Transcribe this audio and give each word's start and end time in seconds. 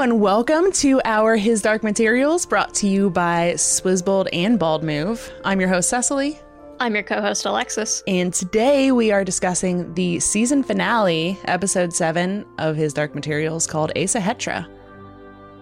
Hello 0.00 0.12
and 0.12 0.22
welcome 0.22 0.72
to 0.72 0.98
our 1.04 1.36
His 1.36 1.60
Dark 1.60 1.82
Materials 1.82 2.46
brought 2.46 2.72
to 2.76 2.88
you 2.88 3.10
by 3.10 3.52
Swizzbold 3.56 4.28
and 4.32 4.58
Bald 4.58 4.82
Move. 4.82 5.30
I'm 5.44 5.60
your 5.60 5.68
host, 5.68 5.90
Cecily. 5.90 6.40
I'm 6.78 6.94
your 6.94 7.04
co 7.04 7.20
host, 7.20 7.44
Alexis. 7.44 8.02
And 8.06 8.32
today 8.32 8.92
we 8.92 9.12
are 9.12 9.24
discussing 9.24 9.92
the 9.92 10.18
season 10.18 10.62
finale, 10.62 11.38
episode 11.44 11.92
seven 11.92 12.46
of 12.56 12.76
His 12.76 12.94
Dark 12.94 13.14
Materials 13.14 13.66
called 13.66 13.92
Asa 13.94 14.20
Hetra. 14.20 14.66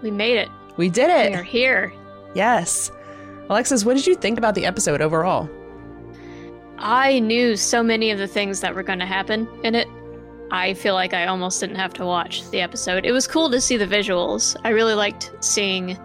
We 0.02 0.12
made 0.12 0.36
it. 0.36 0.48
We 0.76 0.88
did 0.88 1.10
it. 1.10 1.32
We 1.32 1.36
are 1.36 1.42
here. 1.42 1.92
Yes. 2.36 2.92
Alexis, 3.50 3.84
what 3.84 3.96
did 3.96 4.06
you 4.06 4.14
think 4.14 4.38
about 4.38 4.54
the 4.54 4.66
episode 4.66 5.02
overall? 5.02 5.50
I 6.78 7.18
knew 7.18 7.56
so 7.56 7.82
many 7.82 8.12
of 8.12 8.20
the 8.20 8.28
things 8.28 8.60
that 8.60 8.72
were 8.72 8.84
going 8.84 9.00
to 9.00 9.06
happen 9.06 9.48
in 9.64 9.74
it. 9.74 9.88
I 10.50 10.74
feel 10.74 10.94
like 10.94 11.12
I 11.14 11.26
almost 11.26 11.60
didn't 11.60 11.76
have 11.76 11.92
to 11.94 12.06
watch 12.06 12.48
the 12.50 12.60
episode. 12.60 13.04
It 13.04 13.12
was 13.12 13.26
cool 13.26 13.50
to 13.50 13.60
see 13.60 13.76
the 13.76 13.86
visuals. 13.86 14.56
I 14.64 14.70
really 14.70 14.94
liked 14.94 15.32
seeing 15.40 15.98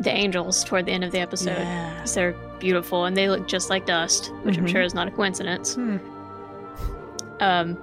the 0.00 0.10
angels 0.10 0.64
toward 0.64 0.86
the 0.86 0.92
end 0.92 1.04
of 1.04 1.12
the 1.12 1.20
episode. 1.20 1.58
Yeah. 1.58 2.04
They're 2.14 2.32
beautiful 2.58 3.04
and 3.04 3.16
they 3.16 3.28
look 3.28 3.46
just 3.46 3.70
like 3.70 3.86
dust, 3.86 4.32
which 4.42 4.58
I'm 4.58 4.66
Mhm. 4.66 4.70
sure 4.72 4.82
is 4.82 4.94
not 4.94 5.06
a 5.08 5.10
coincidence. 5.10 5.74
Hmm. 5.74 5.98
Um, 7.40 7.78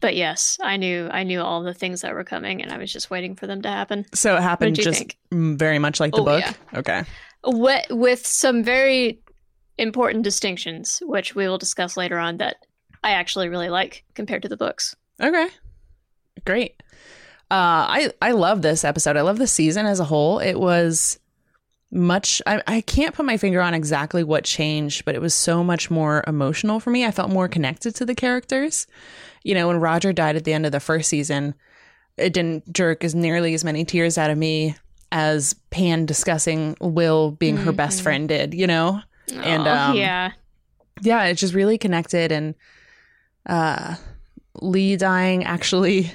but 0.00 0.16
yes, 0.16 0.58
I 0.62 0.76
knew 0.76 1.08
I 1.10 1.22
knew 1.22 1.40
all 1.40 1.62
the 1.62 1.74
things 1.74 2.00
that 2.02 2.12
were 2.14 2.24
coming, 2.24 2.62
and 2.62 2.72
I 2.72 2.78
was 2.78 2.92
just 2.92 3.10
waiting 3.10 3.36
for 3.36 3.46
them 3.46 3.62
to 3.62 3.68
happen. 3.68 4.04
So 4.14 4.36
it 4.36 4.42
happened 4.42 4.76
just 4.76 4.98
think? 4.98 5.18
very 5.30 5.78
much 5.78 6.00
like 6.00 6.12
the 6.12 6.20
Oh, 6.20 6.24
book? 6.24 6.40
yeah. 6.44 6.78
Okay. 6.78 7.04
With, 7.46 7.86
with 7.90 8.26
some 8.26 8.62
very 8.62 9.20
important 9.78 10.24
distinctions, 10.24 11.00
which 11.04 11.34
we 11.34 11.46
will 11.48 11.58
discuss 11.58 11.96
later 11.96 12.18
on, 12.18 12.38
that 12.38 12.56
I 13.04 13.12
actually 13.12 13.48
really 13.48 13.68
like 13.68 14.02
compared 14.14 14.42
to 14.42 14.48
the 14.48 14.56
books. 14.56 14.96
Okay. 15.22 15.46
Great. 16.44 16.82
Uh 17.50 17.86
I 17.88 18.12
I 18.20 18.32
love 18.32 18.62
this 18.62 18.84
episode. 18.84 19.16
I 19.16 19.20
love 19.20 19.38
the 19.38 19.46
season 19.46 19.86
as 19.86 20.00
a 20.00 20.04
whole. 20.04 20.38
It 20.40 20.58
was 20.58 21.20
much 21.92 22.42
I, 22.46 22.60
I 22.66 22.80
can't 22.80 23.14
put 23.14 23.24
my 23.26 23.36
finger 23.36 23.60
on 23.60 23.74
exactly 23.74 24.24
what 24.24 24.42
changed, 24.44 25.04
but 25.04 25.14
it 25.14 25.20
was 25.20 25.34
so 25.34 25.62
much 25.62 25.90
more 25.90 26.24
emotional 26.26 26.80
for 26.80 26.90
me. 26.90 27.04
I 27.04 27.12
felt 27.12 27.30
more 27.30 27.46
connected 27.46 27.94
to 27.96 28.04
the 28.04 28.14
characters. 28.16 28.86
You 29.44 29.54
know, 29.54 29.68
when 29.68 29.78
Roger 29.78 30.12
died 30.12 30.34
at 30.36 30.44
the 30.44 30.52
end 30.54 30.66
of 30.66 30.72
the 30.72 30.80
first 30.80 31.08
season, 31.08 31.54
it 32.16 32.32
didn't 32.32 32.72
jerk 32.72 33.04
as 33.04 33.14
nearly 33.14 33.54
as 33.54 33.62
many 33.64 33.84
tears 33.84 34.18
out 34.18 34.30
of 34.30 34.38
me 34.38 34.74
as 35.12 35.54
Pan 35.70 36.06
discussing 36.06 36.76
Will 36.80 37.30
being 37.32 37.58
her 37.58 37.70
best 37.72 38.00
Mhm. 38.00 38.02
friend 38.02 38.28
did, 38.28 38.54
you 38.54 38.66
know? 38.66 39.00
And, 39.42 39.68
um, 39.68 39.96
yeah, 39.96 40.32
yeah, 41.02 41.24
it 41.24 41.34
just 41.34 41.54
really 41.54 41.78
connected 41.78 42.32
and 42.32 42.54
uh 43.46 43.96
Lee 44.60 44.96
dying 44.96 45.44
actually 45.44 46.12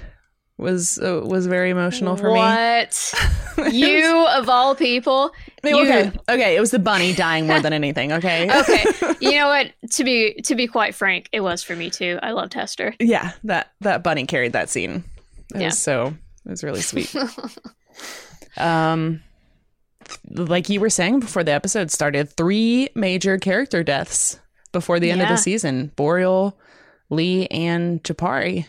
was 0.57 0.97
uh, 0.99 1.21
was 1.23 1.45
very 1.47 1.69
emotional 1.69 2.17
for 2.17 2.31
what? 2.31 3.13
me. 3.57 3.63
What 3.63 3.73
you 3.73 4.25
of 4.27 4.49
all 4.49 4.75
people. 4.75 5.31
you- 5.63 5.79
okay, 5.81 6.11
okay, 6.29 6.55
it 6.55 6.59
was 6.59 6.71
the 6.71 6.79
bunny 6.79 7.13
dying 7.13 7.47
more 7.47 7.59
than 7.61 7.71
anything. 7.73 8.11
Okay, 8.13 8.49
Okay, 8.61 8.83
you 9.21 9.31
know 9.31 9.47
what? 9.47 9.71
To 9.91 10.03
be 10.03 10.33
to 10.45 10.55
be 10.55 10.67
quite 10.67 10.95
frank, 10.95 11.29
it 11.31 11.41
was 11.41 11.63
for 11.63 11.75
me 11.75 11.89
too. 11.89 12.19
I 12.21 12.31
loved 12.31 12.53
Hester. 12.53 12.93
yeah, 12.99 13.33
that 13.45 13.71
that 13.81 14.03
bunny 14.03 14.25
carried 14.25 14.53
that 14.53 14.69
scene. 14.69 15.03
It 15.55 15.59
Yeah. 15.61 15.65
was 15.67 15.79
so 15.79 16.13
it 16.45 16.49
was 16.49 16.63
really 16.63 16.81
sweet. 16.81 17.13
um, 18.57 19.21
like 20.29 20.69
you 20.69 20.79
were 20.79 20.89
saying 20.89 21.19
before 21.19 21.43
the 21.43 21.51
episode 21.51 21.91
started, 21.91 22.29
three 22.29 22.89
major 22.95 23.37
character 23.37 23.83
deaths 23.83 24.39
before 24.71 24.99
the 24.99 25.11
end 25.11 25.21
of 25.21 25.29
the 25.29 25.37
season: 25.37 25.91
Boreal, 25.95 26.57
Lee, 27.09 27.47
and 27.47 28.03
Jopari. 28.03 28.65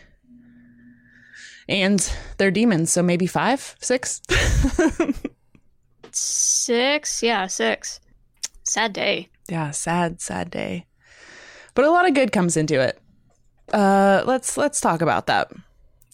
And 1.69 2.11
they're 2.37 2.51
demons, 2.51 2.91
so 2.91 3.01
maybe 3.03 3.27
five, 3.27 3.75
six. 3.79 4.21
Six, 6.11 7.23
yeah, 7.23 7.47
six. 7.47 7.99
Sad 8.63 8.93
day. 8.93 9.29
yeah, 9.49 9.71
sad, 9.71 10.21
sad 10.21 10.51
day. 10.51 10.85
But 11.73 11.85
a 11.85 11.89
lot 11.91 12.07
of 12.07 12.13
good 12.13 12.31
comes 12.31 12.57
into 12.57 12.79
it. 12.79 12.99
Uh, 13.71 14.23
let's 14.25 14.57
let's 14.57 14.81
talk 14.81 15.01
about 15.01 15.27
that. 15.27 15.51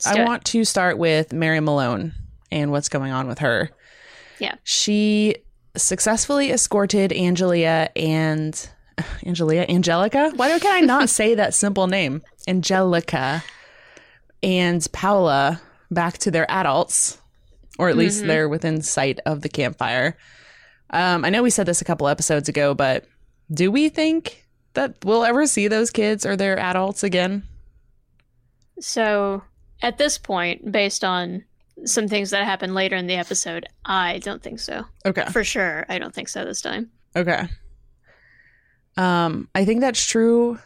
I 0.06 0.24
want 0.24 0.46
to 0.46 0.64
start 0.64 1.00
with 1.00 1.34
Mary 1.34 1.60
Malone 1.60 2.14
and 2.52 2.72
what's 2.72 2.90
going 2.90 3.12
on 3.12 3.28
with 3.28 3.40
her. 3.40 3.72
Yeah. 4.40 4.56
She 4.64 5.38
successfully 5.76 6.52
escorted 6.52 7.10
Angelia 7.12 7.90
and 7.96 8.70
Angelia 8.98 9.70
Angelica. 9.70 10.32
Why 10.36 10.58
can 10.60 10.74
I 10.76 10.82
not 10.82 11.10
say 11.10 11.36
that 11.36 11.54
simple 11.54 11.88
name? 11.88 12.22
Angelica 12.48 13.44
and 14.42 14.86
Paula 14.92 15.62
back 15.92 16.18
to 16.20 16.32
their 16.32 16.50
adults, 16.50 17.18
or 17.80 17.90
at 17.90 17.98
least 17.98 18.24
Mhm. 18.24 18.28
they're 18.28 18.50
within 18.50 18.82
sight 18.82 19.20
of 19.26 19.42
the 19.42 19.50
campfire. 19.50 20.18
Um, 20.90 21.26
I 21.26 21.30
know 21.30 21.44
we 21.44 21.50
said 21.50 21.66
this 21.66 21.82
a 21.82 21.86
couple 21.86 22.08
episodes 22.08 22.50
ago, 22.50 22.74
but 22.74 23.06
do 23.54 23.72
we 23.72 23.90
think 23.90 24.46
that 24.74 24.96
we'll 25.04 25.24
ever 25.26 25.46
see 25.48 25.68
those 25.68 25.92
kids 25.92 26.26
or 26.26 26.36
their 26.36 26.58
adults 26.58 27.04
again? 27.04 27.44
So, 28.80 29.44
at 29.82 29.98
this 29.98 30.18
point, 30.18 30.72
based 30.72 31.04
on 31.04 31.44
some 31.86 32.08
things 32.08 32.30
that 32.32 32.44
happen 32.46 32.74
later 32.74 32.96
in 32.96 33.08
the 33.08 33.16
episode, 33.16 33.68
I 33.86 34.20
don't 34.20 34.42
think 34.42 34.60
so. 34.60 34.86
Okay. 35.06 35.26
For 35.32 35.44
sure, 35.44 35.86
I 35.90 36.00
don't 36.00 36.14
think 36.14 36.30
so 36.30 36.44
this 36.46 36.62
time. 36.62 36.90
Okay. 37.16 37.48
Um, 38.98 39.48
I 39.54 39.64
think 39.66 39.82
that's 39.82 40.06
true 40.06 40.60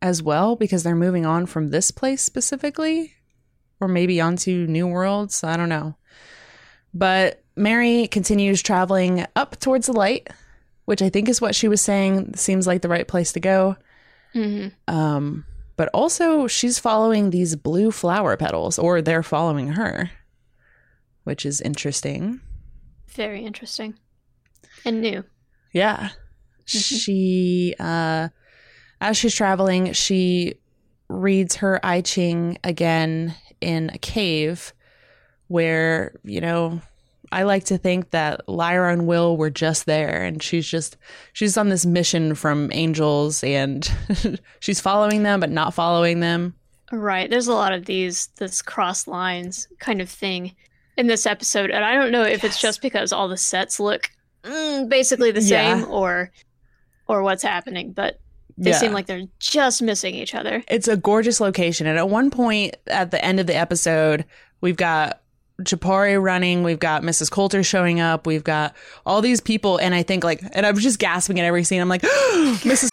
as 0.00 0.22
well 0.22 0.56
because 0.56 0.82
they're 0.82 0.96
moving 0.96 1.24
on 1.24 1.46
from 1.46 1.68
this 1.70 1.90
place 1.90 2.22
specifically, 2.22 3.14
or 3.80 3.88
maybe 3.88 4.20
onto 4.20 4.66
New 4.66 4.86
Worlds. 4.88 5.44
I 5.44 5.56
don't 5.56 5.68
know. 5.68 5.96
But 6.92 7.42
Mary 7.56 8.08
continues 8.08 8.62
traveling 8.62 9.24
up 9.36 9.58
towards 9.60 9.86
the 9.86 9.92
light, 9.92 10.28
which 10.84 11.00
I 11.02 11.08
think 11.08 11.28
is 11.28 11.40
what 11.40 11.54
she 11.54 11.68
was 11.68 11.80
saying 11.80 12.34
seems 12.34 12.66
like 12.66 12.82
the 12.82 12.88
right 12.88 13.06
place 13.06 13.32
to 13.32 13.40
go. 13.40 13.76
hmm 14.32 14.68
Um, 14.88 15.46
but 15.76 15.88
also 15.94 16.46
she's 16.48 16.78
following 16.78 17.30
these 17.30 17.56
blue 17.56 17.90
flower 17.90 18.36
petals, 18.36 18.78
or 18.78 19.00
they're 19.00 19.22
following 19.22 19.68
her, 19.68 20.10
which 21.24 21.46
is 21.46 21.60
interesting. 21.60 22.40
Very 23.08 23.44
interesting 23.44 23.94
and 24.84 25.00
new. 25.00 25.24
Yeah. 25.72 26.10
She 26.80 27.74
uh 27.78 28.28
as 29.00 29.16
she's 29.16 29.34
traveling, 29.34 29.92
she 29.92 30.54
reads 31.08 31.56
her 31.56 31.80
I 31.84 32.00
Ching 32.00 32.58
again 32.64 33.34
in 33.60 33.90
a 33.92 33.98
cave 33.98 34.72
where, 35.48 36.14
you 36.24 36.40
know, 36.40 36.80
I 37.30 37.42
like 37.44 37.64
to 37.64 37.78
think 37.78 38.10
that 38.10 38.48
Lyra 38.48 38.92
and 38.92 39.06
Will 39.06 39.36
were 39.36 39.50
just 39.50 39.86
there 39.86 40.22
and 40.22 40.42
she's 40.42 40.66
just 40.66 40.96
she's 41.32 41.56
on 41.56 41.68
this 41.68 41.86
mission 41.86 42.34
from 42.34 42.70
angels 42.72 43.42
and 43.42 43.90
she's 44.60 44.80
following 44.80 45.22
them 45.22 45.40
but 45.40 45.50
not 45.50 45.74
following 45.74 46.20
them. 46.20 46.54
Right. 46.90 47.28
There's 47.30 47.48
a 47.48 47.54
lot 47.54 47.72
of 47.72 47.86
these 47.86 48.26
this 48.36 48.60
cross 48.60 49.06
lines 49.06 49.66
kind 49.78 50.00
of 50.02 50.10
thing 50.10 50.54
in 50.98 51.06
this 51.06 51.24
episode, 51.24 51.70
and 51.70 51.82
I 51.86 51.94
don't 51.94 52.12
know 52.12 52.22
if 52.22 52.44
it's 52.44 52.60
just 52.60 52.82
because 52.82 53.12
all 53.14 53.26
the 53.28 53.38
sets 53.38 53.80
look 53.80 54.10
mm, 54.44 54.86
basically 54.90 55.30
the 55.30 55.40
Yeah. 55.40 55.80
same 55.80 55.90
or 55.90 56.30
or 57.08 57.22
what's 57.22 57.42
happening, 57.42 57.92
but 57.92 58.18
they 58.58 58.70
Yeah. 58.70 58.78
seem 58.78 58.92
like 58.92 59.06
they're 59.06 59.22
just 59.38 59.82
missing 59.82 60.14
each 60.14 60.34
other. 60.34 60.62
It's 60.68 60.88
a 60.88 60.96
gorgeous 60.96 61.40
location. 61.40 61.86
And 61.86 61.98
at 61.98 62.08
one 62.08 62.30
point 62.30 62.76
at 62.86 63.10
the 63.10 63.24
end 63.24 63.40
of 63.40 63.46
the 63.46 63.56
episode, 63.56 64.24
we've 64.60 64.76
got 64.76 65.20
Jopari 65.62 66.20
running, 66.20 66.62
we've 66.62 66.78
got 66.78 67.02
Mrs. 67.02 67.30
Coulter 67.30 67.62
showing 67.62 68.00
up, 68.00 68.26
we've 68.26 68.42
got 68.44 68.74
all 69.06 69.20
these 69.22 69.40
people. 69.40 69.78
And 69.78 69.94
I 69.94 70.02
think, 70.02 70.24
like, 70.24 70.42
and 70.52 70.66
I 70.66 70.70
was 70.70 70.82
just 70.82 70.98
gasping 70.98 71.38
at 71.38 71.44
every 71.46 71.64
scene. 71.64 71.80
I'm 71.80 71.88
like, 71.88 72.02
Mrs. 72.62 72.88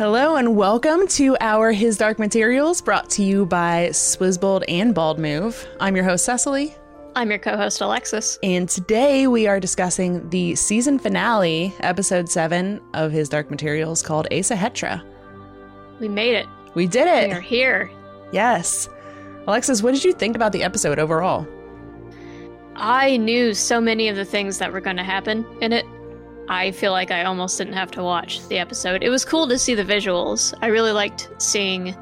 Hello 0.00 0.36
and 0.36 0.56
welcome 0.56 1.06
to 1.08 1.36
our 1.42 1.72
His 1.72 1.98
Dark 1.98 2.18
Materials 2.18 2.80
brought 2.80 3.10
to 3.10 3.22
you 3.22 3.44
by 3.44 3.90
Swizzbold 3.90 4.64
and 4.66 4.94
Bald 4.94 5.18
Move. 5.18 5.68
I'm 5.78 5.94
your 5.94 6.06
host, 6.06 6.24
Cecily, 6.24 6.74
I'm 7.14 7.28
your 7.28 7.38
co-host 7.38 7.82
Alexis. 7.82 8.38
and 8.42 8.66
today 8.66 9.26
we 9.26 9.46
are 9.46 9.60
discussing 9.60 10.26
the 10.30 10.54
season 10.54 10.98
finale, 10.98 11.74
episode 11.80 12.30
7 12.30 12.80
of 12.94 13.12
His 13.12 13.28
Dark 13.28 13.50
Materials 13.50 14.00
called 14.00 14.26
Asa 14.32 14.56
Hetra. 14.56 15.02
We 16.00 16.08
made 16.08 16.34
it. 16.34 16.46
We 16.72 16.86
did 16.86 17.06
it. 17.06 17.28
We 17.28 17.34
are 17.34 17.40
here. 17.42 17.90
Yes. 18.32 18.88
Alexis, 19.46 19.82
what 19.82 19.92
did 19.92 20.02
you 20.02 20.14
think 20.14 20.34
about 20.34 20.52
the 20.52 20.62
episode 20.62 20.98
overall? 20.98 21.46
I 22.74 23.18
knew 23.18 23.52
so 23.52 23.82
many 23.82 24.08
of 24.08 24.16
the 24.16 24.24
things 24.24 24.56
that 24.60 24.72
were 24.72 24.80
going 24.80 24.96
to 24.96 25.04
happen 25.04 25.44
in 25.60 25.74
it. 25.74 25.84
I 26.50 26.72
feel 26.72 26.90
like 26.90 27.10
I 27.12 27.22
almost 27.24 27.56
didn't 27.58 27.74
have 27.74 27.90
to 27.92 28.02
watch 28.02 28.46
the 28.48 28.58
episode. 28.58 29.02
It 29.04 29.08
was 29.08 29.24
cool 29.24 29.46
to 29.48 29.56
see 29.58 29.74
the 29.76 29.84
visuals. 29.84 30.52
I 30.60 30.66
really 30.66 30.90
liked 30.90 31.30
seeing 31.38 31.94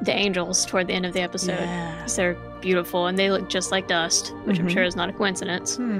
the 0.00 0.12
angels 0.14 0.64
toward 0.64 0.86
the 0.86 0.94
end 0.94 1.04
of 1.04 1.12
the 1.12 1.20
episode. 1.20 1.60
Yeah. 1.60 2.06
They're 2.16 2.34
beautiful 2.62 3.06
and 3.06 3.18
they 3.18 3.30
look 3.30 3.48
just 3.50 3.70
like 3.72 3.86
dust, 3.86 4.32
which 4.44 4.58
I'm 4.58 4.66
Mhm. 4.66 4.72
sure 4.72 4.82
is 4.82 4.96
not 4.96 5.10
a 5.10 5.12
coincidence. 5.12 5.76
Hmm. 5.76 5.98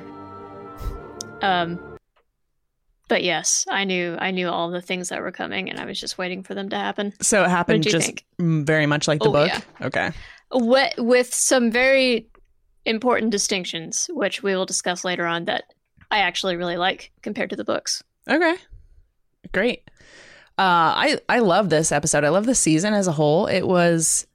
Um, 1.42 1.78
but 3.08 3.22
yes, 3.22 3.66
I 3.70 3.84
knew 3.84 4.16
I 4.18 4.30
knew 4.30 4.48
all 4.48 4.70
the 4.70 4.80
things 4.80 5.10
that 5.10 5.20
were 5.20 5.30
coming, 5.30 5.68
and 5.70 5.78
I 5.78 5.84
was 5.84 6.00
just 6.00 6.18
waiting 6.18 6.42
for 6.42 6.54
them 6.54 6.68
to 6.70 6.76
happen. 6.76 7.12
So 7.20 7.44
it 7.44 7.50
happened 7.50 7.84
just 7.84 8.06
think? 8.06 8.24
very 8.38 8.86
much 8.86 9.06
like 9.06 9.20
the 9.20 9.28
Oh, 9.28 9.32
book. 9.32 9.48
yeah. 9.48 9.60
Okay. 9.86 10.10
With, 10.50 10.94
with 10.98 11.32
some 11.34 11.70
very 11.70 12.26
important 12.84 13.30
distinctions, 13.32 14.08
which 14.12 14.42
we 14.42 14.54
will 14.56 14.66
discuss 14.66 15.04
later 15.04 15.26
on, 15.26 15.44
that 15.44 15.64
I 16.10 16.18
actually 16.20 16.56
really 16.56 16.76
like 16.76 17.10
compared 17.22 17.50
to 17.50 17.56
the 17.56 17.64
books. 17.64 18.02
Okay. 18.28 18.54
Great. 19.52 19.82
Uh 20.58 20.94
I 20.96 21.20
I 21.28 21.38
love 21.40 21.68
this 21.68 21.92
episode. 21.92 22.24
I 22.24 22.28
love 22.30 22.46
the 22.46 22.54
season 22.54 22.94
as 22.94 23.06
a 23.06 23.12
whole. 23.12 23.46
It 23.46 23.66
was 23.66 24.26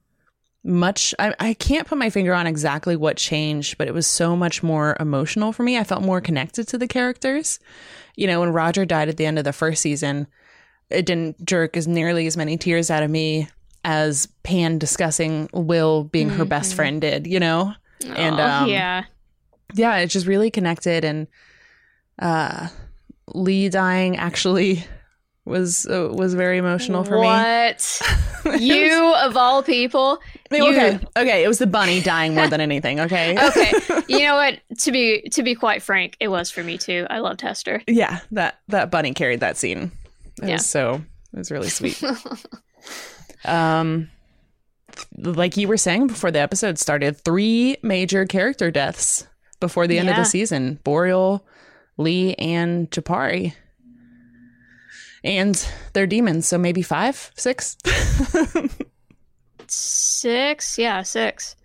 much 0.63 1.15
I, 1.17 1.33
I 1.39 1.53
can't 1.55 1.87
put 1.87 1.97
my 1.97 2.09
finger 2.11 2.33
on 2.33 2.45
exactly 2.45 2.95
what 2.95 3.17
changed, 3.17 3.77
but 3.77 3.87
it 3.87 3.93
was 3.93 4.05
so 4.05 4.35
much 4.35 4.61
more 4.61 4.95
emotional 4.99 5.51
for 5.51 5.63
me. 5.63 5.77
I 5.77 5.83
felt 5.83 6.03
more 6.03 6.21
connected 6.21 6.67
to 6.69 6.77
the 6.77 6.87
characters. 6.87 7.59
You 8.15 8.27
know, 8.27 8.41
when 8.41 8.53
Roger 8.53 8.85
died 8.85 9.09
at 9.09 9.17
the 9.17 9.25
end 9.25 9.39
of 9.39 9.43
the 9.45 9.53
first 9.53 9.81
season, 9.81 10.27
it 10.91 11.05
didn't 11.05 11.43
jerk 11.43 11.75
as 11.75 11.87
nearly 11.87 12.27
as 12.27 12.37
many 12.37 12.57
tears 12.57 12.91
out 12.91 13.01
of 13.01 13.09
me 13.09 13.49
as 13.83 14.27
Pan 14.43 14.77
discussing 14.77 15.49
Will 15.53 16.03
being 16.03 16.29
her 16.29 16.45
best 16.45 16.73
Mhm. 16.73 16.75
friend 16.75 17.01
did, 17.01 17.25
you 17.25 17.39
know? 17.39 17.73
And, 18.15 18.39
um, 18.39 18.69
yeah, 18.69 19.05
yeah, 19.73 19.97
it's 19.97 20.13
just 20.13 20.27
really 20.27 20.51
connected 20.51 21.03
and 21.03 21.25
uh 22.21 22.67
Lee 23.33 23.69
dying 23.69 24.17
actually 24.17 24.83
was 25.45 25.87
uh, 25.87 26.09
was 26.11 26.33
very 26.35 26.57
emotional 26.59 27.03
for 27.03 27.17
what 27.17 27.81
me. 28.43 28.51
What? 28.51 28.61
you 28.61 29.13
of 29.15 29.35
all 29.37 29.63
people? 29.63 30.19
you- 30.51 30.67
okay, 30.69 30.99
okay, 31.17 31.43
it 31.43 31.47
was 31.47 31.57
the 31.59 31.65
bunny 31.67 32.01
dying 32.01 32.35
more 32.35 32.47
than 32.47 32.61
anything. 32.61 32.99
Okay, 32.99 33.35
Okay, 33.47 33.71
you 34.07 34.19
know 34.19 34.35
what? 34.35 34.59
To 34.79 34.91
be 34.91 35.21
to 35.31 35.41
be 35.43 35.55
quite 35.55 35.81
frank, 35.81 36.15
it 36.19 36.27
was 36.27 36.51
for 36.51 36.63
me 36.63 36.77
too. 36.77 37.07
I 37.09 37.19
loved 37.19 37.41
Hester. 37.41 37.81
yeah, 37.87 38.19
that 38.31 38.59
that 38.67 38.91
bunny 38.91 39.13
carried 39.13 39.39
that 39.39 39.57
scene. 39.57 39.91
It 40.41 40.47
Yeah. 40.47 40.53
was 40.53 40.65
so 40.67 41.01
it 41.33 41.37
was 41.37 41.49
really 41.51 41.69
sweet. 41.69 42.01
um, 43.45 44.09
like 45.17 45.57
you 45.57 45.67
were 45.67 45.77
saying 45.77 46.07
before 46.07 46.31
the 46.31 46.39
episode 46.39 46.77
started, 46.77 47.17
three 47.17 47.77
major 47.81 48.25
character 48.25 48.69
deaths 48.71 49.27
before 49.59 49.87
the 49.87 49.97
end 49.99 50.09
of 50.09 50.15
the 50.15 50.25
season: 50.25 50.79
Boreal, 50.83 51.45
Lee, 52.01 52.35
and 52.35 52.89
Jopari. 52.91 53.53
And 55.23 55.67
they're 55.93 56.07
demons, 56.07 56.47
so 56.47 56.57
maybe 56.57 56.81
five, 56.81 57.31
six. 57.35 57.77
Six, 59.67 60.77
yeah, 60.77 61.01
six. 61.01 61.55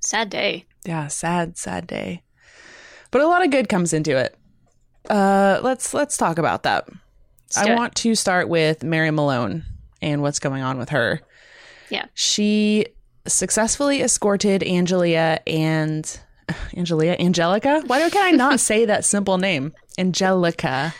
Sad 0.00 0.30
day. 0.30 0.64
yeah, 0.84 1.08
sad, 1.08 1.58
sad 1.58 1.86
day. 1.86 2.22
But 3.10 3.20
a 3.20 3.26
lot 3.26 3.44
of 3.44 3.50
good 3.50 3.68
comes 3.68 3.92
into 3.92 4.16
it. 4.16 4.36
Uh, 5.10 5.60
let's 5.62 5.92
let's 5.92 6.16
talk 6.16 6.38
about 6.38 6.62
that. 6.62 6.88
Let's 6.88 7.58
I 7.58 7.74
want 7.74 7.94
to 7.96 8.14
start 8.14 8.48
with 8.48 8.82
Mary 8.82 9.10
Malone 9.10 9.64
and 10.00 10.22
what's 10.22 10.38
going 10.38 10.62
on 10.62 10.78
with 10.78 10.88
her. 10.88 11.20
Yeah. 11.90 12.06
She 12.14 12.86
successfully 13.26 14.00
escorted 14.00 14.62
Angelia 14.62 15.40
and 15.46 16.20
Angelia 16.74 17.18
Angelica. 17.20 17.82
Why 17.86 18.08
can 18.10 18.24
I 18.24 18.30
not 18.30 18.60
say 18.60 18.84
that 18.86 19.04
simple 19.04 19.38
name? 19.38 19.72
Angelica 19.98 20.94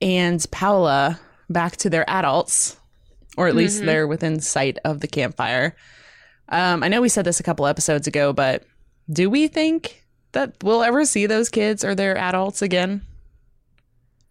and 0.00 0.44
Paula 0.50 1.20
back 1.48 1.76
to 1.78 1.90
their 1.90 2.08
adults, 2.08 2.76
or 3.36 3.48
at 3.48 3.54
least 3.56 3.82
Mhm. 3.82 3.86
they're 3.86 4.06
within 4.06 4.40
sight 4.40 4.78
of 4.84 5.00
the 5.00 5.08
campfire. 5.08 5.74
Um, 6.48 6.82
I 6.82 6.88
know 6.88 7.00
we 7.00 7.08
said 7.08 7.24
this 7.24 7.40
a 7.40 7.42
couple 7.44 7.66
episodes 7.66 8.06
ago, 8.06 8.32
but 8.32 8.64
do 9.12 9.28
we 9.30 9.46
think 9.48 10.04
that 10.32 10.54
we'll 10.62 10.82
ever 10.82 11.04
see 11.04 11.26
those 11.26 11.48
kids 11.48 11.84
or 11.84 11.94
their 11.94 12.16
adults 12.16 12.62
again? 12.62 13.02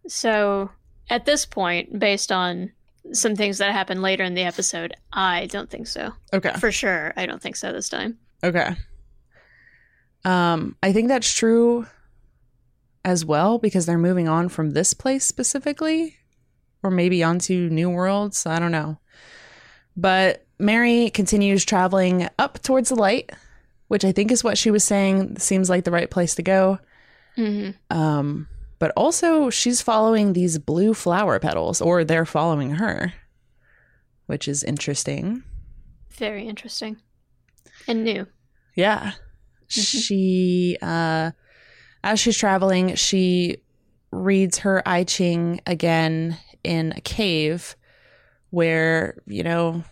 So, 0.07 0.71
at 1.09 1.25
this 1.25 1.45
point, 1.45 1.99
based 1.99 2.31
on 2.31 2.71
some 3.13 3.35
things 3.35 3.57
that 3.59 3.71
happen 3.71 4.01
later 4.01 4.23
in 4.23 4.33
the 4.35 4.43
episode, 4.43 4.95
I 5.13 5.47
don't 5.47 5.69
think 5.69 5.87
so. 5.87 6.13
Okay. 6.33 6.53
For 6.59 6.71
sure, 6.71 7.13
I 7.15 7.25
don't 7.25 7.41
think 7.41 7.55
so 7.55 7.71
this 7.71 7.89
time. 7.89 8.17
Okay. 8.43 8.75
Um, 10.25 10.75
I 10.83 10.91
think 10.91 11.07
that's 11.07 11.33
true 11.33 11.87
as 13.05 13.23
well 13.25 13.57
because 13.57 13.85
they're 13.85 13.97
moving 13.97 14.27
on 14.27 14.49
from 14.49 14.71
this 14.71 14.93
place 14.93 15.25
specifically, 15.25 16.15
or 16.83 16.91
maybe 16.91 17.23
onto 17.23 17.69
New 17.69 17.89
Worlds. 17.89 18.45
I 18.45 18.59
don't 18.59 18.71
know. 18.71 18.99
But 19.95 20.45
Mary 20.59 21.09
continues 21.09 21.65
traveling 21.65 22.27
up 22.37 22.61
towards 22.61 22.89
the 22.89 22.95
light, 22.95 23.31
which 23.87 24.03
I 24.05 24.11
think 24.11 24.31
is 24.31 24.43
what 24.43 24.57
she 24.57 24.71
was 24.71 24.83
saying 24.83 25.39
seems 25.39 25.69
like 25.69 25.83
the 25.83 25.91
right 25.91 26.09
place 26.09 26.35
to 26.35 26.43
go. 26.43 26.79
hmm 27.35 27.71
Um, 27.89 28.47
but 28.77 28.91
also 28.95 29.49
she's 29.49 29.81
following 29.81 30.33
these 30.33 30.57
blue 30.57 30.93
flower 30.93 31.39
petals, 31.39 31.81
or 31.81 32.03
they're 32.03 32.25
following 32.25 32.71
her, 32.75 33.13
which 34.27 34.47
is 34.47 34.63
interesting. 34.63 35.43
Very 36.11 36.47
interesting. 36.47 36.97
And 37.87 38.03
new. 38.03 38.27
Yeah. 38.75 39.13
She 39.69 40.77
uh 40.81 41.31
as 42.03 42.19
she's 42.19 42.37
traveling, 42.37 42.95
she 42.95 43.57
reads 44.11 44.59
her 44.59 44.81
I 44.87 45.03
Ching 45.03 45.61
again 45.67 46.37
in 46.63 46.93
a 46.95 47.01
cave 47.01 47.75
where, 48.49 49.21
you 49.27 49.43
know, 49.43 49.83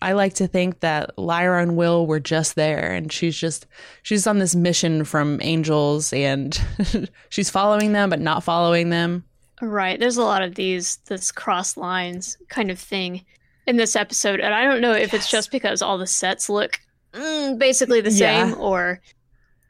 I 0.00 0.12
like 0.12 0.34
to 0.34 0.46
think 0.46 0.80
that 0.80 1.18
Lyra 1.18 1.62
and 1.62 1.76
Will 1.76 2.06
were 2.06 2.20
just 2.20 2.54
there 2.54 2.92
and 2.92 3.10
she's 3.12 3.36
just 3.36 3.66
she's 4.02 4.26
on 4.26 4.38
this 4.38 4.54
mission 4.54 5.04
from 5.04 5.38
angels 5.42 6.12
and 6.12 6.58
she's 7.30 7.50
following 7.50 7.92
them 7.92 8.10
but 8.10 8.20
not 8.20 8.44
following 8.44 8.90
them. 8.90 9.24
Right. 9.62 9.98
There's 9.98 10.18
a 10.18 10.22
lot 10.22 10.42
of 10.42 10.54
these, 10.54 10.96
this 11.06 11.32
cross 11.32 11.78
lines 11.78 12.36
kind 12.48 12.70
of 12.70 12.78
thing 12.78 13.24
in 13.66 13.76
this 13.78 13.96
episode. 13.96 14.38
And 14.40 14.54
I 14.54 14.64
don't 14.64 14.82
know 14.82 14.92
if 14.92 15.14
it's 15.14 15.30
just 15.30 15.50
because 15.50 15.80
all 15.80 15.96
the 15.96 16.06
sets 16.06 16.50
look 16.50 16.78
mm, 17.14 17.58
basically 17.58 18.02
the 18.02 18.10
Yeah. 18.12 18.50
same 18.50 18.60
or 18.60 19.00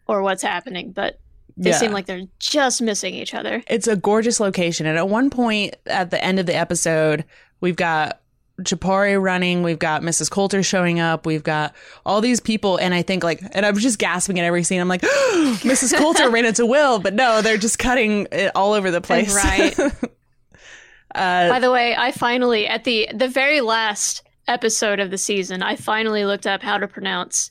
or 0.07 0.23
what's 0.23 0.43
happening, 0.43 0.93
but 0.93 1.19
they 1.57 1.71
Yeah. 1.71 1.79
seem 1.79 1.93
like 1.93 2.07
they're 2.07 2.23
just 2.39 2.83
missing 2.83 3.15
each 3.15 3.35
other. 3.35 3.63
It's 3.69 3.87
a 3.89 3.97
gorgeous 3.97 4.41
location. 4.41 4.87
And 4.87 4.99
at 4.99 5.09
one 5.09 5.31
point 5.31 5.75
at 5.87 6.11
the 6.11 6.23
end 6.23 6.39
of 6.39 6.47
the 6.47 6.55
episode, 6.55 7.25
we've 7.61 7.77
got 7.77 8.21
Jopari 8.63 9.21
running, 9.21 9.63
we've 9.63 9.79
got 9.79 10.01
Mrs. 10.03 10.31
Coulter 10.31 10.63
showing 10.63 10.99
up, 10.99 11.27
we've 11.27 11.43
got 11.43 11.75
all 12.07 12.23
these 12.23 12.41
people, 12.41 12.79
and 12.79 12.95
I 12.95 13.03
think 13.03 13.23
like, 13.23 13.43
and 13.53 13.67
I'm 13.67 13.77
just 13.77 13.99
gasping 13.99 14.39
at 14.39 14.45
every 14.47 14.63
scene. 14.65 14.81
I'm 14.81 14.89
like, 14.89 15.01
Mrs. 15.03 15.95
Coulter 15.97 16.31
ran 16.31 16.47
into 16.47 16.65
Will, 16.65 16.99
but 16.99 17.13
no, 17.13 17.43
they're 17.43 17.59
just 17.59 17.79
cutting 17.79 18.27
it 18.33 18.53
all 18.55 18.73
over 18.73 18.91
the 18.91 19.03
place. 19.03 19.35
Right. 19.35 19.79
uh, 21.15 21.49
By 21.51 21.59
the 21.61 21.71
way, 21.71 21.95
I 21.97 22.13
finally 22.13 22.67
at 22.67 22.85
the 22.85 23.09
the 23.15 23.29
very 23.29 23.61
last 23.61 24.23
episode 24.49 25.01
of 25.01 25.11
the 25.11 25.19
season, 25.19 25.63
I 25.63 25.77
finally 25.77 26.25
looked 26.25 26.47
up 26.47 26.63
how 26.63 26.79
to 26.79 26.89
pronounce 26.89 27.51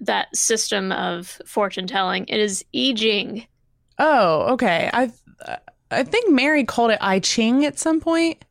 that 0.00 0.34
system 0.36 0.92
of 0.92 1.40
fortune 1.46 1.86
telling. 1.86 2.24
It 2.28 2.38
is 2.40 2.64
I 2.74 2.92
Ching. 2.96 3.46
oh, 3.98 4.52
okay. 4.54 4.90
I 4.92 5.10
I 5.90 6.02
think 6.02 6.30
Mary 6.32 6.64
called 6.64 6.90
it 6.90 6.98
I 7.00 7.20
Ching 7.20 7.64
at 7.64 7.78
some 7.78 8.00
point, 8.00 8.44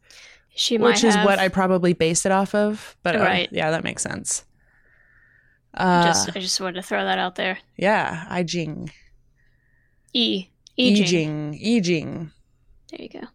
She 0.55 0.77
might 0.77 0.87
which 0.87 1.03
is 1.03 1.15
have 1.15 1.25
what 1.25 1.39
I 1.39 1.49
probably 1.49 1.93
based 1.93 2.25
it 2.25 2.31
off 2.31 2.55
of. 2.55 2.95
But 3.03 3.15
uh, 3.15 3.19
Right. 3.19 3.49
yeah, 3.51 3.71
that 3.71 3.83
makes 3.83 4.03
sense. 4.03 4.45
Uh, 5.73 6.03
just 6.03 6.29
I 6.35 6.39
just 6.39 6.59
wanted 6.61 6.75
to 6.75 6.81
throw 6.83 7.03
that 7.03 7.19
out 7.19 7.35
there. 7.35 7.59
yeah, 7.77 8.25
I 8.29 8.43
Jing. 8.43 8.91
E 10.13 10.47
I 10.83 10.91
Ching. 10.91 11.05
Ejing. 11.05 11.61
Ejing. 11.61 12.31
There 12.91 13.01
you 13.01 13.09
go. 13.09 13.27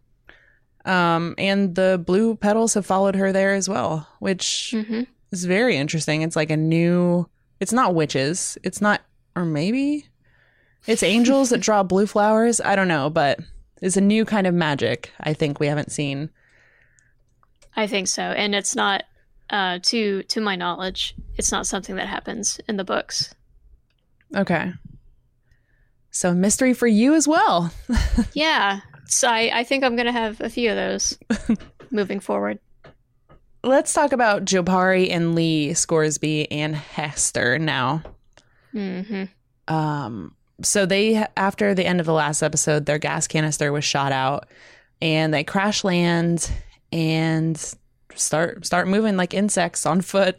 Um, 0.91 1.35
and 1.37 1.75
the 1.75 2.01
blue 2.03 2.35
petals 2.35 2.73
have 2.73 2.85
followed 2.85 3.15
her 3.15 3.31
there 3.31 3.53
as 3.53 3.69
well, 3.69 4.07
which 4.19 4.79
hmm 4.87 5.03
is 5.31 5.45
very 5.45 5.77
interesting. 5.77 6.21
It's 6.23 6.35
like 6.35 6.49
a 6.49 6.57
new. 6.57 7.27
It's 7.61 7.71
not 7.71 7.95
witches. 7.95 8.57
It's 8.63 8.81
not, 8.81 9.01
or 9.35 9.45
maybe 9.45 10.07
it's 10.87 11.03
angels 11.03 11.51
that 11.51 11.59
draw 11.59 11.83
blue 11.83 12.07
flowers. 12.07 12.59
I 12.59 12.75
don't 12.75 12.87
know, 12.87 13.09
but 13.09 13.39
it's 13.81 13.95
a 13.95 14.01
new 14.01 14.25
kind 14.25 14.47
of 14.47 14.53
magic. 14.53 15.11
I 15.19 15.33
think 15.33 15.59
we 15.59 15.67
haven't 15.67 15.91
seen. 15.91 16.31
I 17.75 17.87
think 17.87 18.09
so, 18.09 18.23
and 18.23 18.53
it's 18.53 18.75
not. 18.75 19.03
Uh, 19.49 19.79
to 19.83 20.23
to 20.23 20.39
my 20.39 20.55
knowledge, 20.55 21.13
it's 21.35 21.51
not 21.51 21.67
something 21.67 21.97
that 21.97 22.07
happens 22.07 22.59
in 22.69 22.77
the 22.77 22.85
books. 22.85 23.35
Okay. 24.33 24.71
So 26.09 26.33
mystery 26.33 26.73
for 26.73 26.87
you 26.87 27.13
as 27.13 27.27
well. 27.27 27.71
Yeah, 28.33 28.79
so 29.05 29.27
I, 29.27 29.51
I 29.53 29.63
think 29.65 29.83
I'm 29.83 29.97
gonna 29.97 30.11
have 30.13 30.39
a 30.39 30.49
few 30.49 30.69
of 30.69 30.77
those 30.77 31.17
moving 31.91 32.21
forward. 32.21 32.59
Let's 33.63 33.93
talk 33.93 34.11
about 34.11 34.45
Jopari 34.45 35.09
and 35.11 35.35
Lee 35.35 35.73
Scoresby 35.73 36.51
and 36.51 36.75
Hester 36.75 37.59
now. 37.59 38.01
hmm 38.71 39.23
um 39.67 40.35
so 40.63 40.85
they 40.87 41.23
after 41.37 41.73
the 41.75 41.85
end 41.85 41.99
of 41.99 42.05
the 42.07 42.13
last 42.13 42.41
episode 42.41 42.85
their 42.85 42.97
gas 42.97 43.27
canister 43.27 43.71
was 43.71 43.83
shot 43.85 44.11
out 44.11 44.47
and 45.01 45.31
they 45.33 45.43
crash 45.43 45.83
land 45.83 46.51
and 46.91 47.75
start 48.15 48.65
start 48.65 48.87
moving 48.87 49.17
like 49.17 49.33
insects 49.35 49.85
on 49.85 50.01
foot 50.01 50.37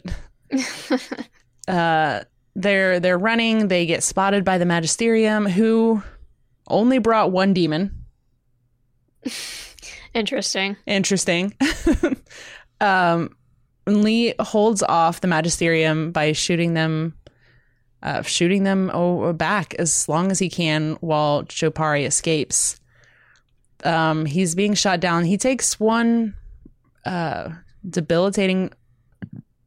uh 1.69 2.19
they're 2.55 2.99
they're 2.99 3.17
running 3.17 3.69
they 3.69 3.85
get 3.85 4.03
spotted 4.03 4.43
by 4.43 4.57
the 4.57 4.65
magisterium 4.65 5.45
who 5.45 6.03
only 6.67 6.97
brought 6.99 7.31
one 7.31 7.53
demon. 7.53 7.91
Interesting. 10.13 10.77
Interesting. 10.85 11.55
um, 12.81 13.35
Lee 13.85 14.33
holds 14.39 14.83
off 14.83 15.21
the 15.21 15.27
magisterium 15.27 16.11
by 16.11 16.31
shooting 16.31 16.73
them, 16.73 17.13
uh, 18.01 18.21
shooting 18.21 18.63
them 18.63 18.87
back 19.37 19.73
as 19.75 20.07
long 20.07 20.31
as 20.31 20.39
he 20.39 20.49
can 20.49 20.93
while 21.01 21.43
Jopari 21.43 22.05
escapes. 22.05 22.79
Um, 23.83 24.25
he's 24.25 24.55
being 24.55 24.73
shot 24.73 24.99
down. 24.99 25.25
He 25.25 25.37
takes 25.37 25.79
one 25.79 26.35
uh, 27.05 27.49
debilitating 27.87 28.71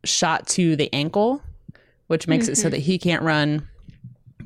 shot 0.04 0.46
to 0.48 0.76
the 0.76 0.92
ankle, 0.92 1.42
which 2.06 2.26
makes 2.26 2.48
it 2.48 2.56
so 2.56 2.68
that 2.68 2.78
he 2.78 2.98
can't 2.98 3.22
run. 3.22 3.68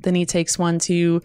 Then 0.02 0.14
he 0.14 0.26
takes 0.26 0.58
one 0.58 0.78
to 0.80 1.22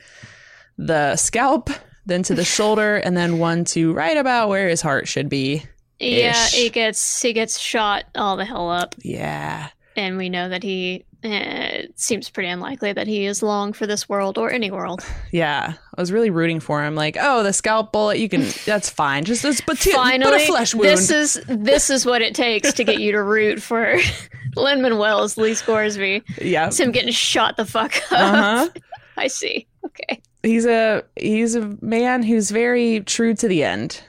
the 0.78 1.16
scalp, 1.16 1.70
then 2.06 2.22
to 2.24 2.36
the 2.36 2.46
shoulder, 2.46 2.98
and 2.98 3.16
then 3.18 3.40
one 3.40 3.64
to 3.66 3.94
right 3.94 4.18
about 4.18 4.50
where 4.50 4.70
his 4.70 4.82
heart 4.82 5.08
should 5.08 5.30
be. 5.30 5.64
Yeah, 6.00 6.48
he 6.48 6.70
gets 6.70 7.22
he 7.22 7.34
gets 7.34 7.58
shot 7.60 8.06
all 8.16 8.36
the 8.38 8.46
hell 8.46 8.70
up, 8.70 8.96
Yeah. 9.02 9.70
and 9.96 10.18
we 10.18 10.30
know 10.30 10.50
that 10.50 10.62
he 10.64 11.06
eh, 11.24 11.68
it 11.84 12.00
seems 12.00 12.30
pretty 12.30 12.50
unlikely 12.50 12.94
that 12.94 13.08
he 13.08 13.26
is 13.26 13.42
long 13.42 13.72
for 13.74 13.88
this 13.88 14.08
world 14.10 14.38
or 14.38 14.52
any 14.52 14.72
world. 14.72 15.04
Yeah. 15.32 15.74
I 15.98 16.02
was 16.02 16.12
really 16.12 16.30
rooting 16.30 16.60
for 16.62 16.84
him. 16.84 16.96
Like, 16.96 17.18
oh, 17.20 17.44
the 17.44 17.52
scalp 17.54 17.92
bullet, 17.92 18.20
you 18.20 18.30
can, 18.30 18.42
that's 18.66 18.90
fine. 18.90 19.24
Just, 19.26 19.44
it's, 19.46 19.60
but, 19.62 19.78
but 19.78 19.86
a 19.88 19.92
Finally, 19.92 20.46
flesh 20.46 20.74
wound. 20.76 20.86
this 20.90 21.10
is 21.12 21.42
this 21.48 21.90
is 21.90 22.06
what 22.06 22.22
it 22.22 22.36
takes 22.36 22.72
to 22.74 22.84
get 22.84 23.00
you 23.02 23.12
to 23.14 23.24
root 23.24 23.62
for 23.62 23.98
Lin 24.56 24.82
Manuel's 24.82 25.38
Lee 25.38 25.54
Scoresby. 25.56 26.24
yeah. 26.42 26.68
It's 26.68 26.80
him 26.80 26.92
getting 26.92 27.12
shot 27.12 27.58
the 27.58 27.66
fuck 27.66 27.96
up. 28.12 28.12
Uh 28.12 28.32
huh. 28.36 28.70
I 29.18 29.28
see. 29.28 29.68
Okay. 29.86 30.22
he's 30.44 30.66
a 30.66 31.04
he's 31.16 31.56
a 31.56 31.76
man 31.82 32.22
who's 32.24 32.52
very 32.52 33.00
true 33.02 33.34
to 33.36 33.48
the 33.48 33.64
end. 33.64 34.02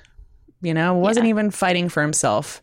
You 0.67 0.75
know, 0.75 0.95
wasn't 0.95 1.27
Yeah. 1.27 1.31
even 1.31 1.53
fighting 1.53 1.89
for 1.89 2.03
himself, 2.03 2.61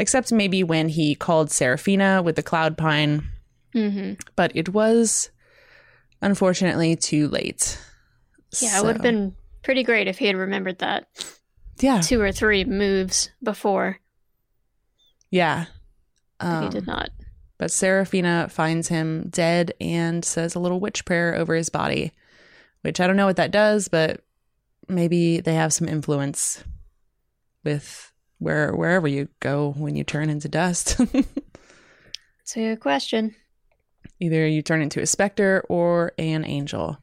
except 0.00 0.32
maybe 0.32 0.64
when 0.64 0.88
he 0.88 1.14
called 1.14 1.52
Serafina 1.52 2.20
with 2.20 2.34
the 2.34 2.42
cloud 2.42 2.76
pine. 2.76 3.28
hmm 3.72 4.14
But 4.34 4.50
it 4.56 4.70
was 4.70 5.30
unfortunately 6.20 6.96
too 6.96 7.28
late. 7.28 7.78
Yeah, 8.60 8.78
it 8.80 8.84
would 8.84 8.96
have 8.96 9.02
been 9.02 9.36
pretty 9.62 9.84
great 9.84 10.08
if 10.08 10.18
he 10.18 10.26
had 10.26 10.34
remembered 10.36 10.80
that 10.80 11.06
Yeah, 11.78 12.00
two 12.00 12.20
or 12.20 12.32
three 12.32 12.64
moves 12.64 13.30
before. 13.40 14.00
yeah. 15.30 15.66
Um, 16.40 16.64
he 16.64 16.68
did 16.70 16.86
not. 16.88 17.10
But 17.58 17.70
Serafina 17.70 18.48
finds 18.50 18.88
him 18.88 19.28
dead 19.30 19.72
and 19.80 20.24
says 20.24 20.56
a 20.56 20.58
little 20.58 20.80
witch 20.80 21.04
prayer 21.04 21.36
over 21.36 21.54
his 21.54 21.68
body, 21.68 22.10
which 22.82 22.98
I 23.00 23.06
don't 23.06 23.16
know 23.16 23.26
what 23.26 23.36
that 23.36 23.52
does, 23.52 23.86
but 23.86 24.20
maybe 24.88 25.40
they 25.40 25.54
have 25.54 25.72
some 25.72 25.88
influence 25.88 26.64
with 27.66 28.12
where 28.38 28.74
wherever 28.74 29.06
you 29.08 29.28
go 29.40 29.74
when 29.76 29.96
you 29.96 30.04
turn 30.04 30.30
into 30.30 30.48
dust. 30.48 30.98
It's 32.42 32.56
a 32.56 32.60
good 32.60 32.80
question. 32.80 33.34
Either 34.20 34.46
you 34.46 34.62
turn 34.62 34.80
into 34.80 35.02
a 35.02 35.06
specter 35.06 35.64
or 35.68 36.12
an 36.16 36.44
angel. 36.44 36.96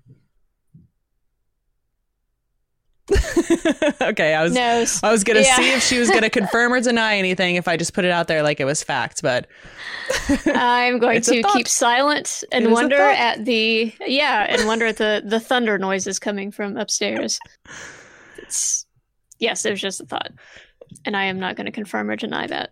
okay, 4.02 4.34
I 4.34 4.42
was 4.44 4.54
Nose. 4.54 5.02
I 5.04 5.12
was 5.12 5.26
gonna 5.26 5.42
Yeah. 5.42 5.56
see 5.58 5.74
if 5.74 5.84
she 5.84 6.00
was 6.00 6.10
gonna 6.10 6.30
confirm 6.40 6.72
or 6.72 6.80
deny 6.80 7.18
anything 7.18 7.56
if 7.56 7.68
I 7.68 7.76
just 7.76 7.94
put 7.94 8.06
it 8.06 8.12
out 8.12 8.30
there 8.30 8.42
like 8.42 8.62
it 8.62 8.66
was 8.66 8.82
fact, 8.82 9.22
but 9.22 9.48
I'm 10.46 11.00
going 11.00 11.22
to 11.24 11.44
keep 11.52 11.68
silent 11.68 12.46
and 12.54 12.64
It 12.64 12.68
is 12.68 12.72
a 12.72 12.74
wonder 12.74 12.96
at 12.96 13.44
the 13.44 13.92
yeah, 14.08 14.46
and 14.48 14.66
wonder 14.66 14.86
at 14.86 14.96
the 14.96 15.22
the 15.26 15.42
thunder 15.42 15.78
noises 15.78 16.20
coming 16.20 16.52
from 16.52 16.78
upstairs. 16.78 17.38
It's 18.38 18.83
yes, 19.44 19.66
it 19.66 19.72
was 19.72 19.82
just 19.82 20.02
a 20.02 20.06
thought, 20.06 20.32
and 21.06 21.16
I 21.16 21.26
am 21.26 21.40
not 21.40 21.56
going 21.56 21.66
to 21.66 21.72
confirm 21.72 22.10
or 22.10 22.16
deny 22.16 22.48
that. 22.48 22.72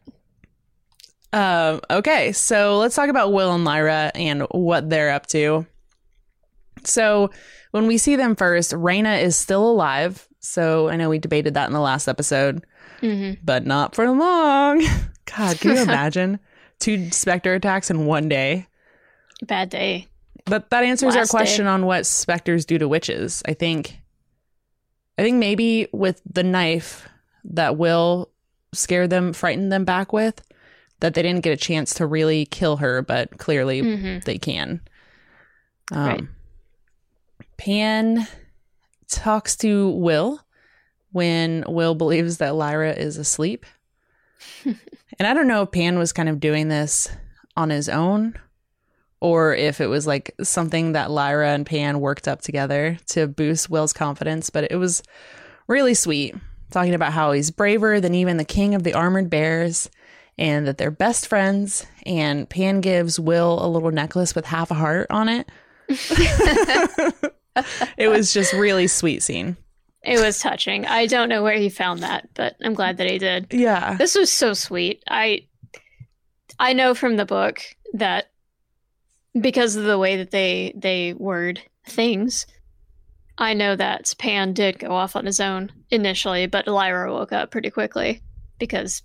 Um, 1.33 1.81
okay, 1.89 2.31
so 2.31 2.77
let's 2.79 2.95
talk 2.95 3.09
about 3.09 3.31
Will 3.31 3.53
and 3.53 3.63
Lyra 3.63 4.11
and 4.15 4.41
what 4.51 4.89
they're 4.89 5.11
up 5.11 5.27
to. 5.27 5.65
So 6.83 7.29
when 7.71 7.87
we 7.87 7.97
see 7.97 8.15
them 8.15 8.35
first, 8.35 8.71
Raina 8.73 9.21
is 9.21 9.37
still 9.37 9.69
alive. 9.69 10.27
So 10.39 10.89
I 10.89 10.95
know 10.97 11.09
we 11.09 11.19
debated 11.19 11.53
that 11.53 11.67
in 11.67 11.73
the 11.73 11.79
last 11.79 12.07
episode, 12.07 12.65
hmm 12.99 13.33
but 13.43 13.65
not 13.65 13.95
for 13.95 14.09
long. 14.09 14.81
God, 15.37 15.59
can 15.59 15.75
you 15.75 15.81
imagine 15.83 16.39
two 16.79 17.11
specter 17.11 17.53
attacks 17.53 17.89
in 17.91 18.05
one 18.05 18.27
day? 18.27 18.67
Bad 19.45 19.69
day. 19.69 20.07
But 20.45 20.69
that 20.71 20.83
answers 20.83 21.13
our 21.15 21.21
Last 21.21 21.31
day. 21.31 21.37
question 21.37 21.67
on 21.67 21.85
what 21.85 22.05
specters 22.07 22.65
do 22.65 22.77
to 22.79 22.87
witches. 22.87 23.43
I 23.47 23.53
think 23.53 23.99
I 25.17 25.23
think 25.23 25.37
maybe 25.37 25.87
with 25.91 26.21
the 26.29 26.43
knife 26.43 27.07
that 27.43 27.77
Will 27.77 28.29
scared 28.73 29.09
them, 29.09 29.33
frightened 29.33 29.71
them 29.71 29.85
back 29.85 30.13
with, 30.13 30.41
that 30.99 31.13
they 31.13 31.21
didn't 31.21 31.43
get 31.43 31.53
a 31.53 31.57
chance 31.57 31.93
to 31.95 32.05
really 32.05 32.45
kill 32.45 32.77
her, 32.77 33.01
but 33.01 33.37
clearly 33.37 33.79
hmm 33.81 34.19
they 34.25 34.37
can. 34.37 34.81
Um, 35.91 36.05
Right. 36.05 36.23
Pan 37.57 38.27
talks 39.09 39.55
to 39.57 39.89
Will 39.89 40.39
when 41.11 41.63
Will 41.67 41.95
believes 41.95 42.37
that 42.37 42.55
Lyra 42.55 42.93
is 42.93 43.17
asleep. 43.17 43.65
and 44.65 44.77
I 45.19 45.33
don't 45.33 45.47
know 45.47 45.63
if 45.63 45.71
Pan 45.71 45.99
was 45.99 46.13
kind 46.13 46.29
of 46.29 46.39
doing 46.39 46.69
this 46.69 47.09
on 47.55 47.69
his 47.69 47.89
own 47.89 48.35
or 49.21 49.55
if 49.55 49.79
it 49.79 49.87
was 49.87 50.05
like 50.07 50.35
something 50.41 50.93
that 50.93 51.11
Lyra 51.11 51.51
and 51.51 51.65
Pan 51.65 51.99
worked 51.99 52.27
up 52.27 52.41
together 52.41 52.97
to 53.07 53.27
boost 53.27 53.69
Will's 53.69 53.93
confidence, 53.93 54.49
but 54.49 54.69
it 54.71 54.75
was 54.75 55.03
really 55.67 55.93
sweet. 55.93 56.35
Talking 56.71 56.95
about 56.95 57.13
how 57.13 57.31
he's 57.31 57.51
braver 57.51 57.99
than 57.99 58.15
even 58.15 58.37
the 58.37 58.45
king 58.45 58.75
of 58.75 58.83
the 58.83 58.93
armored 58.93 59.29
bears 59.29 59.89
and 60.37 60.65
that 60.67 60.77
they're 60.77 60.89
best 60.89 61.27
friends. 61.27 61.85
And 62.05 62.49
Pan 62.49 62.81
gives 62.81 63.19
Will 63.19 63.63
a 63.63 63.67
little 63.67 63.91
necklace 63.91 64.33
with 64.33 64.45
half 64.45 64.71
a 64.71 64.75
heart 64.75 65.07
on 65.09 65.29
it. 65.29 65.49
it 67.97 68.07
was 68.07 68.33
just 68.33 68.53
really 68.53 68.87
sweet 68.87 69.21
scene. 69.21 69.57
It 70.03 70.19
was 70.19 70.39
touching. 70.39 70.85
I 70.85 71.05
don't 71.05 71.29
know 71.29 71.43
where 71.43 71.57
he 71.57 71.69
found 71.69 72.01
that, 72.01 72.29
but 72.33 72.55
I'm 72.63 72.73
glad 72.73 72.97
that 72.97 73.09
he 73.09 73.19
did. 73.19 73.47
Yeah. 73.51 73.95
This 73.97 74.15
was 74.15 74.31
so 74.31 74.53
sweet. 74.53 75.03
I 75.07 75.47
I 76.57 76.73
know 76.73 76.95
from 76.95 77.17
the 77.17 77.25
book 77.25 77.61
that 77.93 78.30
because 79.39 79.75
of 79.75 79.83
the 79.85 79.97
way 79.99 80.17
that 80.17 80.31
they 80.31 80.73
they 80.75 81.13
word 81.13 81.61
things, 81.87 82.45
I 83.37 83.53
know 83.53 83.75
that 83.75 84.13
Pan 84.19 84.53
did 84.53 84.79
go 84.79 84.91
off 84.91 85.15
on 85.15 85.25
his 85.25 85.39
own 85.39 85.71
initially, 85.89 86.47
but 86.47 86.67
Lyra 86.67 87.11
woke 87.13 87.31
up 87.31 87.51
pretty 87.51 87.69
quickly 87.69 88.21
because 88.59 89.01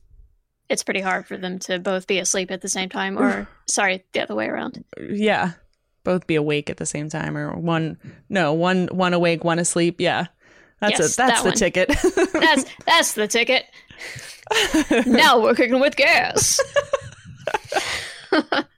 it's 0.68 0.82
pretty 0.82 1.00
hard 1.00 1.26
for 1.26 1.36
them 1.36 1.58
to 1.60 1.78
both 1.78 2.06
be 2.06 2.18
asleep 2.18 2.50
at 2.50 2.60
the 2.60 2.68
same 2.68 2.88
time 2.88 3.18
or 3.18 3.48
sorry, 3.68 4.04
the 4.12 4.20
other 4.22 4.34
way 4.34 4.46
around. 4.46 4.84
Yeah. 5.00 5.52
Both 6.04 6.26
be 6.26 6.34
awake 6.36 6.70
at 6.70 6.76
the 6.76 6.86
same 6.86 7.08
time 7.08 7.36
or 7.36 7.56
one 7.56 7.98
no, 8.28 8.52
one 8.52 8.86
one 8.92 9.12
awake, 9.14 9.42
one 9.44 9.58
asleep. 9.58 10.00
Yeah. 10.00 10.26
That's 10.80 10.98
Yes, 11.00 11.14
it. 11.14 11.16
That's 11.16 11.42
that 11.42 11.42
the 11.42 11.48
one. 11.48 11.56
ticket. 11.56 11.88
That's 12.32 12.64
that's 12.86 13.12
the 13.14 13.26
ticket. 13.26 13.64
now 15.06 15.40
we're 15.40 15.54
cooking 15.54 15.80
with 15.80 15.96
gas. 15.96 16.60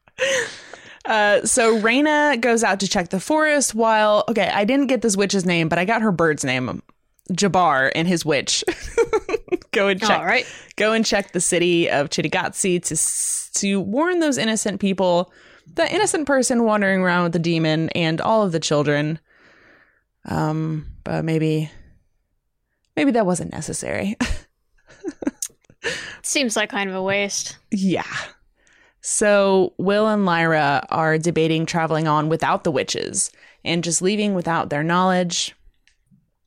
Uh, 1.09 1.45
so 1.45 1.81
Raina 1.81 2.41
goes 2.41 2.63
out 2.63 2.79
to 2.81 2.89
check 2.89 3.09
the 3.09 3.19
forest 3.19 3.75
while 3.75 4.25
okay, 4.29 4.49
I 4.53 4.65
didn't 4.65 4.87
get 4.89 5.01
this 5.03 5.17
witch's 5.17 5.45
name, 5.47 5.69
but 5.69 5.79
I 5.79 5.85
got 5.87 6.03
her 6.03 6.13
bird's 6.13 6.45
name, 6.45 6.83
Jabbar 7.33 7.91
and 7.95 8.07
his 8.07 8.25
witch. 8.27 8.63
go 9.73 9.89
and 9.89 9.99
check. 10.01 10.19
All 10.21 10.27
right. 10.27 10.47
Go 10.77 10.93
and 10.93 11.05
check 11.07 11.33
the 11.33 11.41
city 11.41 11.89
of 11.91 12.11
Cittàgazze 12.11 12.83
to 12.85 12.95
s- 12.95 13.51
to 13.55 13.81
warn 13.81 14.19
those 14.21 14.37
innocent 14.39 14.81
people, 14.81 15.33
the 15.75 15.91
innocent 15.93 16.27
person 16.27 16.65
wandering 16.65 17.01
around 17.01 17.25
with 17.25 17.33
the 17.33 17.39
demon, 17.39 17.89
and 17.91 18.21
all 18.21 18.43
of 18.43 18.53
the 18.53 18.61
children. 18.61 19.19
Um, 20.27 20.87
but 21.05 21.25
maybe, 21.25 21.71
maybe 22.97 23.13
that 23.13 23.25
wasn't 23.25 23.51
necessary. 23.53 24.17
Seems 26.23 26.55
like 26.57 26.69
kind 26.69 26.91
of 26.91 26.97
a 26.97 27.03
waste. 27.03 27.57
Yeah. 27.71 28.05
So 29.11 29.73
Will 29.79 30.07
and 30.07 30.27
Lyra 30.27 30.87
are 30.91 31.17
debating 31.17 31.65
traveling 31.65 32.07
on 32.07 32.29
without 32.29 32.63
the 32.63 32.71
witches 32.71 33.31
and 33.65 33.83
just 33.83 34.03
leaving 34.03 34.35
without 34.35 34.69
their 34.69 34.83
knowledge 34.83 35.57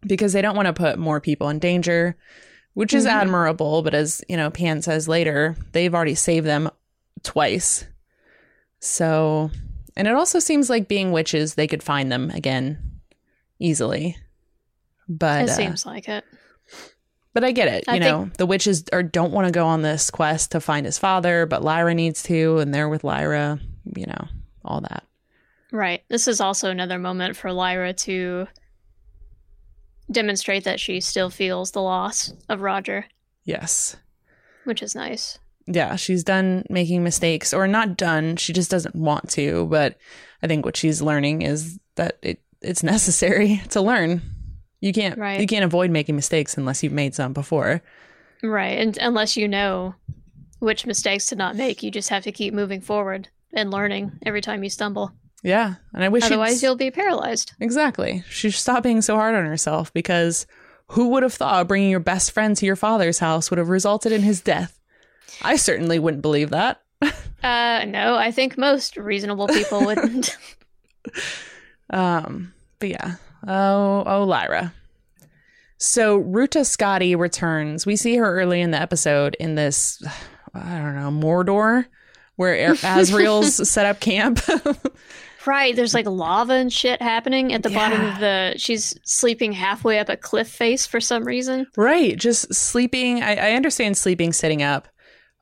because 0.01 0.32
they 0.32 0.44
don't 0.44 0.56
want 0.56 0.68
to 0.68 0.74
put 0.74 1.00
more 1.00 1.20
people 1.20 1.50
in 1.50 1.58
danger, 1.58 2.15
which 2.75 2.94
is 2.94 3.06
Mhm. 3.08 3.13
admirable. 3.13 3.82
But 3.82 3.96
as 3.96 4.24
you 4.30 4.38
know, 4.38 4.51
Pan 4.51 4.84
says 4.84 5.08
later, 5.08 5.56
they've 5.72 5.94
already 5.94 6.13
saved 6.13 6.46
them 6.46 6.70
twice. 7.24 7.86
So, 8.80 9.50
and 9.98 10.08
it 10.08 10.13
also 10.13 10.38
seems 10.38 10.70
like 10.70 10.88
being 10.88 11.12
witches, 11.12 11.56
they 11.56 11.65
could 11.65 11.82
find 11.82 12.12
them 12.12 12.30
again 12.30 12.77
easily. 13.58 14.18
But 15.10 15.46
It 15.46 15.50
uh, 15.50 15.56
seems 15.56 15.84
like 15.84 16.08
it. 16.08 16.25
But 17.33 17.43
I 17.43 17.51
get 17.51 17.67
it. 17.67 17.83
I 17.88 17.95
You 17.95 18.01
think- 18.01 18.11
know, 18.11 18.31
the 18.38 18.45
witches 18.45 18.83
are 18.91 19.03
don't 19.03 19.31
want 19.31 19.47
to 19.47 19.51
go 19.51 19.65
on 19.65 19.81
this 19.81 20.09
quest 20.09 20.51
to 20.51 20.59
find 20.61 20.85
his 20.85 20.97
father, 20.97 21.45
but 21.45 21.63
Lyra 21.63 21.93
needs 21.93 22.23
to, 22.23 22.57
and 22.59 22.73
they're 22.73 22.89
with 22.89 23.03
Lyra. 23.03 23.59
You 23.95 24.05
know, 24.07 24.27
all 24.65 24.81
that. 24.81 25.03
Right. 25.71 26.03
This 26.09 26.27
is 26.27 26.41
also 26.41 26.69
another 26.69 27.00
moment 27.00 27.35
for 27.38 27.51
Lyra 27.51 27.93
to 27.93 28.47
demonstrate 30.11 30.65
that 30.65 30.79
she 30.79 31.00
still 31.00 31.29
feels 31.29 31.71
the 31.71 31.81
loss 31.81 32.33
of 32.50 32.61
Roger, 32.61 33.05
Yes. 33.45 33.95
which 34.65 34.81
is 34.81 34.93
nice. 34.95 35.39
Yeah, 35.67 35.95
she's 35.95 36.23
done 36.23 36.65
making 36.69 37.03
mistakes 37.03 37.53
or 37.53 37.67
not 37.67 37.95
done, 37.95 38.35
she 38.35 38.51
just 38.51 38.69
doesn't 38.71 38.95
want 38.95 39.29
to, 39.31 39.67
but 39.67 39.97
I 40.43 40.47
think 40.47 40.65
what 40.65 40.75
she's 40.75 41.01
learning 41.01 41.43
is 41.43 41.79
that 41.95 42.17
it 42.21 42.41
it's 42.61 42.83
necessary 42.83 43.61
to 43.69 43.81
learn. 43.81 44.21
You 44.81 44.91
can't 44.91 45.17
Right. 45.17 45.39
you 45.39 45.47
can't 45.47 45.63
avoid 45.63 45.89
making 45.91 46.15
mistakes 46.15 46.57
unless 46.57 46.83
you've 46.83 46.91
made 46.93 47.15
some 47.15 47.31
before. 47.33 47.81
Right. 48.43 48.77
And 48.77 48.97
unless 48.97 49.38
you 49.38 49.47
know 49.47 49.95
which 50.59 50.85
mistakes 50.85 51.27
to 51.27 51.35
not 51.35 51.55
make, 51.55 51.81
you 51.83 51.89
just 51.91 52.09
have 52.09 52.23
to 52.23 52.31
keep 52.31 52.53
moving 52.53 52.81
forward 52.81 53.29
and 53.53 53.71
learning 53.71 54.11
every 54.25 54.41
time 54.41 54.63
you 54.63 54.69
stumble. 54.69 55.11
Yeah, 55.43 55.75
and 55.93 56.03
I 56.03 56.09
wish 56.09 56.23
Otherwise, 56.23 56.61
you'll 56.61 56.75
be 56.75 56.91
paralyzed. 56.91 57.53
Exactly. 57.59 58.23
She 58.29 58.51
should 58.51 58.59
stop 58.59 58.83
being 58.83 59.01
so 59.01 59.15
hard 59.15 59.33
on 59.33 59.45
herself 59.45 59.91
because 59.91 60.45
who 60.89 61.07
would 61.09 61.23
have 61.23 61.33
thought 61.33 61.67
bringing 61.67 61.89
your 61.89 62.00
best 62.00 62.31
friend 62.31 62.55
to 62.57 62.65
your 62.65 62.75
father's 62.75 63.17
house 63.19 63.50
would 63.50 63.57
have 63.57 63.69
resulted 63.69 64.11
in 64.11 64.21
his 64.21 64.39
death? 64.41 64.79
I 65.41 65.55
certainly 65.55 65.97
wouldn't 65.97 66.21
believe 66.21 66.50
that. 66.51 66.81
Uh, 67.43 67.85
no, 67.88 68.15
I 68.15 68.29
think 68.29 68.55
most 68.55 68.97
reasonable 68.97 69.47
people 69.47 69.83
wouldn't. 69.83 70.38
Um, 71.89 72.53
but 72.79 72.89
yeah. 72.89 73.15
Oh, 73.48 74.03
oh, 74.05 74.24
Lyra. 74.24 74.74
So 75.77 76.17
Ruta 76.17 76.60
Skadi 76.60 77.17
returns. 77.17 77.86
We 77.86 77.95
see 77.95 78.15
her 78.17 78.39
early 78.39 78.62
in 78.62 78.71
the 78.71 78.79
episode 78.79 79.36
in 79.39 79.55
this, 79.55 80.01
I 80.53 80.77
don't 80.77 80.95
know, 80.95 81.10
Mordor, 81.10 81.86
where 82.36 82.71
Er- 82.71 82.75
Asriel's 82.83 83.67
set 83.67 83.88
up 83.88 84.00
camp. 84.00 84.41
right. 85.48 85.75
There's 85.75 85.95
like 85.95 86.05
lava 86.05 86.53
and 86.53 86.71
shit 86.71 87.01
happening 87.01 87.51
at 87.51 87.63
the 87.63 87.71
bottom 87.71 88.00
of 88.05 88.19
the. 88.19 88.53
She's 88.57 88.93
sleeping 89.03 89.53
halfway 89.53 89.98
up 89.98 90.10
a 90.10 90.17
cliff 90.17 90.48
face 90.48 90.86
for 90.86 91.00
some 91.00 91.24
reason. 91.24 91.65
Right. 91.75 92.15
Just 92.15 92.53
sleeping. 92.53 93.24
I, 93.24 93.36
I 93.36 93.51
understand 93.53 93.98
sleeping 93.98 94.33
sitting 94.33 94.62
up, 94.62 94.88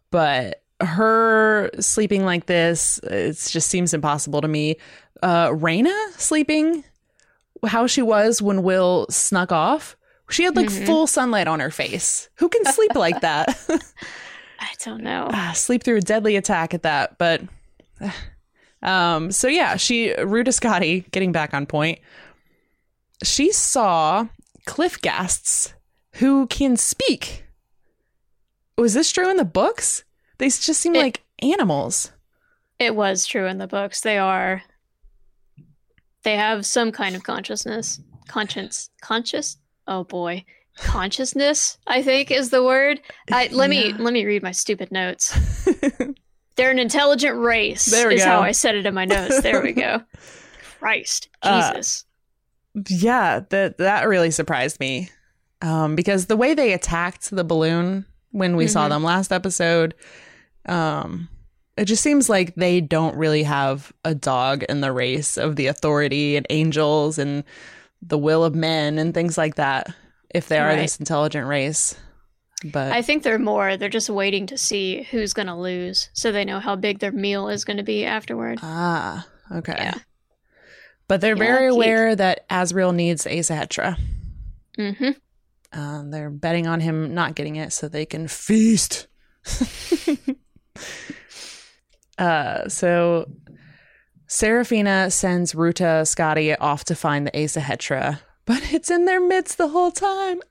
but 0.09 0.63
her 0.79 1.69
sleeping 1.81 2.23
like 2.23 2.45
this, 2.45 2.99
it 3.03 3.33
just 3.49 3.67
seems 3.67 3.93
impossible 3.93 4.39
to 4.39 4.47
me. 4.47 4.77
Uh, 5.21 5.49
Raina 5.49 6.11
sleeping 6.11 6.85
how 7.67 7.87
she 7.87 8.01
was 8.01 8.41
when 8.41 8.63
Will 8.63 9.05
snuck 9.09 9.51
off. 9.51 9.95
She 10.29 10.43
had 10.43 10.55
like 10.55 10.67
Mhm. 10.67 10.85
full 10.85 11.07
sunlight 11.07 11.47
on 11.47 11.59
her 11.59 11.71
face. 11.71 12.29
Who 12.35 12.49
can 12.49 12.63
sleep 12.65 12.93
like 12.95 13.21
that? 13.21 13.57
I 14.59 14.69
don't 14.83 15.01
know. 15.03 15.27
Ah, 15.33 15.53
sleep 15.55 15.83
through 15.83 15.97
a 15.97 16.01
deadly 16.01 16.35
attack 16.35 16.73
at 16.73 16.83
that. 16.83 17.17
But 17.17 17.41
um, 18.83 19.31
so 19.31 19.47
yeah, 19.47 19.75
she 19.77 20.13
Ruta 20.13 20.51
Skadi, 20.51 21.09
getting 21.11 21.31
back 21.31 21.53
on 21.53 21.65
point. 21.65 21.99
She 23.23 23.51
saw 23.51 24.27
cliff 24.65 25.01
ghasts 25.01 25.73
who 26.13 26.47
can 26.47 26.77
speak. 26.77 27.43
Was 28.77 28.93
this 28.93 29.11
true 29.11 29.29
in 29.29 29.37
the 29.37 29.43
books? 29.45 30.03
They 30.37 30.45
just 30.47 30.75
seem 30.79 30.95
It- 30.95 30.99
like 31.01 31.23
animals. 31.41 32.11
It 32.77 32.95
was 32.95 33.25
true 33.25 33.45
in 33.45 33.57
the 33.57 33.67
books. 33.67 33.99
They 34.01 34.17
are. 34.17 34.63
They 36.23 36.35
have 36.35 36.65
some 36.65 36.91
kind 36.91 37.15
of 37.15 37.23
consciousness. 37.23 37.99
Conscience. 38.27 38.89
Conscious? 39.01 39.57
Oh 39.87 40.03
boy. 40.03 40.45
Consciousness, 40.77 41.77
I 41.87 42.01
think, 42.01 42.31
is 42.31 42.49
the 42.51 42.63
word. 42.63 43.01
I, 43.31 43.49
let 43.51 43.69
me 43.69 43.93
let 43.93 44.13
me 44.13 44.25
read 44.25 44.43
my 44.43 44.51
stupid 44.51 44.91
notes. 44.91 45.37
They're 46.55 46.71
an 46.71 46.79
intelligent 46.79 47.37
race. 47.37 47.85
There 47.85 48.11
is 48.11 48.23
go. 48.23 48.29
how 48.29 48.41
I 48.41 48.51
said 48.51 48.75
it 48.75 48.85
in 48.85 48.93
my 48.93 49.05
notes. 49.05 49.41
There 49.41 49.61
we 49.61 49.71
go. 49.73 50.01
Christ, 50.79 51.29
Uh, 51.41 51.71
Jesus. 51.73 52.05
yeah, 52.89 53.41
that 53.49 53.77
that 53.79 54.07
really 54.07 54.31
surprised 54.31 54.79
me. 54.79 55.09
Um, 55.61 55.95
because 55.95 56.27
the 56.27 56.37
way 56.37 56.53
they 56.53 56.71
attacked 56.73 57.29
the 57.31 57.43
balloon 57.43 58.05
when 58.31 58.55
we 58.55 58.67
saw 58.67 58.85
Mhm. 58.85 58.89
them 58.89 59.03
last 59.03 59.31
episode, 59.33 59.93
um, 60.65 61.27
it 61.79 61.85
just 61.85 62.03
seems 62.03 62.29
like 62.29 62.55
they 62.55 62.81
don't 62.81 63.15
really 63.15 63.43
have 63.43 63.91
a 64.03 64.13
dog 64.13 64.63
in 64.63 64.81
the 64.81 64.91
race 64.91 65.37
of 65.37 65.55
the 65.55 65.67
authority 65.67 66.35
and 66.35 66.45
angels 66.49 67.17
and 67.17 67.43
the 68.01 68.17
will 68.17 68.43
of 68.43 68.53
men 68.55 68.97
and 68.99 69.13
things 69.13 69.37
like 69.37 69.55
that. 69.55 69.87
If 70.29 70.47
they 70.47 70.59
are 70.59 70.67
Right. 70.67 70.77
this 70.79 70.97
intelligent 70.99 71.47
race, 71.47 71.95
but 72.71 72.91
I 72.91 73.01
think 73.01 73.23
they're 73.23 73.39
more. 73.39 73.77
They're 73.77 73.89
just 73.89 74.09
waiting 74.09 74.45
to 74.47 74.57
see 74.57 75.03
who's 75.09 75.33
going 75.33 75.47
to 75.47 75.55
lose, 75.55 76.09
so 76.13 76.31
they 76.31 76.45
know 76.45 76.59
how 76.59 76.75
big 76.75 76.99
their 76.99 77.11
meal 77.11 77.49
is 77.49 77.65
going 77.65 77.77
to 77.77 77.83
be 77.83 78.05
afterward. 78.05 78.59
ah, 78.61 79.25
okay. 79.51 79.75
Yeah. 79.77 79.93
But 81.07 81.21
they're 81.21 81.35
Yeah, 81.35 81.43
very 81.43 81.67
aware 81.69 82.15
that 82.15 82.47
Asriel 82.49 82.93
needs 82.93 83.25
Asa 83.25 83.53
Hetra. 83.53 83.97
hmm 84.75 85.11
Um, 85.73 86.11
they're 86.11 86.29
betting 86.29 86.67
on 86.67 86.81
him 86.81 87.13
not 87.15 87.33
getting 87.35 87.55
it 87.55 87.73
so 87.73 87.87
they 87.87 88.05
can 88.05 88.27
feast. 88.27 89.07
uh, 92.19 92.67
so 92.67 93.29
Serafina 94.27 95.09
sends 95.09 95.55
Ruta 95.55 96.03
Skadi 96.03 96.55
off 96.59 96.83
to 96.85 96.95
find 96.95 97.25
the 97.25 97.43
Asa 97.43 97.61
Hetra, 97.61 98.19
but 98.45 98.61
it's 98.73 98.91
in 98.91 99.05
their 99.05 99.19
midst 99.19 99.57
the 99.57 99.69
whole 99.69 99.91
time. 99.91 100.41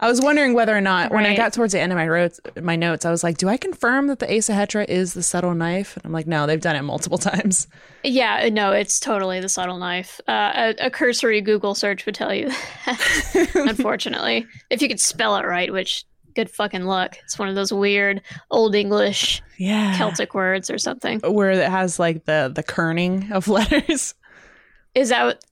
I 0.00 0.08
was 0.08 0.20
wondering 0.20 0.54
whether 0.54 0.76
or 0.76 0.80
not, 0.80 1.12
when 1.12 1.26
I 1.26 1.36
got 1.36 1.52
towards 1.52 1.74
the 1.74 1.80
end 1.80 1.92
of 1.92 1.96
my, 1.96 2.08
roads, 2.08 2.40
my 2.60 2.74
notes, 2.74 3.04
I 3.04 3.10
was 3.10 3.22
like, 3.22 3.36
do 3.36 3.48
I 3.48 3.58
confirm 3.58 4.06
that 4.06 4.18
the 4.18 4.34
Asa 4.34 4.52
Hetra 4.52 4.88
is 4.88 5.12
the 5.12 5.22
subtle 5.22 5.54
knife? 5.54 5.96
And 5.96 6.06
I'm 6.06 6.12
like, 6.12 6.26
no, 6.26 6.46
they've 6.46 6.60
done 6.60 6.74
it 6.74 6.82
multiple 6.82 7.18
times. 7.18 7.68
Yeah, 8.02 8.48
no, 8.50 8.72
it's 8.72 8.98
totally 8.98 9.40
the 9.40 9.48
subtle 9.48 9.78
knife. 9.78 10.20
Uh, 10.26 10.72
a, 10.80 10.86
a 10.86 10.90
cursory 10.90 11.42
Google 11.42 11.74
search 11.74 12.06
would 12.06 12.14
tell 12.14 12.34
you 12.34 12.48
that. 12.86 13.50
Unfortunately, 13.54 14.46
if 14.70 14.80
you 14.80 14.88
could 14.88 15.00
spell 15.00 15.36
it 15.36 15.44
right, 15.44 15.70
which 15.70 16.04
good 16.34 16.50
fucking 16.50 16.84
luck. 16.84 17.18
It's 17.24 17.38
one 17.38 17.48
of 17.48 17.54
those 17.54 17.72
weird 17.72 18.22
old 18.50 18.74
English 18.74 19.42
Yeah. 19.58 19.96
Celtic 19.96 20.34
words 20.34 20.70
or 20.70 20.78
something. 20.78 21.20
Where 21.20 21.50
it 21.50 21.68
has 21.68 21.98
like 21.98 22.24
the, 22.24 22.50
the 22.54 22.62
kerning 22.62 23.30
of 23.30 23.48
letters. 23.48 24.14
Is 24.94 25.08
that 25.10 25.24
what- 25.24 25.44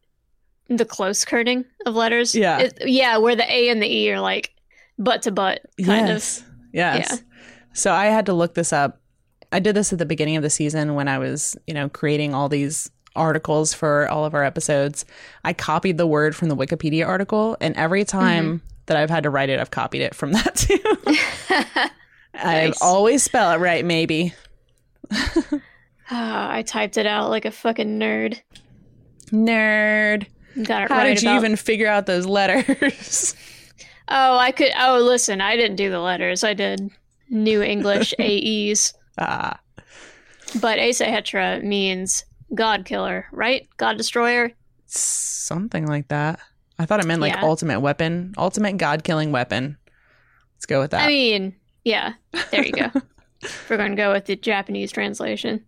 the 0.68 0.84
close 0.84 1.24
kerning 1.24 1.64
of 1.86 1.94
letters? 1.94 2.34
Yeah. 2.34 2.58
It- 2.58 2.78
yeah, 2.84 3.16
where 3.18 3.36
the 3.36 3.50
A 3.50 3.70
and 3.70 3.82
the 3.82 3.90
E 3.90 4.12
are 4.12 4.20
like 4.20 4.52
butt 4.98 5.22
to 5.22 5.32
butt, 5.32 5.60
kind 5.78 6.08
yes. 6.08 6.40
of. 6.40 6.46
Yes. 6.72 7.08
Yeah. 7.10 7.18
So 7.72 7.92
I 7.92 8.06
had 8.06 8.26
to 8.26 8.32
look 8.32 8.54
this 8.54 8.72
up. 8.72 9.00
I 9.50 9.60
did 9.60 9.74
this 9.74 9.92
at 9.92 9.98
the 9.98 10.06
beginning 10.06 10.36
of 10.36 10.42
the 10.42 10.50
season 10.50 10.94
when 10.94 11.08
I 11.08 11.18
was, 11.18 11.56
you 11.66 11.72
know, 11.72 11.88
creating 11.88 12.34
all 12.34 12.48
these 12.48 12.90
articles 13.16 13.72
for 13.72 14.08
all 14.08 14.24
of 14.24 14.34
our 14.34 14.44
episodes. 14.44 15.04
I 15.44 15.52
copied 15.52 15.96
the 15.96 16.06
word 16.06 16.36
from 16.36 16.48
the 16.48 16.56
Wikipedia 16.56 17.06
article, 17.06 17.56
and 17.60 17.74
every 17.76 18.04
mm-hmm. 18.04 18.18
time 18.18 18.62
that 18.88 18.96
I've 18.98 19.08
had 19.10 19.22
to 19.22 19.30
write 19.30 19.48
it, 19.48 19.58
I've 19.60 19.70
copied 19.70 20.02
it 20.02 20.14
from 20.14 20.32
that 20.34 20.54
too. 20.56 20.78
I 22.34 22.66
Nice. 22.68 22.82
always 22.82 23.22
spell 23.22 23.50
it 23.52 23.56
right, 23.56 23.84
maybe. 23.84 24.34
Ah, 26.10 26.50
I 26.52 26.62
typed 26.62 26.96
it 26.96 27.06
out 27.06 27.30
like 27.30 27.44
a 27.44 27.50
fucking 27.50 27.98
nerd. 27.98 28.40
Nerd. 29.30 30.26
Got 30.64 30.84
it 30.84 30.88
How 30.90 30.98
right 30.98 31.14
did 31.14 31.22
you 31.22 31.28
about- 31.30 31.38
even 31.44 31.56
figure 31.56 31.86
out 31.88 32.06
those 32.06 32.26
letters? 32.26 33.34
Oh, 34.10 34.38
I 34.38 34.52
could. 34.52 34.70
Oh, 34.78 35.00
listen, 35.02 35.42
I 35.42 35.54
didn't 35.54 35.76
do 35.76 35.90
the 35.90 36.00
letters. 36.00 36.42
I 36.42 36.54
did 36.54 36.90
New 37.28 37.60
English 37.62 38.14
AEs. 38.18 38.94
ah, 39.18 39.60
But 40.62 40.78
Asa 40.78 41.04
Hetra 41.04 41.62
means 41.62 42.24
God 42.54 42.86
killer, 42.86 43.26
right? 43.32 43.68
God 43.76 43.98
destroyer. 43.98 44.52
something 44.86 45.86
like 45.86 46.08
that. 46.08 46.40
I 46.78 46.86
thought 46.86 47.00
it 47.00 47.06
meant 47.06 47.20
like 47.20 47.34
Yeah. 47.34 47.42
ultimate 47.42 47.80
weapon, 47.80 48.34
ultimate 48.38 48.76
god 48.76 49.04
killing 49.04 49.32
weapon. 49.32 49.76
Let's 50.54 50.66
go 50.66 50.80
with 50.80 50.92
that. 50.92 51.04
I 51.04 51.08
mean, 51.08 51.54
yeah. 51.84 52.14
There 52.50 52.64
you 52.64 52.72
go. 52.72 52.90
We're 53.70 53.76
going 53.76 53.92
to 53.92 53.96
go 53.96 54.12
with 54.12 54.26
the 54.26 54.36
Japanese 54.36 54.90
translation. 54.90 55.64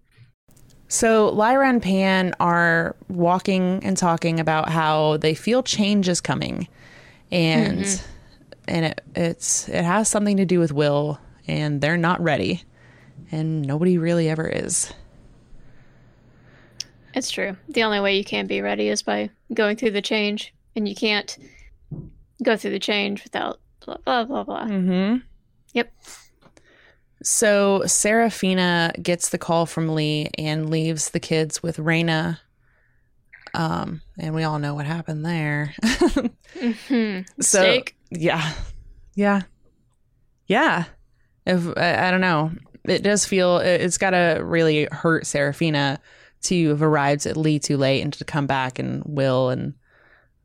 So 0.89 1.29
Lyra 1.29 1.69
and 1.69 1.81
Pan 1.81 2.35
are 2.41 2.97
walking 3.09 3.81
and 3.85 3.97
talking 3.97 4.41
about 4.41 4.69
how 4.69 5.19
they 5.19 5.35
feel 5.35 5.63
change 5.63 6.09
is 6.09 6.21
coming, 6.21 6.67
and 7.31 7.85
mm-hmm. 7.85 8.07
and 8.67 8.87
it 8.87 9.01
it's 9.15 9.69
it 9.69 9.85
has 9.85 10.09
something 10.09 10.37
to 10.39 10.45
do 10.45 10.59
with 10.59 10.73
Will, 10.73 11.21
and 11.47 11.81
they're 11.81 11.97
not 11.97 12.21
ready, 12.21 12.65
and 13.31 13.63
nobody 13.63 13.99
really 13.99 14.29
ever 14.29 14.49
is. 14.49 14.93
It's 17.15 17.31
true. 17.31 17.57
The 17.69 17.85
only 17.85 18.01
way 18.01 18.17
you 18.17 18.25
can 18.25 18.49
be 18.49 18.61
ready 18.61 18.89
is 18.89 19.03
by 19.03 19.31
going 19.55 19.77
through 19.77 19.93
the 19.93 20.03
change, 20.03 20.53
and 20.77 20.89
you 20.89 20.95
can't 20.95 21.37
go 22.43 22.57
through 22.57 22.71
the 22.71 22.79
change 22.79 23.25
without 23.25 23.61
blah 23.85 23.97
blah 24.05 24.25
blah 24.25 24.45
blah. 24.45 24.65
Mm-hmm. 24.67 25.17
Yep. 25.75 25.93
So 27.23 27.83
Serafina 27.87 28.93
gets 29.01 29.29
the 29.29 29.39
call 29.39 29.67
from 29.67 29.95
Lee 29.95 30.31
and 30.39 30.71
leaves 30.71 31.11
the 31.11 31.21
kids 31.21 31.63
with 31.63 31.77
Raina. 31.77 32.39
Um, 33.53 34.01
and 34.19 34.35
we 34.35 34.45
all 34.45 34.59
know 34.59 34.75
what 34.75 34.87
happened 34.87 35.25
there. 35.25 35.75
hmm 36.89 37.21
So-. 37.41 37.83
Yeah. 38.11 38.53
Yeah. 39.15 39.43
Yeah. 40.47 40.85
If 41.47 41.67
I, 41.77 42.09
I 42.09 42.11
don't 42.11 42.21
know, 42.21 42.53
it 42.85 43.03
does 43.03 43.27
feel 43.27 43.59
it- 43.59 43.83
it's 43.83 43.99
got 43.99 44.11
to 44.11 44.41
really 44.43 44.89
hurt 44.91 45.27
Serafina 45.27 46.01
to 46.45 46.69
have 46.71 46.83
arrived 46.83 47.27
at 47.27 47.37
Lee 47.37 47.59
too 47.59 47.77
late 47.77 48.01
and 48.03 48.13
to 48.15 48.25
come 48.25 48.47
back 48.47 48.79
and 48.79 49.03
Will 49.05 49.51
and 49.51 49.75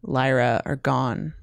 Lyra 0.06 0.62
are 0.66 0.76
gone. 0.78 1.34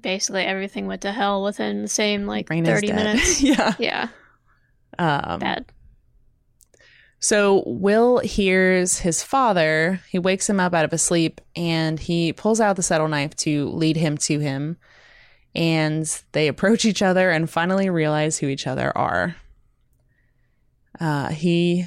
Basically, 0.00 0.42
everything 0.42 0.86
went 0.86 1.02
to 1.02 1.12
hell 1.12 1.44
within 1.44 1.82
the 1.82 1.88
same 1.88 2.26
like 2.26 2.48
thirty 2.48 2.88
dead. 2.88 2.96
minutes. 2.96 3.40
yeah. 3.42 3.74
Yeah, 3.78 4.08
Um, 4.98 5.38
bad. 5.40 5.66
So 7.18 7.62
Will 7.66 8.18
hears 8.18 8.98
his 8.98 9.22
father. 9.22 10.00
He 10.10 10.18
wakes 10.18 10.48
him 10.50 10.60
up 10.60 10.74
out 10.74 10.84
of 10.84 10.90
his 10.90 11.02
sleep 11.02 11.40
and 11.54 11.98
he 11.98 12.32
pulls 12.32 12.60
out 12.60 12.76
the 12.76 12.82
subtle 12.82 13.08
knife 13.08 13.34
to 13.36 13.68
lead 13.70 13.96
him 13.96 14.18
to 14.18 14.38
him. 14.38 14.76
And 15.54 16.06
they 16.32 16.46
approach 16.48 16.84
each 16.84 17.00
other 17.00 17.30
and 17.30 17.48
finally 17.48 17.88
realize 17.88 18.38
who 18.38 18.48
each 18.48 18.66
other 18.66 18.96
are. 18.96 19.36
Uh, 21.00 21.28
he, 21.28 21.86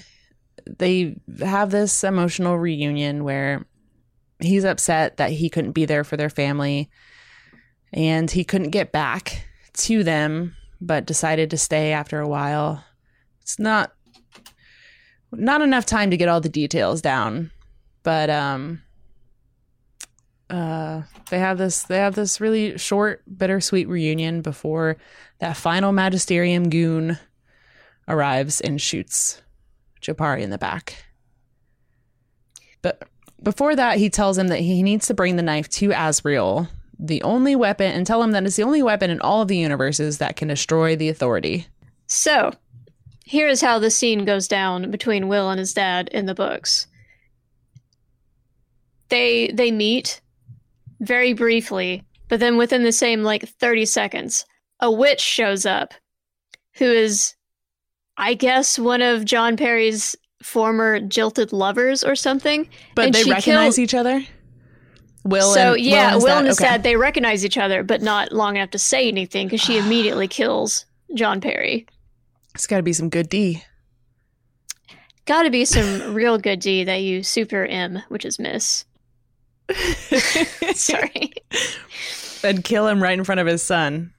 they 0.67 1.15
have 1.41 1.69
this 1.69 2.03
emotional 2.03 2.57
reunion 2.57 3.23
where 3.23 3.65
he's 4.39 4.63
upset 4.63 5.17
that 5.17 5.31
he 5.31 5.49
couldn't 5.49 5.73
be 5.73 5.85
there 5.85 6.03
for 6.03 6.17
their 6.17 6.29
family 6.29 6.89
and 7.91 8.29
he 8.29 8.43
couldn't 8.43 8.69
get 8.69 8.91
back 8.91 9.45
to 9.73 10.03
them, 10.03 10.55
but 10.79 11.05
decided 11.05 11.49
to 11.49 11.57
stay 11.57 11.91
after 11.91 12.19
a 12.19 12.27
while. 12.27 12.83
It's 13.41 13.59
not 13.59 13.91
not 15.31 15.61
enough 15.61 15.85
time 15.85 16.09
to 16.11 16.17
get 16.17 16.27
all 16.27 16.41
the 16.41 16.49
details 16.49 17.01
down 17.01 17.51
but 18.03 18.29
um 18.29 18.81
uh 20.49 21.03
they 21.29 21.39
have 21.39 21.57
this 21.57 21.83
they 21.83 21.97
have 21.97 22.15
this 22.15 22.41
really 22.41 22.77
short 22.77 23.23
bittersweet 23.37 23.87
reunion 23.87 24.41
before 24.41 24.97
that 25.39 25.55
final 25.55 25.91
magisterium 25.91 26.69
goon 26.69 27.17
arrives 28.07 28.59
and 28.61 28.81
shoots 28.81 29.41
Jopari 30.01 30.41
in 30.41 30.49
the 30.49 30.57
back 30.57 31.03
but 32.81 33.03
before 33.41 33.75
that 33.75 33.97
he 33.97 34.09
tells 34.09 34.37
him 34.37 34.47
that 34.47 34.59
he 34.59 34.83
needs 34.83 35.07
to 35.07 35.13
bring 35.13 35.35
the 35.35 35.43
knife 35.43 35.69
to 35.69 35.89
Asriel 35.89 36.67
the 37.01 37.21
only 37.21 37.55
weapon 37.55 37.91
and 37.93 38.05
tell 38.05 38.21
him 38.21 38.31
that 38.31 38.45
it's 38.45 38.57
the 38.57 38.63
only 38.63 38.83
weapon 38.83 39.09
in 39.09 39.21
all 39.21 39.41
of 39.41 39.47
the 39.47 39.57
universes 39.57 40.17
that 40.17 40.35
can 40.35 40.49
destroy 40.49 40.95
the 40.95 41.09
authority 41.09 41.67
So, 42.07 42.53
here 43.23 43.47
is 43.47 43.61
how 43.61 43.77
the 43.77 43.91
scene 43.91 44.25
goes 44.25 44.47
down 44.47 44.89
between 44.89 45.27
Will 45.27 45.51
and 45.51 45.59
his 45.59 45.73
dad 45.73 46.09
in 46.11 46.25
the 46.25 46.33
books. 46.33 46.87
They 49.09 49.51
they 49.53 49.71
meet 49.71 50.19
very 50.99 51.33
briefly, 51.33 52.03
but 52.27 52.39
then 52.39 52.57
within 52.57 52.83
the 52.83 52.91
same 52.91 53.21
like 53.21 53.47
30 53.47 53.85
seconds, 53.85 54.45
a 54.79 54.91
witch 54.91 55.21
shows 55.21 55.65
up 55.65 55.93
who 56.73 56.85
is 56.85 57.35
I 58.17 58.33
guess 58.33 58.79
one 58.79 59.01
of 59.01 59.25
John 59.25 59.55
Parry's 59.57 60.15
former 60.41 60.99
jilted 60.99 61.51
lovers 61.51 62.03
or 62.03 62.15
something. 62.15 62.69
but 62.95 63.13
they 63.13 63.23
recognize 63.23 63.75
killed- 63.75 63.83
each 63.83 63.93
other 63.93 64.25
Will 65.25 65.53
so 65.53 65.73
and, 65.73 65.81
yeah, 65.81 66.15
Will 66.15 66.27
and 66.27 66.37
and 66.39 66.47
his 66.47 66.57
his 66.57 66.63
dad, 66.63 66.69
dad 66.69 66.83
they 66.83 66.95
recognize 66.95 67.43
each 67.43 67.57
other, 67.57 67.83
but 67.83 68.01
not 68.01 68.31
long 68.31 68.55
enough 68.55 68.71
to 68.71 68.79
say 68.79 69.07
anything 69.07 69.47
because 69.47 69.61
she 69.61 69.77
immediately 69.83 70.27
kills 70.27 70.85
John 71.13 71.41
Parry. 71.41 71.85
It's 72.55 72.67
got 72.67 72.77
to 72.77 72.83
be 72.83 72.93
some 72.93 73.09
good 73.09 73.29
D. 73.29 73.63
Got 75.25 75.43
to 75.43 75.49
be 75.51 75.65
some 75.65 76.13
real 76.13 76.37
good 76.37 76.59
D 76.59 76.83
that 76.85 77.01
you 77.01 77.21
super 77.21 77.65
M, 77.65 78.01
which 78.09 78.25
is 78.25 78.39
miss. 78.39 78.85
Sorry. 80.73 81.31
and 82.43 82.63
kill 82.63 82.87
him 82.87 83.03
right 83.03 83.17
in 83.17 83.23
front 83.23 83.39
of 83.39 83.45
his 83.45 83.61
son. 83.61 84.11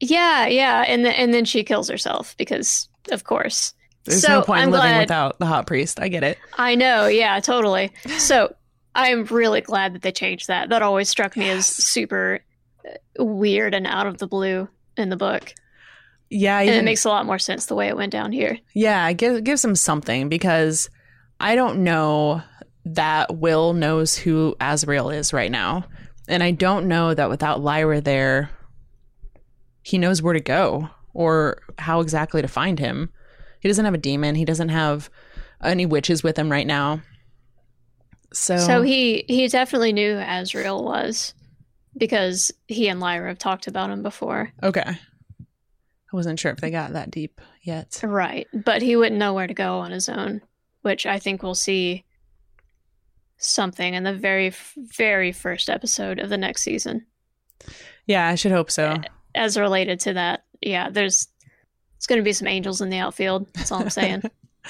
Yeah, 0.00 0.46
yeah, 0.46 0.84
and 0.86 1.04
then 1.04 1.14
and 1.14 1.32
then 1.32 1.44
she 1.44 1.64
kills 1.64 1.88
herself 1.88 2.36
because, 2.36 2.88
of 3.10 3.24
course. 3.24 3.74
There's 4.08 4.22
So, 4.22 4.28
no 4.40 4.42
point 4.42 4.60
I'm 4.62 4.68
in 4.68 4.72
living 4.72 4.88
glad- 4.90 5.00
without 5.00 5.38
the 5.38 5.46
hot 5.46 5.66
priest. 5.66 6.00
I 6.00 6.08
get 6.08 6.22
it. 6.24 6.38
I 6.56 6.74
know, 6.74 7.06
yeah, 7.06 7.38
totally. 7.40 7.92
So 8.18 8.54
I'm 8.94 9.24
really 9.26 9.60
glad 9.60 9.94
that 9.94 10.02
they 10.02 10.12
changed 10.12 10.48
that. 10.48 10.68
That 10.70 10.82
always 10.82 11.08
struck 11.08 11.36
me 11.36 11.48
as 11.50 11.66
super 11.66 12.40
uh, 13.18 13.24
weird 13.24 13.74
and 13.74 13.86
out 13.86 14.06
of 14.06 14.18
the 14.18 14.26
blue 14.26 14.68
in 14.96 15.08
the 15.10 15.16
book, 15.16 15.54
Yeah, 16.30 16.58
and 16.60 16.70
it 16.70 16.84
makes 16.84 17.04
a 17.04 17.08
lot 17.08 17.24
more 17.26 17.38
sense 17.38 17.66
the 17.66 17.74
way 17.76 17.88
it 17.88 17.96
went 17.96 18.10
down 18.12 18.32
here. 18.32 18.58
yeah. 18.74 19.12
Give 19.12 19.44
gives 19.44 19.64
him 19.64 19.76
something 19.76 20.28
because 20.28 20.90
I 21.38 21.54
don't 21.54 21.84
know 21.84 22.42
that 22.84 23.36
Will 23.36 23.74
knows 23.74 24.16
who 24.16 24.56
Asriel 24.60 25.14
is 25.14 25.32
right 25.32 25.50
now, 25.52 25.84
and 26.26 26.42
I 26.42 26.50
don't 26.50 26.88
know 26.88 27.14
that 27.14 27.30
without 27.30 27.60
Lyra 27.60 28.00
there, 28.00 28.50
he 29.82 29.98
knows 29.98 30.20
where 30.22 30.34
to 30.34 30.40
go 30.40 30.90
or 31.14 31.60
how 31.78 32.00
exactly 32.00 32.42
to 32.42 32.48
find 32.48 32.78
him. 32.78 33.10
He 33.60 33.68
doesn't 33.68 33.84
have 33.84 33.94
a 33.94 33.98
demon. 33.98 34.34
He 34.34 34.44
doesn't 34.44 34.68
have 34.68 35.10
any 35.62 35.86
witches 35.86 36.22
with 36.22 36.38
him 36.38 36.50
right 36.50 36.66
now. 36.66 37.02
So, 38.32 38.56
So 38.58 38.82
he 38.82 39.24
he 39.28 39.48
definitely 39.48 39.92
knew 39.92 40.14
who 40.14 40.20
Asriel 40.20 40.84
was 40.84 41.34
because 41.96 42.52
he 42.66 42.88
and 42.88 43.00
Lyra 43.00 43.28
have 43.28 43.38
talked 43.38 43.66
about 43.66 43.90
him 43.90 44.02
before. 44.02 44.52
okay. 44.62 44.84
I 46.10 46.16
wasn't 46.16 46.38
sure 46.40 46.52
if 46.52 46.60
they 46.60 46.70
got 46.70 46.94
that 46.94 47.10
deep 47.10 47.38
yet. 47.62 48.00
Right, 48.02 48.46
but 48.54 48.80
he 48.80 48.96
wouldn't 48.96 49.18
know 49.18 49.34
where 49.34 49.46
to 49.46 49.52
go 49.52 49.78
on 49.80 49.90
his 49.90 50.08
own, 50.08 50.40
which 50.80 51.04
I 51.04 51.18
think 51.18 51.42
we'll 51.42 51.54
see 51.54 52.06
something 53.36 53.94
in 53.94 54.04
the 54.04 54.14
very 54.14 54.52
very 54.76 55.32
first 55.32 55.68
episode 55.70 56.18
of 56.18 56.28
the 56.28 56.36
next 56.38 56.62
season 56.62 57.06
Yeah, 58.06 58.26
I 58.26 58.34
should 58.36 58.52
hope 58.52 58.70
so. 58.70 58.96
as 59.34 59.56
related 59.58 60.00
to 60.00 60.14
that. 60.14 60.44
Yeah, 60.62 60.88
there's 60.90 61.28
it's 61.98 62.06
going 62.06 62.18
to 62.18 62.22
be 62.24 62.32
some 62.32 62.48
angels 62.48 62.80
in 62.80 62.88
the 62.88 62.98
outfield. 62.98 63.46
That's 63.52 63.70
all 63.70 63.82
I'm 63.82 63.90
saying. 63.90 64.22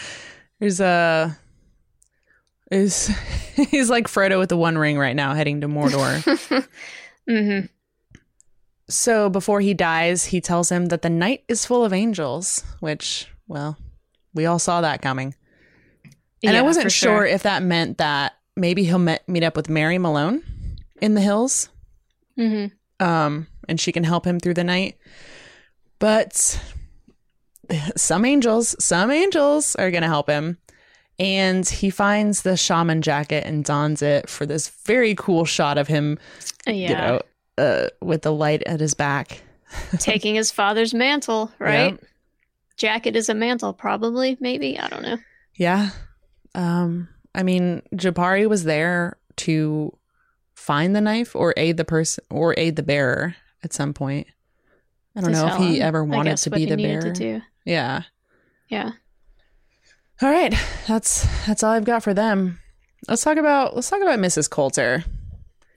There's 0.59 0.81
a 0.81 1.39
is 2.71 3.07
he's 3.55 3.89
like 3.91 4.09
Frodo 4.09 4.39
with 4.39 4.49
the 4.49 4.57
One 4.57 4.77
Ring 4.77 4.99
right 4.99 5.15
now, 5.15 5.35
heading 5.35 5.61
to 5.61 5.69
Mordor. 5.69 6.67
hmm 7.29 7.67
so 8.91 9.29
before 9.29 9.61
he 9.61 9.75
dies, 9.75 10.25
he 10.25 10.41
tells 10.41 10.71
him 10.73 10.87
that 10.87 11.03
the 11.03 11.11
night 11.11 11.45
is 11.47 11.67
full 11.67 11.85
of 11.85 11.93
angels, 11.93 12.65
which, 12.81 13.29
well, 13.47 13.77
we 14.33 14.47
all 14.47 14.59
saw 14.59 14.81
that 14.81 15.03
coming. 15.03 15.35
And 16.43 16.57
I 16.57 16.63
wasn't 16.63 16.91
sure, 16.91 17.27
if 17.27 17.43
that 17.43 17.63
meant 17.63 17.99
that 17.99 18.37
maybe 18.57 18.85
he'll 18.85 18.99
met, 18.99 19.29
meet 19.29 19.43
up 19.43 19.57
with 19.57 19.69
Mary 19.69 19.99
Malone 19.99 20.43
in 21.03 21.13
the 21.15 21.21
hills, 21.21 21.69
hmm 22.37 22.67
um, 22.99 23.47
and 23.69 23.79
she 23.79 23.93
can 23.93 24.05
help 24.05 24.25
him 24.27 24.41
through 24.41 24.55
the 24.55 24.65
night. 24.65 24.97
But 25.99 26.59
some 27.97 28.25
angels, 28.25 28.77
some 28.83 29.11
angels 29.11 29.75
are 29.77 29.91
going 29.91 30.03
to 30.03 30.09
help 30.09 30.29
him. 30.29 30.59
And 31.19 31.69
he 31.69 31.91
finds 31.91 32.43
the 32.43 32.57
shaman 32.57 33.03
jacket 33.03 33.45
and 33.45 33.65
dons 33.65 34.03
it 34.03 34.29
for 34.29 34.47
this 34.47 34.69
very 34.87 35.17
cool 35.17 35.45
shot 35.45 35.77
of 35.77 35.89
him, 35.89 36.17
Yeah, 36.65 36.73
you 36.73 36.95
know, 36.95 37.23
uh, 37.59 37.89
with 38.01 38.23
the 38.23 38.33
light 38.33 38.63
at 38.67 38.79
his 38.79 38.95
back. 38.95 39.43
taking 39.99 40.37
his 40.37 40.51
father's 40.51 40.95
mantle, 40.95 41.53
right? 41.59 41.93
Yep. 41.93 42.05
Jacket 42.77 43.17
is 43.17 43.29
a 43.29 43.35
mantle, 43.35 43.73
probably, 43.73 44.37
maybe. 44.41 44.79
I 44.79 44.89
don't 44.89 45.03
know. 45.03 45.19
Yeah. 45.57 45.91
Um, 46.55 47.09
I 47.35 47.43
mean, 47.43 47.83
Jabari 47.93 48.49
was 48.49 48.65
there 48.65 49.17
to 49.39 49.97
find 50.55 50.95
the 50.95 51.01
knife 51.01 51.35
or 51.35 51.53
aid 51.57 51.77
the 51.77 51.85
person 51.85 52.25
or 52.31 52.55
aid 52.57 52.77
the 52.77 52.83
bearer 52.83 53.35
at 53.65 53.73
some 53.73 53.93
point. 53.93 54.29
I 55.17 55.21
don't 55.21 55.33
know 55.33 55.49
if 55.49 55.57
he 55.57 55.79
him, 55.79 55.83
ever 55.83 56.05
wanted 56.05 56.31
guess, 56.31 56.43
to 56.45 56.51
be 56.51 56.61
he 56.61 56.67
the 56.67 56.77
bearer. 56.77 57.43
Yeah. 57.69 58.03
Yeah. 58.69 58.93
All 60.23 60.31
right. 60.31 60.55
That's 60.87 61.27
that's 61.47 61.63
all 61.63 61.73
I've 61.73 61.85
got 61.85 62.03
for 62.03 62.15
them. 62.15 62.59
Let's 63.07 63.23
talk 63.23 63.37
about 63.37 63.75
let's 63.75 63.89
talk 63.91 64.01
about 64.03 64.19
Mrs. 64.19 64.49
Coulter 64.51 65.05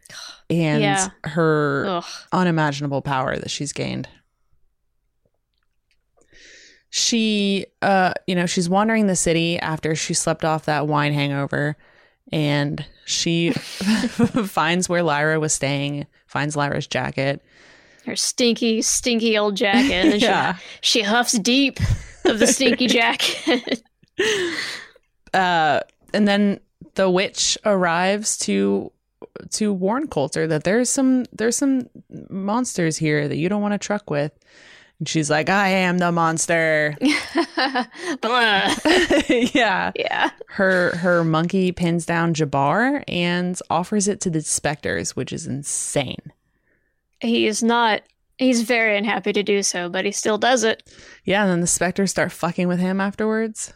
and 0.49 0.81
Yeah. 0.81 1.09
her 1.25 1.85
Ugh. 1.87 2.05
unimaginable 2.31 3.01
power 3.01 3.35
that 3.37 3.51
she's 3.51 3.73
gained. 3.73 4.07
She, 6.89 7.67
uh, 7.81 8.13
you 8.27 8.35
know, 8.35 8.45
she's 8.45 8.67
wandering 8.69 9.07
the 9.07 9.15
city 9.15 9.57
after 9.59 9.95
she 9.95 10.13
slept 10.13 10.43
off 10.43 10.65
that 10.65 10.87
wine 10.87 11.13
hangover, 11.13 11.77
and 12.33 12.85
she 13.05 13.51
finds 13.53 14.89
where 14.89 15.01
Lyra 15.01 15.39
was 15.39 15.53
staying, 15.53 16.05
finds 16.27 16.57
Lyra's 16.57 16.87
jacket. 16.87 17.41
Her 18.05 18.15
stinky, 18.15 18.81
stinky 18.81 19.37
old 19.37 19.55
jacket. 19.55 19.91
And 20.13 20.21
Yeah. 20.21 20.55
she, 20.81 20.99
she 20.99 21.01
huffs 21.03 21.33
deep 21.37 21.79
of 22.25 22.39
the 22.39 22.47
stinky 22.47 22.87
jacket. 22.99 23.83
Uh, 25.33 25.79
and 26.13 26.27
then 26.27 26.59
the 26.95 27.09
witch 27.09 27.57
arrives 27.65 28.37
to 28.39 28.91
to 29.51 29.71
warn 29.71 30.07
Coulter 30.07 30.45
that 30.47 30.63
there's 30.63 30.89
some 30.89 31.25
there's 31.31 31.55
some 31.55 31.87
monsters 32.29 32.97
here 32.97 33.27
that 33.27 33.37
you 33.37 33.47
don't 33.49 33.61
want 33.61 33.73
to 33.73 33.77
truck 33.77 34.09
with. 34.09 34.31
And 34.99 35.07
she's 35.07 35.29
like, 35.29 35.49
I 35.49 35.69
am 35.69 35.97
the 35.99 36.11
monster. 36.11 36.95
Yeah. 39.53 39.91
yeah. 39.95 40.31
her 40.49 40.95
her 40.97 41.23
monkey 41.23 41.71
pins 41.71 42.05
down 42.05 42.33
Jabbar 42.33 43.03
and 43.07 43.57
offers 43.69 44.07
it 44.07 44.19
to 44.21 44.29
the 44.29 44.41
specters, 44.41 45.15
which 45.15 45.31
is 45.33 45.47
insane. 45.47 46.31
He 47.21 47.47
is 47.47 47.61
not, 47.63 48.01
he's 48.37 48.61
very 48.63 48.97
unhappy 48.97 49.31
to 49.33 49.43
do 49.43 49.63
so, 49.63 49.89
but 49.89 50.05
he 50.05 50.11
still 50.11 50.37
does 50.37 50.63
it. 50.63 50.83
Yeah, 51.23 51.43
and 51.43 51.51
then 51.51 51.61
the 51.61 51.67
specters 51.67 52.11
start 52.11 52.31
fucking 52.31 52.67
with 52.67 52.79
him 52.79 52.99
afterwards. 52.99 53.73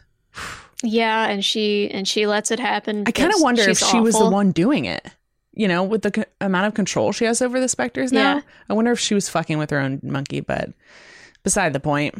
Yeah. 0.82 1.26
And 1.26 1.44
she, 1.44 1.90
and 1.90 2.06
she 2.06 2.26
lets 2.26 2.50
it 2.50 2.60
happen. 2.60 3.04
I 3.06 3.12
kind 3.12 3.32
of 3.32 3.40
wonder 3.40 3.62
if 3.62 3.78
she 3.78 3.98
was 4.00 4.18
the 4.18 4.28
one 4.28 4.52
doing 4.52 4.84
it. 4.84 5.06
you 5.52 5.66
know, 5.68 5.82
with 5.82 6.02
the 6.02 6.12
c- 6.14 6.24
amount 6.40 6.66
of 6.66 6.74
control 6.74 7.12
she 7.12 7.24
has 7.24 7.40
over 7.40 7.58
the 7.60 7.68
specters 7.68 8.12
now. 8.12 8.34
Yeah. 8.36 8.40
I 8.68 8.74
wonder 8.74 8.92
if 8.92 9.00
she 9.00 9.14
was 9.14 9.28
fucking 9.28 9.56
with 9.56 9.70
her 9.70 9.78
own 9.78 10.00
monkey, 10.02 10.40
but 10.40 10.70
beside 11.44 11.72
the 11.72 11.80
point. 11.80 12.14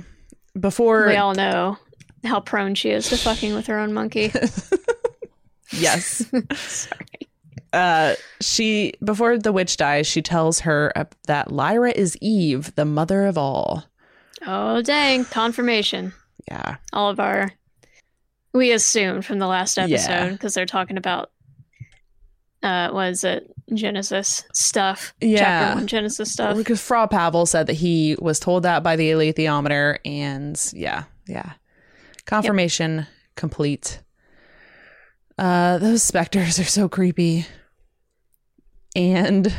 Before 0.58 1.06
We 1.06 1.16
all 1.16 1.34
know 1.34 1.76
how 2.24 2.40
prone 2.40 2.74
she 2.74 2.88
is 2.90 3.10
to 3.10 3.18
fucking 3.18 3.54
with 3.54 3.66
her 3.66 3.78
own 3.78 3.92
monkey. 3.92 4.32
yes. 5.72 6.24
Sorry. 6.54 7.28
Uh 7.76 8.14
she 8.40 8.94
before 9.04 9.38
the 9.38 9.52
witch 9.52 9.76
dies, 9.76 10.06
she 10.06 10.22
tells 10.22 10.60
her 10.60 10.92
uh, 10.96 11.04
that 11.26 11.52
Lyra 11.52 11.90
is 11.90 12.16
Eve, 12.20 12.74
the 12.74 12.84
mother 12.84 13.26
of 13.26 13.36
all. 13.36 13.84
Oh 14.46 14.82
dang! 14.82 15.24
Confirmation. 15.26 16.12
Yeah. 16.48 16.76
All 16.92 17.10
of 17.10 17.20
our 17.20 17.52
we 18.52 18.72
assumed 18.72 19.24
from 19.24 19.38
the 19.38 19.46
last 19.46 19.78
episode 19.78 20.32
because 20.32 20.54
they're 20.54 20.66
talking 20.66 20.96
about 20.96 21.30
uh 22.62 22.90
was 22.92 23.24
it 23.24 23.52
Genesis 23.74 24.44
stuff? 24.52 25.12
Yeah. 25.20 25.38
Chapter 25.38 25.78
one 25.78 25.86
Genesis 25.86 26.32
stuff. 26.32 26.56
Because 26.56 26.80
Fra 26.80 27.08
Pavel 27.08 27.46
said 27.46 27.66
that 27.66 27.74
he 27.74 28.16
was 28.20 28.38
told 28.38 28.62
that 28.62 28.82
by 28.82 28.96
the 28.96 29.10
alethiometer, 29.10 29.98
and 30.04 30.58
yeah, 30.72 31.04
yeah. 31.26 31.52
Confirmation 32.24 33.06
complete. 33.34 34.00
Uh, 35.38 35.78
those 35.78 36.02
specters 36.02 36.58
are 36.58 36.64
so 36.64 36.88
creepy. 36.88 37.46
And 38.96 39.54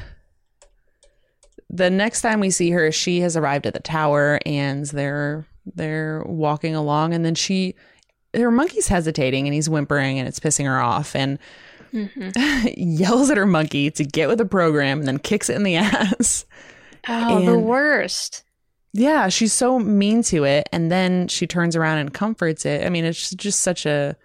the 1.70 1.90
next 1.90 2.22
time 2.22 2.40
we 2.40 2.50
see 2.50 2.72
her, 2.72 2.92
she 2.92 3.22
has 3.22 3.38
arrived 3.38 3.68
at 3.68 3.74
the 3.74 3.80
tower, 3.80 4.40
and 4.46 4.86
they're 4.88 5.46
they're 5.76 6.24
walking 6.26 6.76
along, 6.76 7.14
and 7.14 7.24
then 7.24 7.36
she, 7.36 7.76
her 8.34 8.52
monkey's 8.52 8.88
hesitating, 8.88 9.46
and 9.48 9.54
he's 9.54 9.70
whimpering, 9.70 10.18
and 10.18 10.28
it's 10.28 10.40
pissing 10.40 10.66
her 10.66 10.80
off, 10.80 11.16
and 11.16 11.38
hmm 11.92 12.30
yells 12.76 13.30
at 13.30 13.38
her 13.38 13.46
monkey 13.46 13.92
to 13.92 14.04
get 14.04 14.28
with 14.28 14.40
the 14.40 14.46
program, 14.46 15.00
and 15.00 15.08
then 15.08 15.20
kicks 15.20 15.50
it 15.50 15.56
in 15.56 15.64
the 15.64 15.76
ass. 15.78 16.46
Oh, 17.08 17.46
the 17.46 17.60
worst. 17.60 18.44
Yeah, 18.94 19.30
she's 19.30 19.54
so 19.54 19.78
mean 19.78 20.24
to 20.24 20.44
it. 20.44 20.68
And 20.72 20.92
then 20.92 21.28
she 21.28 21.46
turns 21.46 21.76
around 21.76 22.00
and 22.00 22.14
comforts 22.14 22.66
it. 22.66 22.84
I 22.84 22.90
mean, 22.90 23.06
it's 23.06 23.30
just 23.36 23.62
such 23.62 23.86
a 23.86 24.18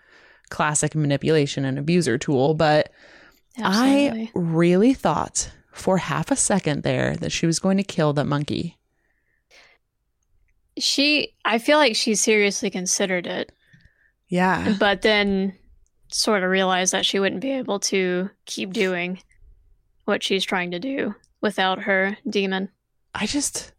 classic 0.48 0.94
manipulation 0.94 1.64
and 1.64 1.79
abuser 1.79 2.16
tool. 2.16 2.55
But 2.55 2.90
Absolutely. 3.59 4.23
I 4.35 4.38
really 4.38 4.95
thought 4.95 5.51
for 5.73 5.99
half 5.99 6.31
a 6.31 6.37
second 6.37 6.83
there 6.83 7.17
that 7.17 7.33
she 7.33 7.47
was 7.47 7.59
going 7.59 7.77
to 7.77 7.83
kill 7.83 8.12
that 8.15 8.27
monkey. 8.27 8.79
she, 10.79 11.35
I 11.45 11.59
feel 11.59 11.79
like 11.79 11.97
she 11.97 12.15
seriously 12.15 12.71
considered 12.71 13.27
it, 13.27 13.53
Yeah. 14.29 14.75
but 14.79 15.03
then 15.03 15.57
sort 16.09 16.43
of 16.43 16.51
realized 16.51 16.93
that 16.93 17.07
she 17.07 17.19
wouldn't 17.19 17.41
be 17.41 17.53
able 17.53 17.79
to 17.81 18.31
keep 18.47 18.73
doing 18.73 19.23
what 20.05 20.23
she's 20.23 20.45
trying 20.45 20.71
to 20.73 20.79
do 20.79 21.15
without 21.41 21.83
her 21.83 22.17
demon. 22.29 22.69
I 23.15 23.27
just. 23.27 23.73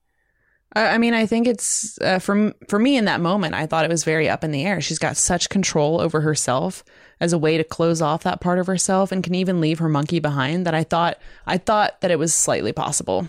I 0.73 0.95
I 0.95 0.97
mean, 0.97 1.13
I 1.13 1.25
think 1.25 1.47
it's 1.47 1.97
uh, 2.01 2.19
for 2.19 2.53
for 2.67 2.79
me 2.79 2.97
in 2.97 3.05
that 3.05 3.21
moment. 3.21 3.53
I 3.53 3.65
thought 3.65 3.85
it 3.85 3.91
was 3.91 4.03
very 4.03 4.29
up 4.29 4.43
in 4.43 4.51
the 4.51 4.65
air. 4.65 4.81
She's 4.81 4.99
got 4.99 5.17
such 5.17 5.49
control 5.49 6.01
over 6.01 6.21
herself 6.21 6.83
as 7.19 7.31
a 7.31 7.37
way 7.37 7.57
to 7.57 7.63
close 7.63 8.01
off 8.01 8.23
that 8.23 8.41
part 8.41 8.59
of 8.59 8.67
herself, 8.67 9.11
and 9.11 9.23
can 9.23 9.35
even 9.35 9.61
leave 9.61 9.79
her 9.79 9.89
monkey 9.89 10.19
behind. 10.19 10.65
That 10.65 10.73
I 10.73 10.83
thought 10.83 11.17
I 11.45 11.57
thought 11.57 12.01
that 12.01 12.11
it 12.11 12.19
was 12.19 12.33
slightly 12.33 12.73
possible, 12.73 13.27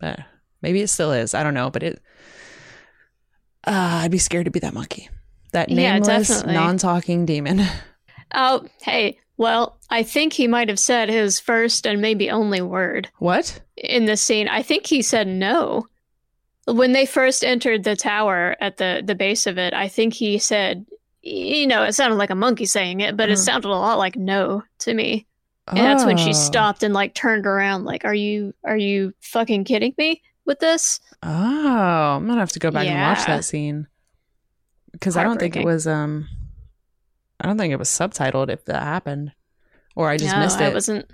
but 0.00 0.20
maybe 0.62 0.80
it 0.82 0.88
still 0.88 1.12
is. 1.12 1.34
I 1.34 1.42
don't 1.42 1.54
know, 1.54 1.70
but 1.70 1.82
it. 1.82 2.00
Uh, 3.66 4.02
I'd 4.04 4.10
be 4.12 4.18
scared 4.18 4.44
to 4.44 4.50
be 4.50 4.60
that 4.60 4.74
monkey, 4.74 5.08
that 5.52 5.68
nameless, 5.70 6.28
definitely. 6.28 6.54
non-talking 6.54 7.26
demon. 7.26 7.62
Oh, 8.34 8.66
hey. 8.82 9.18
Well, 9.36 9.78
I 9.88 10.02
think 10.02 10.32
he 10.32 10.48
might 10.48 10.68
have 10.68 10.80
said 10.80 11.08
his 11.08 11.38
first 11.38 11.86
and 11.86 12.02
maybe 12.02 12.28
only 12.28 12.60
word 12.60 13.08
What? 13.18 13.60
in 13.76 14.06
this 14.06 14.20
scene. 14.20 14.48
I 14.48 14.62
think 14.62 14.86
he 14.86 15.00
said 15.00 15.28
no. 15.28 15.86
When 16.66 16.92
they 16.92 17.06
first 17.06 17.44
entered 17.44 17.84
the 17.84 17.96
tower 17.96 18.56
at 18.60 18.76
the, 18.76 19.02
the 19.04 19.14
base 19.14 19.46
of 19.46 19.56
it, 19.58 19.72
I 19.72 19.88
think 19.88 20.14
he 20.14 20.38
said, 20.38 20.84
you 21.22 21.66
know, 21.66 21.84
it 21.84 21.92
sounded 21.94 22.16
like 22.16 22.30
a 22.30 22.34
monkey 22.34 22.66
saying 22.66 23.00
it, 23.00 23.16
but 23.16 23.28
it 23.28 23.34
Uh-huh. 23.34 23.42
sounded 23.42 23.68
a 23.68 23.70
lot 23.70 23.98
like 23.98 24.16
no 24.16 24.62
to 24.80 24.92
me. 24.94 25.26
And 25.68 25.78
that's 25.78 26.04
when 26.04 26.16
she 26.16 26.30
Oh. 26.30 26.32
stopped 26.32 26.82
and 26.84 26.94
like 26.94 27.12
turned 27.14 27.44
around, 27.46 27.84
like, 27.84 28.04
"Are 28.04 28.14
you 28.14 28.54
are 28.64 28.76
you 28.76 29.12
fucking 29.20 29.64
kidding 29.64 29.94
me 29.98 30.22
with 30.44 30.60
this?" 30.60 31.00
Oh, 31.24 31.28
I'm 31.28 32.26
gonna 32.26 32.38
have 32.38 32.52
to 32.52 32.60
go 32.60 32.70
back 32.70 32.86
and 32.86 33.00
watch 33.02 33.26
that 33.26 33.44
scene 33.44 33.88
because 34.92 35.16
I 35.16 35.24
don't 35.24 35.38
think 35.40 35.56
it 35.56 35.64
was. 35.64 35.88
Um, 35.88 36.28
I 37.40 37.46
don't 37.48 37.58
think 37.58 37.72
it 37.72 37.80
was 37.80 37.88
subtitled 37.88 38.48
if 38.48 38.64
that 38.66 38.80
happened, 38.82 39.32
or 39.96 40.08
I 40.08 40.16
just 40.18 40.36
no, 40.36 40.40
missed 40.42 40.60
I 40.60 40.68
wasn't. 40.68 41.10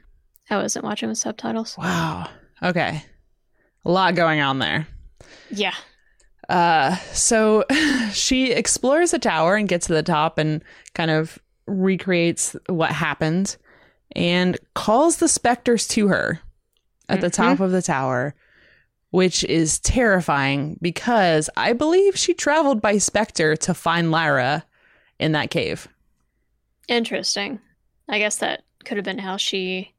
I 0.50 0.58
wasn't 0.58 0.84
watching 0.84 1.08
with 1.08 1.16
subtitles. 1.18 1.76
Wow. 1.78 2.28
Okay, 2.62 3.02
a 3.86 3.90
lot 3.90 4.14
going 4.14 4.40
on 4.40 4.58
there. 4.58 4.86
Yeah. 5.52 5.74
Uh, 6.48 6.96
so 7.12 7.64
she 8.12 8.52
explores 8.52 9.12
the 9.12 9.18
tower 9.18 9.54
and 9.54 9.68
gets 9.68 9.86
to 9.86 9.94
the 9.94 10.02
top 10.02 10.38
and 10.38 10.62
kind 10.94 11.10
of 11.10 11.38
recreates 11.66 12.56
what 12.68 12.90
happened 12.90 13.56
and 14.16 14.58
calls 14.74 15.18
the 15.18 15.28
specters 15.28 15.86
to 15.88 16.08
her 16.08 16.40
at 17.08 17.20
the 17.20 17.28
Mhm. 17.28 17.32
top 17.34 17.60
of 17.60 17.70
the 17.70 17.80
tower, 17.82 18.34
which 19.10 19.44
is 19.44 19.78
terrifying 19.78 20.78
because 20.82 21.48
I 21.56 21.72
believe 21.72 22.16
she 22.18 22.34
traveled 22.34 22.82
by 22.82 22.98
specter 22.98 23.54
to 23.56 23.72
find 23.74 24.10
Lyra 24.10 24.64
in 25.18 25.32
that 25.32 25.50
cave. 25.50 25.88
Interesting. 26.88 27.60
I 28.08 28.18
guess 28.18 28.36
that 28.36 28.64
could 28.84 28.96
have 28.96 29.04
been 29.04 29.18
how 29.18 29.36
she 29.36 29.91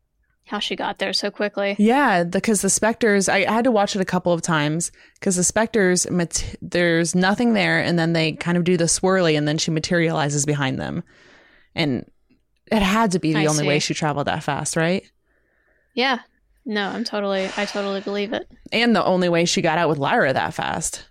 how 0.45 0.59
she 0.59 0.75
got 0.75 0.99
there 0.99 1.13
so 1.13 1.31
quickly. 1.31 1.75
Yeah, 1.79 2.23
because 2.23 2.61
the 2.61 2.69
specters, 2.69 3.29
I 3.29 3.49
had 3.49 3.63
to 3.63 3.71
watch 3.71 3.95
it 3.95 4.01
a 4.01 4.05
couple 4.05 4.33
of 4.33 4.41
times 4.41 4.91
because 5.15 5.35
the 5.35 5.43
specters, 5.43 6.09
mat- 6.09 6.55
there's 6.61 7.15
nothing 7.15 7.53
there, 7.53 7.79
and 7.79 7.97
then 7.97 8.13
they 8.13 8.33
kind 8.33 8.57
of 8.57 8.63
do 8.63 8.77
the 8.77 8.85
swirly, 8.85 9.37
and 9.37 9.47
then 9.47 9.57
she 9.57 9.71
materializes 9.71 10.45
behind 10.45 10.79
them. 10.79 11.03
And 11.75 12.05
it 12.67 12.81
had 12.81 13.11
to 13.11 13.19
be 13.19 13.33
the 13.33 13.39
I 13.39 13.45
only 13.45 13.67
way 13.67 13.79
she 13.79 13.93
traveled 13.93 14.27
that 14.27 14.43
fast, 14.43 14.75
right? 14.75 15.09
Yeah. 15.93 16.19
No, 16.65 16.87
I'm 16.87 17.03
totally 17.03 17.49
I 17.57 17.65
totally 17.65 18.01
believe 18.01 18.33
it. 18.33 18.49
And 18.71 18.95
the 18.95 19.03
only 19.03 19.29
way 19.29 19.45
she 19.45 19.61
got 19.61 19.77
out 19.77 19.89
with 19.89 19.97
Lyra 19.97 20.33
that 20.33 20.53
fast. 20.53 21.05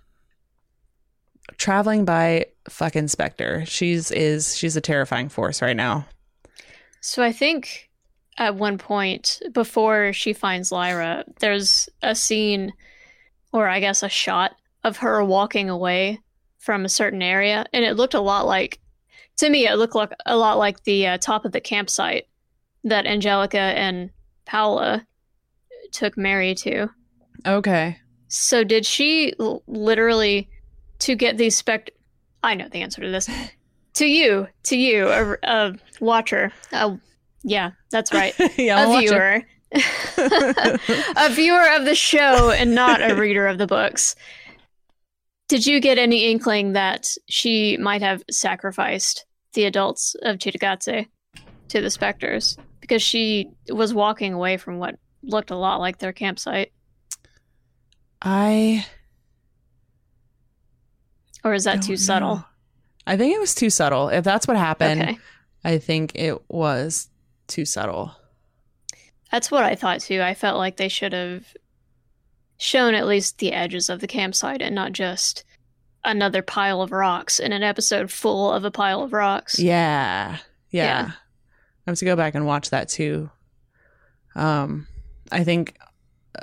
Traveling 1.57 2.05
by 2.05 2.47
fucking 2.69 3.07
Spectre. 3.09 3.63
She's 3.65 4.09
is 4.11 4.55
she's 4.57 4.75
a 4.75 4.81
terrifying 4.81 5.29
force 5.29 5.61
right 5.61 5.75
now. 5.75 6.07
So 7.01 7.21
I 7.21 7.31
think 7.31 7.89
at 8.37 8.55
one 8.55 8.77
point 8.77 9.41
before 9.51 10.13
she 10.13 10.33
finds 10.33 10.71
Lyra, 10.71 11.23
there's 11.39 11.89
a 12.01 12.15
scene 12.15 12.73
or 13.51 13.67
I 13.67 13.79
guess 13.79 14.03
a 14.03 14.09
shot 14.09 14.55
of 14.83 14.97
her 14.97 15.23
walking 15.23 15.69
away 15.69 16.19
from 16.57 16.85
a 16.85 16.89
certain 16.89 17.21
area 17.21 17.65
and 17.73 17.85
it 17.85 17.95
looked 17.95 18.13
a 18.13 18.21
lot 18.21 18.45
like 18.45 18.79
to 19.37 19.49
me 19.49 19.67
it 19.67 19.75
looked 19.75 19.95
like 19.95 20.11
a 20.25 20.35
lot 20.35 20.57
like 20.57 20.83
the 20.83 21.07
uh, 21.07 21.17
top 21.17 21.45
of 21.45 21.51
the 21.51 21.61
campsite 21.61 22.25
that 22.83 23.05
Angelica 23.05 23.57
and 23.57 24.09
Paula 24.45 25.05
took 25.91 26.17
Mary 26.17 26.55
to. 26.55 26.89
Okay. 27.45 27.97
So 28.27 28.63
did 28.63 28.85
she 28.85 29.33
l- 29.39 29.63
literally 29.67 30.49
to 30.99 31.15
get 31.15 31.37
these 31.37 31.55
spect? 31.55 31.91
I 32.43 32.55
know 32.55 32.67
the 32.67 32.81
answer 32.81 33.01
to 33.01 33.09
this. 33.09 33.29
to 33.93 34.05
you, 34.05 34.47
to 34.63 34.77
you, 34.77 35.07
a, 35.09 35.37
a 35.43 35.75
watcher. 35.99 36.51
Uh, 36.71 36.97
yeah, 37.43 37.71
that's 37.91 38.13
right. 38.13 38.33
yeah, 38.57 38.85
a 38.85 38.99
viewer, 38.99 39.41
a 39.73 41.29
viewer 41.31 41.75
of 41.75 41.85
the 41.85 41.95
show, 41.95 42.51
and 42.51 42.73
not 42.73 43.01
a 43.01 43.15
reader 43.15 43.47
of 43.47 43.57
the 43.57 43.67
books. 43.67 44.15
Did 45.49 45.65
you 45.65 45.79
get 45.79 45.97
any 45.97 46.31
inkling 46.31 46.73
that 46.73 47.09
she 47.29 47.77
might 47.77 48.01
have 48.01 48.23
sacrificed 48.31 49.25
the 49.53 49.65
adults 49.65 50.15
of 50.23 50.37
Cittàgazze 50.37 51.07
to 51.69 51.81
the 51.81 51.89
specters 51.89 52.57
because 52.81 53.01
she 53.01 53.51
was 53.69 53.93
walking 53.93 54.33
away 54.33 54.57
from 54.57 54.79
what 54.79 54.95
looked 55.21 55.51
a 55.51 55.55
lot 55.55 55.79
like 55.79 55.99
their 55.99 56.13
campsite? 56.13 56.71
I 58.21 58.85
Or 61.43 61.53
is 61.53 61.65
that 61.65 61.81
too 61.81 61.97
subtle? 61.97 62.43
I 63.05 63.17
think 63.17 63.35
it 63.35 63.39
was 63.39 63.53
too 63.53 63.69
subtle. 63.69 64.07
If 64.09 64.23
that's 64.23 64.47
what 64.47 64.55
happened, 64.57 65.01
Okay. 65.01 65.17
I 65.63 65.77
think 65.77 66.13
it 66.15 66.41
was 66.49 67.09
too 67.47 67.65
subtle. 67.65 68.15
That's 69.31 69.49
what 69.49 69.63
I 69.63 69.75
thought 69.75 70.01
too. 70.01 70.21
I 70.21 70.33
felt 70.33 70.57
like 70.57 70.77
they 70.77 70.87
should 70.89 71.13
have 71.13 71.45
shown 72.57 72.93
at 72.93 73.07
least 73.07 73.39
the 73.39 73.51
edges 73.51 73.89
of 73.89 73.99
the 73.99 74.07
campsite 74.07 74.61
and 74.61 74.75
not 74.75 74.91
just 74.91 75.43
another 76.05 76.41
pile 76.41 76.81
of 76.81 76.91
rocks 76.91 77.39
in 77.39 77.51
an 77.51 77.63
episode 77.63 78.11
full 78.11 78.51
of 78.51 78.63
a 78.63 78.71
pile 78.71 79.01
of 79.01 79.13
rocks. 79.13 79.59
Yeah. 79.59 80.37
Yeah. 80.69 80.85
Yeah. 81.07 81.11
I 81.11 81.91
have 81.91 81.97
to 81.97 82.05
go 82.05 82.15
back 82.15 82.35
and 82.35 82.45
watch 82.45 82.69
that 82.69 82.89
too. 82.89 83.29
Um 84.35 84.87
I 85.31 85.43
think 85.43 85.77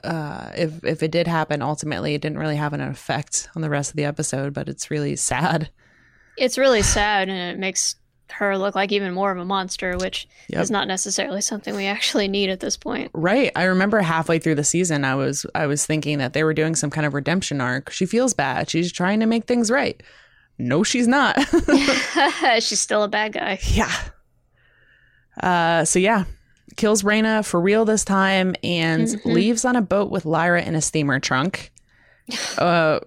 uh 0.02 0.50
if 0.56 0.84
if 0.84 1.02
it 1.02 1.10
did 1.10 1.26
happen 1.26 1.62
ultimately 1.62 2.14
it 2.14 2.22
didn't 2.22 2.38
really 2.38 2.56
have 2.56 2.72
an 2.72 2.80
effect 2.80 3.48
on 3.54 3.62
the 3.62 3.70
rest 3.70 3.90
of 3.90 3.96
the 3.96 4.04
episode, 4.04 4.52
but 4.52 4.68
it's 4.68 4.90
really 4.90 5.16
sad. 5.30 5.70
It's 6.36 6.58
really 6.58 6.82
sad 6.82 7.28
and 7.28 7.54
it 7.54 7.58
makes 7.60 7.96
her 8.32 8.56
look 8.58 8.74
like 8.74 8.92
even 8.92 9.12
more 9.14 9.30
of 9.30 9.38
a 9.38 9.44
monster, 9.44 9.96
which 9.98 10.26
Yep. 10.48 10.62
is 10.62 10.70
not 10.70 10.86
necessarily 10.88 11.40
something 11.40 11.74
we 11.76 11.86
actually 11.96 12.28
need 12.28 12.50
at 12.50 12.60
this 12.60 12.76
point. 12.76 13.10
Right. 13.14 13.52
I 13.56 13.64
remember 13.64 14.00
halfway 14.00 14.38
through 14.38 14.56
the 14.56 14.64
season 14.64 15.04
I 15.04 15.14
was 15.14 15.46
I 15.54 15.66
was 15.66 15.84
thinking 15.86 16.18
that 16.18 16.32
they 16.32 16.44
were 16.44 16.54
doing 16.54 16.74
some 16.74 16.90
kind 16.90 17.06
of 17.06 17.14
redemption 17.14 17.60
arc. 17.60 17.90
She 17.90 18.06
feels 18.06 18.34
bad. 18.34 18.68
She's 18.70 18.92
trying 18.92 19.20
to 19.20 19.26
make 19.26 19.44
things 19.46 19.70
right. 19.70 20.00
No, 20.58 20.82
she's 20.82 21.08
not. 21.08 21.36
She's 22.60 22.80
still 22.80 23.02
a 23.02 23.08
bad 23.08 23.32
guy. 23.32 23.58
yeah. 23.72 23.92
Uh 25.40 25.84
so 25.84 25.98
yeah. 25.98 26.24
Kills 26.76 27.02
Raina 27.02 27.44
for 27.44 27.60
real 27.60 27.84
this 27.84 28.04
time 28.04 28.54
and 28.62 29.06
Mhm. 29.08 29.24
leaves 29.34 29.64
on 29.64 29.76
a 29.76 29.82
boat 29.82 30.10
with 30.10 30.24
Lyra 30.24 30.62
in 30.62 30.74
a 30.74 30.80
steamer 30.82 31.18
trunk. 31.18 31.72
Uh 32.58 33.00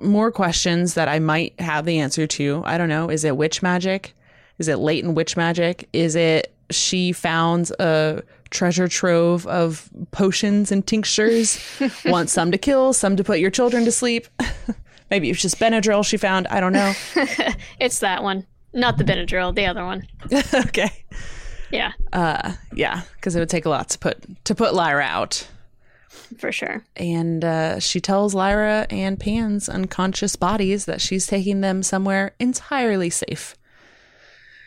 more 0.00 0.32
questions 0.32 0.94
that 0.94 1.06
I 1.08 1.18
might 1.18 1.58
have 1.60 1.84
the 1.84 1.98
answer 1.98 2.26
to. 2.26 2.62
I 2.64 2.78
don't 2.78 2.88
know. 2.88 3.10
Is 3.10 3.24
it 3.24 3.36
witch 3.36 3.62
magic? 3.62 4.14
Is 4.58 4.68
it 4.68 4.76
latent 4.78 5.14
witch 5.14 5.36
magic? 5.36 5.88
Is 5.92 6.16
it 6.16 6.52
she 6.70 7.12
found 7.12 7.70
a 7.78 8.22
treasure 8.50 8.88
trove 8.88 9.46
of 9.46 9.88
potions 10.12 10.72
and 10.72 10.86
tinctures? 10.86 11.58
Want 12.04 12.30
some 12.30 12.50
to 12.52 12.58
kill, 12.58 12.92
some 12.92 13.16
to 13.16 13.24
put 13.24 13.38
your 13.38 13.50
children 13.50 13.84
to 13.84 13.92
sleep? 13.92 14.26
Maybe 15.10 15.30
it's 15.30 15.40
just 15.40 15.58
Benadryl 15.60 16.04
she 16.04 16.16
found. 16.16 16.46
I 16.48 16.58
don't 16.60 16.72
know. 16.72 16.92
it's 17.80 18.00
that 18.00 18.22
one, 18.22 18.46
not 18.72 18.98
the 18.98 19.04
Benadryl, 19.04 19.54
the 19.54 19.66
other 19.66 19.84
one. 19.84 20.06
okay. 20.54 20.90
Yeah, 21.70 21.92
Uh 22.12 22.52
yeah, 22.74 23.02
because 23.16 23.34
it 23.34 23.40
would 23.40 23.48
take 23.48 23.66
a 23.66 23.68
lot 23.68 23.88
to 23.90 23.98
put 23.98 24.44
to 24.44 24.54
put 24.54 24.72
Lyra 24.72 25.02
out. 25.02 25.46
for 26.38 26.52
sure. 26.52 26.84
And 26.96 27.44
uh, 27.44 27.80
she 27.80 28.00
tells 28.00 28.34
Lyra 28.34 28.86
and 28.88 29.18
Pan's 29.18 29.68
unconscious 29.68 30.36
bodies 30.36 30.84
that 30.84 31.00
she's 31.00 31.26
taking 31.26 31.60
them 31.62 31.82
somewhere 31.82 32.34
entirely 32.38 33.10
safe. 33.10 33.56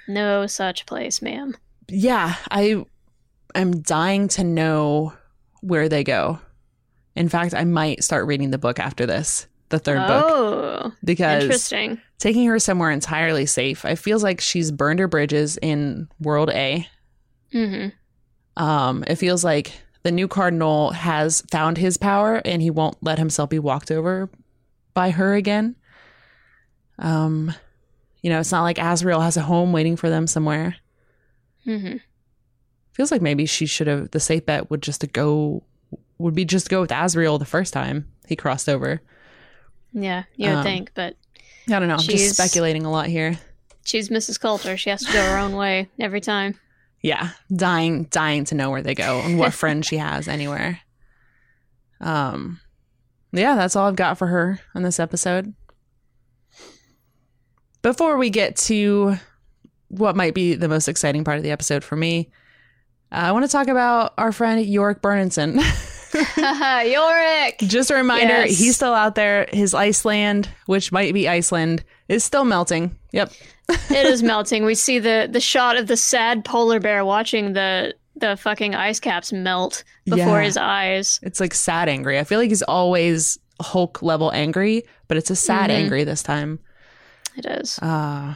No 0.10 0.46
such 0.48 0.86
place, 0.86 1.22
ma'am. 1.22 1.56
yeah, 1.88 2.36
I 2.52 2.84
am 3.56 3.82
dying 3.82 4.28
to 4.30 4.44
know 4.44 5.14
where 5.62 5.88
they 5.88 6.04
go. 6.04 6.40
In 7.16 7.30
fact, 7.30 7.54
I 7.54 7.64
might 7.64 8.04
start 8.04 8.26
reading 8.28 8.50
the 8.52 8.58
book 8.58 8.80
after 8.80 9.06
this, 9.06 9.48
the 9.70 9.80
third 9.80 10.06
book, 10.08 10.26
Oh, 10.28 10.94
because 11.04 11.44
interesting. 11.44 12.00
taking 12.18 12.46
her 12.48 12.60
somewhere 12.60 12.92
entirely 12.92 13.46
safe, 13.46 13.86
I 13.86 13.96
feels 13.96 14.24
like 14.24 14.42
she's 14.42 14.72
burned 14.72 15.00
her 15.00 15.08
bridges 15.08 15.58
in 15.62 16.08
World 16.20 16.50
A. 16.52 16.88
hmm 17.52 17.88
Um, 18.58 19.04
it 19.08 19.16
feels 19.16 19.44
like 19.44 19.74
the 20.04 20.12
new 20.12 20.28
cardinal 20.28 20.92
has 20.92 21.42
found 21.52 21.78
his 21.78 21.98
power 21.98 22.42
and 22.46 22.62
he 22.62 22.70
won't 22.72 22.98
let 23.02 23.20
himself 23.20 23.50
be 23.50 23.60
walked 23.60 23.92
over 23.92 24.30
by 24.94 25.12
her 25.12 25.36
again. 25.36 25.76
Um, 26.98 27.54
you 28.22 28.30
know, 28.30 28.40
it's 28.40 28.52
not 28.52 28.64
like 28.64 28.78
Asriel 28.78 29.22
has 29.22 29.38
a 29.38 29.42
home 29.42 29.72
waiting 29.72 29.96
for 29.96 30.10
them 30.10 30.28
somewhere. 30.28 30.76
hmm 31.64 31.98
feels 32.94 33.12
like 33.12 33.22
maybe 33.22 33.46
she 33.46 33.66
should 33.66 33.88
have 33.88 34.12
the 34.12 34.20
safe 34.20 34.46
bet 34.46 34.70
would 34.70 34.82
just 34.82 35.00
to 35.00 35.08
go 35.08 35.64
would 36.18 36.36
be 36.36 36.44
just 36.44 36.70
go 36.70 36.82
with 36.82 36.90
Asriel 36.90 37.40
the 37.40 37.46
first 37.46 37.72
time 37.72 38.06
he 38.28 38.36
crossed 38.36 38.68
over. 38.68 39.02
Yeah, 39.94 40.24
you 40.36 40.50
would 40.50 40.58
Um, 40.58 40.64
think, 40.64 40.92
but 40.96 41.16
I 41.70 41.80
don't 41.80 41.88
know. 41.88 41.94
I'm 41.94 42.00
just 42.02 42.34
speculating 42.34 42.86
a 42.86 42.92
lot 42.92 43.08
here. 43.08 43.40
she's 43.86 44.10
Mrs. 44.10 44.38
Coulter. 44.38 44.76
She 44.76 44.90
has 44.90 45.02
to 45.06 45.14
go 45.14 45.22
her 45.24 45.38
own 45.38 45.56
way 45.56 45.88
every 45.98 46.20
time. 46.20 46.60
Yeah, 47.02 47.30
dying 47.56 48.04
dying 48.06 48.44
to 48.46 48.56
know 48.56 48.70
where 48.70 48.82
they 48.82 48.96
go 48.96 49.22
and 49.22 49.40
what 49.40 49.54
friend 49.62 49.86
she 49.86 49.96
has 49.98 50.28
anywhere. 50.28 50.82
Um 52.02 52.60
yeah, 53.32 53.56
that's 53.56 53.76
all 53.78 53.88
I've 53.88 53.96
got 53.96 54.18
for 54.18 54.28
her 54.28 54.60
on 54.76 54.82
this 54.84 55.00
episode. 55.00 55.54
Before 57.82 58.18
we 58.18 58.30
get 58.30 58.56
to 58.58 59.16
what 59.88 60.16
might 60.16 60.34
be 60.34 60.56
the 60.56 60.68
most 60.68 60.88
exciting 60.88 61.24
part 61.24 61.38
of 61.38 61.44
the 61.44 61.52
episode 61.52 61.84
for 61.84 61.96
me, 61.96 62.30
I 63.12 63.32
want 63.32 63.46
to 63.46 63.52
talk 63.52 63.68
about 63.68 64.14
our 64.18 64.32
friend 64.32 64.64
Iorek 64.66 65.02
Byrnison. 65.02 65.60
Yorick! 66.92 67.60
Just 67.60 67.92
a 67.92 67.96
reminder, 67.96 68.46
Yes. 68.46 68.58
he's 68.58 68.76
still 68.76 68.94
out 68.94 69.16
there. 69.16 69.48
His 69.52 69.74
Iceland, 69.74 70.50
which 70.66 70.92
might 70.92 71.14
be 71.14 71.28
Iceland, 71.30 71.84
is 72.08 72.24
still 72.24 72.46
melting. 72.46 72.98
Yep. 73.12 73.32
it 73.70 74.06
is 74.08 74.24
melting. 74.34 74.66
We 74.66 74.76
see 74.76 75.00
the 75.00 75.30
the 75.32 75.40
shot 75.40 75.78
of 75.78 75.88
the 75.88 75.98
sad 75.98 76.44
polar 76.44 76.80
bear 76.80 77.06
watching 77.06 77.54
the 77.54 77.94
the 78.16 78.36
fucking 78.38 78.76
ice 78.76 79.00
caps 79.00 79.32
melt 79.32 79.84
before 80.06 80.40
Yeah. 80.40 80.44
his 80.44 80.58
eyes. 80.58 81.20
It's 81.24 81.40
like 81.40 81.54
sad 81.54 81.88
angry. 81.88 82.20
I 82.20 82.24
feel 82.24 82.40
like 82.40 82.50
he's 82.50 82.64
always 82.64 83.38
Hulk 83.62 84.02
level 84.02 84.32
angry, 84.34 84.84
but 85.08 85.16
it's 85.18 85.30
a 85.30 85.36
sad 85.36 85.70
Mhm. 85.70 85.74
angry 85.74 86.04
this 86.04 86.24
time. 86.24 86.60
It 87.40 87.46
is. 87.46 87.80
Uh 87.80 88.36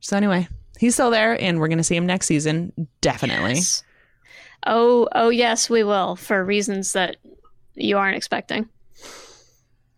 so 0.00 0.16
anyway, 0.16 0.48
he's 0.78 0.94
still 0.94 1.10
there 1.10 1.40
and 1.40 1.60
we're 1.60 1.68
gonna 1.68 1.84
see 1.84 1.96
him 1.96 2.06
next 2.06 2.26
season. 2.26 2.72
Definitely. 3.00 3.54
Yes. 3.54 3.84
Oh, 4.66 5.08
oh 5.12 5.28
yes, 5.28 5.68
we 5.70 5.84
will 5.84 6.16
for 6.16 6.44
reasons 6.44 6.94
that 6.94 7.16
you 7.74 7.98
aren't 7.98 8.16
expecting. 8.16 8.68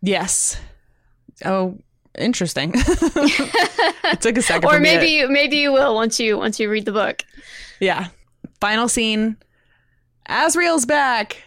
Yes. 0.01 0.57
Oh, 1.45 1.77
interesting. 2.17 2.73
it 2.75 4.21
took 4.21 4.37
a 4.37 4.41
second. 4.41 4.65
or 4.69 4.73
to- 4.73 4.79
maybe 4.79 5.07
you 5.07 5.29
maybe 5.29 5.57
you 5.57 5.71
will 5.71 5.95
once 5.95 6.19
you 6.19 6.37
once 6.37 6.59
you 6.59 6.69
read 6.69 6.85
the 6.85 6.91
book. 6.91 7.23
Yeah. 7.79 8.07
Final 8.59 8.87
scene. 8.89 9.37
Asriel's 10.27 10.85
back. 10.85 11.41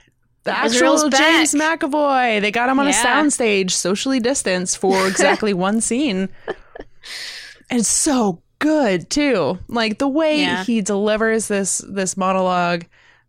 The 0.46 0.52
Asriel's 0.52 1.04
actual 1.04 1.10
back. 1.10 1.20
James 1.50 1.54
McAvoy. 1.54 2.40
They 2.40 2.50
got 2.50 2.68
him 2.68 2.78
on 2.80 2.86
a 2.88 2.92
soundstage, 2.92 3.70
socially 3.72 4.20
distanced 4.20 4.78
for 4.78 5.06
exactly 5.08 5.52
one 5.54 5.80
scene. 5.80 6.28
And 7.70 7.80
it's 7.80 7.88
so 7.88 8.42
good 8.58 9.10
too. 9.10 9.58
Like 9.68 9.98
the 9.98 10.08
way 10.08 10.40
Yeah. 10.40 10.64
he 10.64 10.80
delivers 10.80 11.48
this 11.48 11.78
this 11.86 12.16
monologue. 12.16 12.84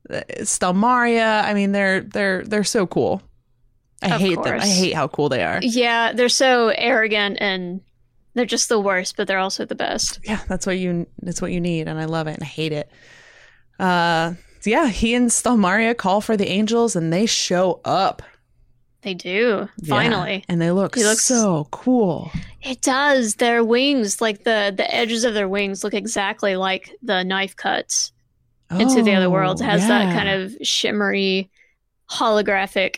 uh, 0.10 0.22
Stelmaria. 0.40 1.44
I 1.44 1.54
mean, 1.54 1.72
they're 1.74 2.02
they're 2.02 2.44
they're 2.44 2.64
so 2.64 2.88
cool. 2.88 3.22
I 4.02 4.14
Of 4.16 4.22
hate 4.22 4.42
them. 4.44 4.60
I 4.60 4.68
hate 4.68 4.94
how 4.94 5.08
cool 5.08 5.28
they 5.30 5.44
are. 5.44 5.60
Yeah, 5.62 6.14
they're 6.14 6.30
so 6.30 6.68
arrogant 6.70 7.38
and 7.42 7.82
they're 8.36 8.46
just 8.46 8.70
the 8.70 8.80
worst, 8.80 9.18
but 9.18 9.28
they're 9.28 9.40
also 9.40 9.66
the 9.66 9.74
best. 9.76 10.20
Yeah, 10.24 10.40
that's 10.48 10.68
what 10.68 10.78
you 10.78 11.08
that's 11.24 11.42
what 11.42 11.52
you 11.52 11.60
need, 11.60 11.88
and 11.88 12.00
I 12.00 12.06
love 12.06 12.28
it 12.28 12.36
and 12.36 12.44
I 12.44 12.46
hate 12.46 12.72
it. 12.74 12.92
Uh 13.80 14.34
so 14.60 14.70
yeah, 14.70 14.88
he 14.88 15.14
and 15.14 15.30
Stelmaria 15.30 15.96
call 15.96 16.22
for 16.22 16.36
the 16.38 16.48
angels 16.48 16.96
and 16.96 17.12
they 17.12 17.26
show 17.26 17.80
up. 17.86 18.22
They 19.02 19.14
do. 19.14 19.70
Yeah, 19.82 19.90
Finally. 19.96 20.44
And 20.50 20.62
they 20.62 20.72
look 20.72 20.96
so 20.98 21.68
cool. 21.72 22.32
It 22.62 22.82
does. 22.82 23.36
Their 23.36 23.64
wings, 23.64 24.20
like 24.20 24.44
the 24.44 24.74
the 24.76 24.94
edges 24.94 25.24
of 25.24 25.34
their 25.34 25.48
wings 25.48 25.84
look 25.84 25.94
exactly 25.94 26.56
like 26.56 26.92
the 27.02 27.24
knife 27.24 27.56
cuts 27.56 28.12
into 28.72 29.02
the 29.02 29.14
other 29.14 29.30
worlds. 29.30 29.62
It 29.62 29.66
Oh, 29.66 29.70
has 29.70 29.88
that 29.88 30.14
kind 30.14 30.28
of 30.28 30.54
shimmery 30.62 31.50
holographic 32.10 32.98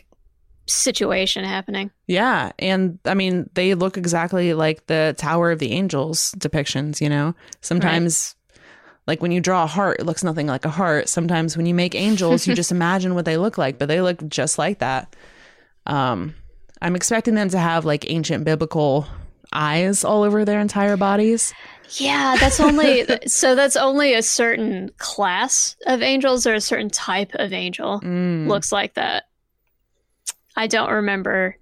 situation 0.66 1.44
happening. 1.44 1.90
Yeah, 2.06 2.52
and 2.58 2.98
I 3.04 3.14
mean 3.14 3.48
they 3.54 3.74
look 3.74 3.96
exactly 3.96 4.54
like 4.54 4.86
the 4.86 5.14
Tower 5.18 5.52
of 5.52 5.58
the 5.58 5.72
Angels 5.72 6.34
depictions, 6.38 7.00
you 7.00 7.08
know. 7.08 7.34
Sometimes 7.60 8.34
like 9.10 9.20
when 9.20 9.32
you 9.32 9.40
draw 9.40 9.64
a 9.64 9.66
heart, 9.66 9.98
it 9.98 10.06
looks 10.06 10.22
nothing 10.22 10.46
like 10.46 10.64
a 10.64 10.70
heart. 10.70 11.08
Sometimes 11.08 11.56
when 11.56 11.66
you 11.66 11.74
make 11.74 11.94
angels, 11.94 12.46
you 12.46 12.54
just 12.62 12.70
imagine 12.70 13.14
what 13.16 13.24
they 13.24 13.36
look 13.36 13.58
like, 13.58 13.76
but 13.78 13.88
they 13.88 14.00
look 14.00 14.26
just 14.28 14.56
like 14.58 14.78
that. 14.78 15.14
Um 15.86 16.34
I'm 16.80 16.94
expecting 16.96 17.34
them 17.34 17.48
to 17.50 17.58
have 17.58 17.84
like 17.84 18.08
ancient 18.10 18.44
biblical 18.44 19.06
eyes 19.52 20.04
all 20.04 20.22
over 20.22 20.44
their 20.44 20.60
entire 20.60 20.96
bodies. 20.96 21.52
Yeah, 21.94 22.36
that's 22.38 22.60
only 22.60 23.04
so 23.26 23.54
that's 23.56 23.74
only 23.76 24.14
a 24.14 24.22
certain 24.22 24.90
class 24.98 25.74
of 25.86 26.02
angels 26.02 26.46
or 26.46 26.54
a 26.54 26.60
certain 26.60 26.88
type 26.88 27.32
of 27.34 27.52
angel 27.52 28.00
Mm. 28.00 28.46
looks 28.46 28.70
like 28.70 28.94
that. 28.94 29.24
I 30.56 30.68
don't 30.68 30.90
remember 30.90 31.56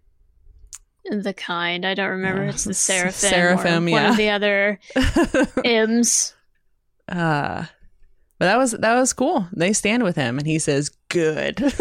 the 1.10 1.32
kind. 1.32 1.86
I 1.86 1.94
don't 1.94 2.10
remember 2.10 2.44
it's 2.44 2.64
the 2.64 2.74
seraphim, 2.90 3.30
seraphim, 3.30 3.88
or 3.88 3.90
one 3.92 4.02
yeah. 4.02 4.10
of 4.10 4.16
the 4.18 4.28
other 4.30 4.78
M's. 5.64 6.34
Uh 7.08 7.64
but 8.38 8.46
that 8.46 8.56
was 8.58 8.70
that 8.72 8.94
was 8.94 9.12
cool. 9.12 9.48
They 9.52 9.72
stand 9.72 10.02
with 10.04 10.14
him 10.16 10.38
and 10.38 10.46
he 10.46 10.58
says, 10.60 10.90
"Good." 11.08 11.60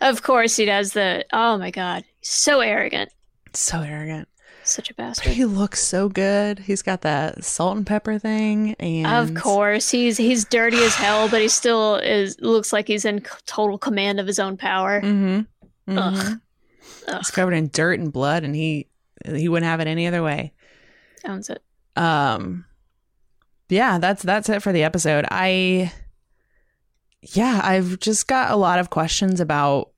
of 0.00 0.22
course, 0.22 0.56
he 0.56 0.64
does 0.64 0.92
the. 0.92 1.24
Oh 1.32 1.58
my 1.58 1.70
god, 1.70 2.04
he's 2.20 2.28
so 2.30 2.60
arrogant, 2.60 3.10
so 3.52 3.80
arrogant. 3.80 4.28
such 4.62 4.90
a 4.90 4.94
But 4.94 5.02
bastard. 5.02 5.32
he 5.32 5.44
looks 5.44 5.82
so 5.82 6.08
good. 6.08 6.60
He's 6.60 6.82
got 6.82 7.00
that 7.02 7.42
salt 7.44 7.76
and 7.76 7.86
pepper 7.86 8.18
thing 8.18 8.74
and 8.78 9.06
Of 9.06 9.34
course, 9.42 9.90
he's 9.90 10.16
he's 10.16 10.44
dirty 10.44 10.78
as 10.78 10.94
hell, 10.94 11.28
but 11.28 11.40
he 11.42 11.48
still 11.48 11.96
is 11.96 12.36
looks 12.40 12.72
like 12.72 12.86
he's 12.86 13.04
in 13.04 13.24
c- 13.24 13.30
total 13.46 13.78
command 13.78 14.20
of 14.20 14.26
his 14.26 14.38
own 14.38 14.56
power. 14.56 15.00
Mhm. 15.02 15.46
Mhm. 15.88 15.98
Ugh. 15.98 16.40
Ugh, 17.08 17.16
It's 17.20 17.30
covered 17.32 17.54
in 17.54 17.68
dirt 17.72 17.98
and 17.98 18.12
blood 18.12 18.44
and 18.44 18.54
he 18.54 18.86
he 19.26 19.48
wouldn't 19.48 19.68
have 19.68 19.80
it 19.80 19.88
any 19.88 20.06
other 20.06 20.22
way. 20.22 20.52
owns 21.24 21.50
it. 21.50 21.62
Um 21.96 22.64
yeah, 23.70 23.98
that's 23.98 24.22
that's 24.22 24.48
it 24.48 24.62
for 24.62 24.72
the 24.72 24.82
episode. 24.82 25.24
I 25.30 25.92
yeah, 27.22 27.60
I've 27.62 27.98
just 28.00 28.26
got 28.26 28.50
a 28.50 28.56
lot 28.56 28.78
of 28.78 28.90
questions 28.90 29.40
about 29.40 29.90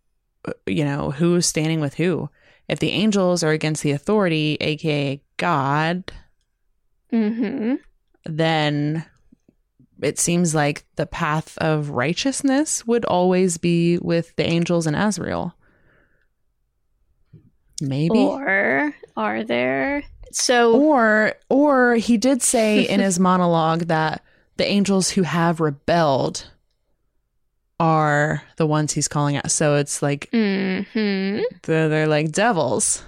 uh, 0.46 0.52
you 0.66 0.84
know, 0.84 1.10
who's 1.10 1.46
standing 1.46 1.80
with 1.80 1.94
who. 1.94 2.28
If 2.68 2.78
the 2.78 2.90
angels 2.90 3.42
are 3.42 3.50
against 3.50 3.82
the 3.82 3.92
authority, 3.92 4.56
aka 4.60 5.20
God, 5.36 6.10
Mm-hmm. 7.12 7.74
then 8.24 9.04
it 10.00 10.18
seems 10.18 10.54
like 10.54 10.84
the 10.96 11.04
path 11.06 11.58
of 11.58 11.90
righteousness 11.90 12.86
would 12.86 13.04
always 13.04 13.58
be 13.58 13.98
with 13.98 14.34
the 14.36 14.46
angels 14.46 14.86
and 14.86 14.96
Asriel. 14.96 15.52
Maybe. 17.80 18.18
Or 18.18 18.94
are 19.16 19.44
there? 19.44 20.04
So 20.34 20.80
Or 20.80 21.34
or 21.48 21.94
he 21.96 22.16
did 22.16 22.42
say 22.42 22.82
in 22.82 23.00
his 23.00 23.18
monologue 23.28 23.82
that 23.88 24.22
the 24.56 24.66
angels 24.66 25.10
who 25.10 25.22
have 25.22 25.60
rebelled 25.60 26.46
are 27.80 28.42
the 28.56 28.66
ones 28.66 28.92
he's 28.92 29.08
calling 29.08 29.36
out. 29.36 29.50
So 29.50 29.76
it's 29.76 30.02
like 30.02 30.28
hmm 30.30 31.40
they're, 31.62 31.88
they're 31.88 32.06
like 32.06 32.32
devils. 32.32 33.02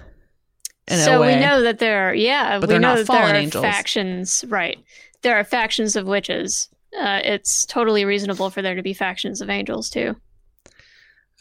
In 0.87 0.99
a 0.99 1.03
so 1.03 1.21
we 1.21 1.35
know 1.35 1.61
that 1.63 1.79
there 1.79 2.09
are 2.09 2.13
yeah 2.13 2.59
But 2.59 2.67
we 2.69 2.73
they're 2.73 2.79
know 2.79 2.89
not 2.89 2.97
that 2.97 3.07
there 3.07 3.21
fallen 3.21 3.35
are 3.35 3.39
angels. 3.39 3.63
factions 3.63 4.45
right 4.47 4.77
there 5.23 5.35
are 5.35 5.43
factions 5.43 5.95
of 5.95 6.05
witches 6.05 6.69
uh, 6.99 7.19
it's 7.23 7.65
totally 7.65 8.05
reasonable 8.05 8.51
for 8.51 8.61
there 8.61 8.75
to 8.75 8.83
be 8.83 8.93
factions 8.93 9.41
of 9.41 9.49
angels 9.49 9.89
too 9.89 10.15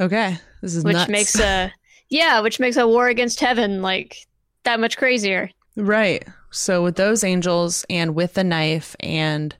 Okay. 0.00 0.38
This 0.62 0.74
is 0.74 0.82
which 0.82 0.94
nuts. 0.94 1.10
makes 1.10 1.38
a 1.38 1.70
yeah 2.08 2.40
which 2.40 2.58
makes 2.58 2.76
a 2.78 2.88
war 2.88 3.08
against 3.08 3.38
heaven 3.40 3.82
like 3.82 4.16
that 4.64 4.80
much 4.80 4.96
crazier 4.96 5.50
Right. 5.76 6.26
So 6.50 6.82
with 6.82 6.96
those 6.96 7.24
angels 7.24 7.84
and 7.90 8.14
with 8.14 8.34
the 8.34 8.44
knife 8.44 8.94
and 9.00 9.54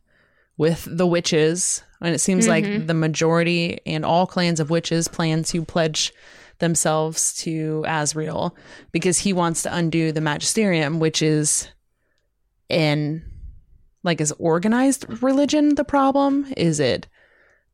with 0.56 0.86
the 0.90 1.06
witches, 1.06 1.82
and 2.00 2.14
it 2.14 2.20
seems 2.20 2.46
like 2.46 2.64
Mhm. 2.64 2.86
the 2.86 2.94
majority 2.94 3.80
and 3.86 4.04
all 4.04 4.26
clans 4.26 4.60
of 4.60 4.70
witches 4.70 5.08
plan 5.08 5.42
to 5.44 5.64
pledge 5.64 6.12
themselves 6.60 7.34
to 7.34 7.82
Asriel 7.86 8.52
because 8.92 9.18
he 9.18 9.32
wants 9.32 9.62
to 9.62 9.74
undo 9.74 10.12
the 10.12 10.20
magisterium, 10.20 11.00
which 11.00 11.20
is 11.20 11.68
in 12.68 13.22
like 14.04 14.20
is 14.20 14.32
organized 14.38 15.06
religion 15.22 15.74
the 15.74 15.84
problem? 15.84 16.52
Is 16.56 16.78
it 16.78 17.08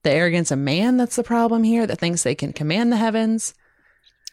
the 0.02 0.10
arrogance 0.12 0.50
of 0.50 0.58
man 0.58 0.96
that's 0.96 1.16
the 1.16 1.22
problem 1.24 1.62
here 1.64 1.86
that 1.86 1.98
thinks 1.98 2.22
they 2.22 2.34
can 2.34 2.52
command 2.52 2.90
the 2.92 2.96
heavens? 2.96 3.52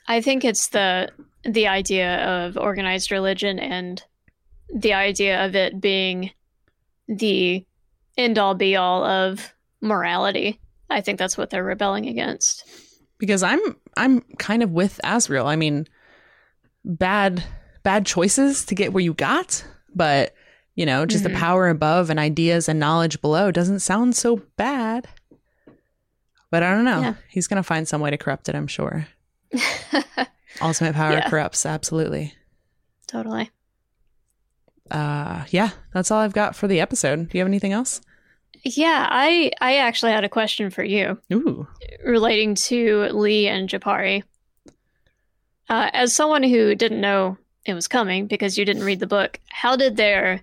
i 0.09 0.21
think 0.21 0.45
it's 0.45 0.69
the 0.69 1.09
the 1.47 1.67
idea 1.67 2.17
of 2.25 2.57
organized 2.57 3.11
religion 3.11 3.57
and 3.59 4.03
the 4.73 4.93
idea 4.93 5.45
of 5.45 5.55
it 5.55 5.79
being 5.81 6.31
the 7.07 7.65
end 8.17 8.37
all 8.37 8.53
be 8.53 8.75
all 8.75 9.03
of 9.05 9.53
morality 9.81 10.59
i 10.89 10.99
think 11.01 11.17
that's 11.19 11.37
what 11.37 11.49
they're 11.49 11.63
rebelling 11.63 12.07
against 12.07 12.63
because 13.19 13.41
I'm 13.43 13.59
I'm 13.95 14.21
kind 14.37 14.61
of 14.61 14.69
with 14.71 14.99
Asriel. 15.03 15.45
I 15.45 15.55
mean, 15.55 15.87
bad 16.85 17.43
bad 17.81 18.05
choices 18.05 18.63
to 18.65 18.75
get 18.75 18.93
where 18.93 19.03
you 19.03 19.15
got, 19.15 19.65
but 19.95 20.35
you 20.75 20.85
know, 20.85 21.03
just 21.07 21.23
Mhm. 21.23 21.29
the 21.33 21.35
power 21.39 21.67
above 21.67 22.11
and 22.11 22.19
ideas 22.19 22.69
and 22.69 22.79
knowledge 22.79 23.19
below 23.19 23.49
doesn't 23.49 23.79
sound 23.79 24.15
so 24.15 24.43
bad. 24.55 25.07
But 26.51 26.61
I 26.61 26.71
don't 26.75 26.85
know. 26.85 27.01
Yeah. 27.01 27.13
He's 27.27 27.47
gonna 27.47 27.63
find 27.63 27.87
some 27.87 28.01
way 28.01 28.11
to 28.11 28.17
corrupt 28.19 28.49
it. 28.49 28.55
I'm 28.55 28.67
sure. 28.67 29.07
Ultimate 30.61 30.95
power 30.95 31.13
Yeah. 31.13 31.29
corrupts 31.29 31.65
absolutely. 31.65 32.33
totally 33.07 33.49
Uh, 34.89 35.43
yeah, 35.49 35.71
that's 35.93 36.11
all 36.11 36.19
I've 36.19 36.33
got 36.33 36.55
for 36.55 36.67
the 36.67 36.79
episode. 36.79 37.29
Do 37.29 37.37
you 37.37 37.41
have 37.41 37.47
anything 37.47 37.73
else? 37.73 38.01
Yeah, 38.63 39.05
I 39.09 39.51
I 39.61 39.77
actually 39.77 40.13
had 40.13 40.23
a 40.23 40.29
question 40.29 40.69
for 40.69 40.83
you 40.83 41.19
Ooh, 41.31 41.67
relating 42.03 42.55
to 42.55 43.03
Lee 43.11 43.47
and 43.47 43.69
Jopari. 43.69 44.23
Uh, 45.69 45.89
as 45.93 46.13
someone 46.15 46.43
who 46.43 46.73
didn't 46.75 47.01
know 47.01 47.37
it 47.65 47.73
was 47.73 47.87
coming 47.89 48.27
because 48.27 48.57
you 48.57 48.63
didn't 48.65 48.83
read 48.85 48.99
the 49.01 49.07
book, 49.07 49.39
how 49.49 49.75
did 49.75 49.97
their 49.97 50.41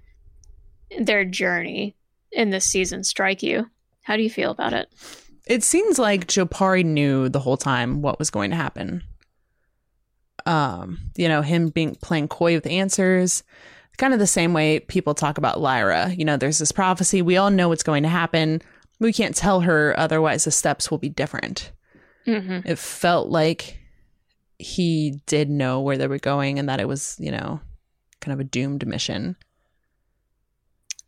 their 1.01 1.25
journey 1.25 1.97
in 2.31 2.51
this 2.51 2.67
season 2.67 3.03
strike 3.05 3.43
you? 3.43 3.71
How 4.03 4.17
do 4.17 4.23
you 4.23 4.31
feel 4.31 4.51
about 4.51 4.75
it? 4.75 4.89
it 5.47 5.63
seems 5.63 5.99
like 5.99 6.27
Jopari 6.27 6.85
knew 6.85 7.29
the 7.29 7.41
whole 7.41 7.57
time 7.59 8.01
what 8.03 8.19
was 8.19 8.31
going 8.31 8.51
to 8.51 8.57
happen. 8.57 9.03
Um, 10.47 10.99
you 11.17 11.29
know, 11.29 11.41
him 11.43 11.69
being 11.71 11.95
playing 11.97 12.29
coy 12.29 12.55
with 12.55 12.67
answers, 12.67 13.43
kind 13.97 14.13
of 14.13 14.19
the 14.19 14.27
same 14.27 14.53
way 14.53 14.81
people 14.81 15.15
talk 15.15 15.39
about 15.39 15.61
Lyra. 15.61 16.11
You 16.11 16.25
know, 16.25 16.37
there's 16.37 16.59
this 16.59 16.73
prophecy, 16.73 17.23
we 17.23 17.37
all 17.37 17.51
know 17.51 17.69
what's 17.69 17.83
going 17.83 18.03
to 18.03 18.09
happen. 18.09 18.61
We 19.01 19.13
can't 19.13 19.35
tell 19.35 19.61
her, 19.61 19.95
otherwise 19.99 20.45
the 20.45 20.51
steps 20.51 20.91
will 20.91 20.99
be 20.99 21.09
different. 21.09 21.73
hmm 22.25 22.61
It 22.65 22.79
felt 22.79 23.29
like 23.29 23.79
he 24.59 25.21
did 25.27 25.51
know 25.51 25.81
where 25.81 25.99
they 25.99 26.07
were 26.07 26.19
going 26.19 26.59
and 26.59 26.69
that 26.69 26.81
it 26.81 26.89
was, 26.89 27.17
you 27.19 27.31
know, 27.31 27.61
kind 28.21 28.33
of 28.33 28.41
a 28.41 28.45
doomed 28.45 28.87
mission. 28.87 29.37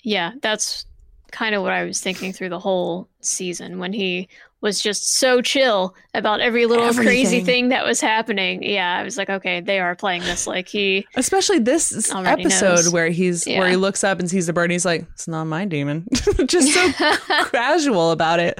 Yeah, 0.02 0.32
that's 0.42 0.86
kind 1.32 1.54
of 1.54 1.62
what 1.62 1.72
I 1.72 1.84
was 1.84 2.00
thinking 2.00 2.32
through 2.32 2.48
the 2.50 2.58
whole 2.58 3.08
season 3.20 3.78
when 3.78 3.92
he 3.92 4.28
was 4.62 4.80
just 4.80 5.14
so 5.18 5.42
chill 5.42 5.94
about 6.14 6.40
every 6.40 6.66
little 6.66 6.92
crazy 6.94 7.40
thing 7.40 7.68
that 7.68 7.84
was 7.84 8.00
happening. 8.00 8.62
Yeah, 8.62 8.96
I 8.98 9.02
was 9.02 9.16
like, 9.18 9.28
okay, 9.28 9.60
they 9.60 9.78
are 9.78 9.94
playing 9.94 10.22
this 10.22 10.46
like 10.46 10.66
he 10.66 11.06
Especially 11.14 11.58
this 11.58 12.10
episode 12.12 12.76
knows. 12.76 12.90
where 12.90 13.08
he's 13.10 13.44
where 13.46 13.68
he 13.68 13.76
looks 13.76 14.02
up 14.02 14.18
and 14.18 14.30
sees 14.30 14.46
the 14.46 14.52
bird 14.52 14.64
and 14.64 14.72
he's 14.72 14.84
like, 14.86 15.06
It's 15.12 15.28
not 15.28 15.44
my 15.44 15.66
demon. 15.66 16.06
Just 16.46 16.72
so 16.72 16.92
casual 17.50 18.10
about 18.12 18.40
it. 18.40 18.58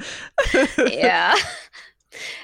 yeah. 0.77 1.35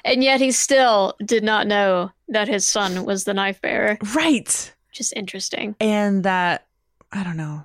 And 0.04 0.24
yet 0.24 0.42
he 0.42 0.52
still 0.52 1.16
did 1.26 1.44
not 1.44 1.68
know 1.68 2.12
that 2.28 2.48
his 2.48 2.68
son 2.68 3.06
was 3.06 3.24
the 3.24 3.34
knife 3.34 3.62
bearer. 3.62 3.98
Right. 4.16 4.74
Just 4.92 5.14
interesting. 5.16 5.76
And 5.80 6.24
that 6.24 6.66
I 7.12 7.24
don't 7.24 7.38
know. 7.38 7.64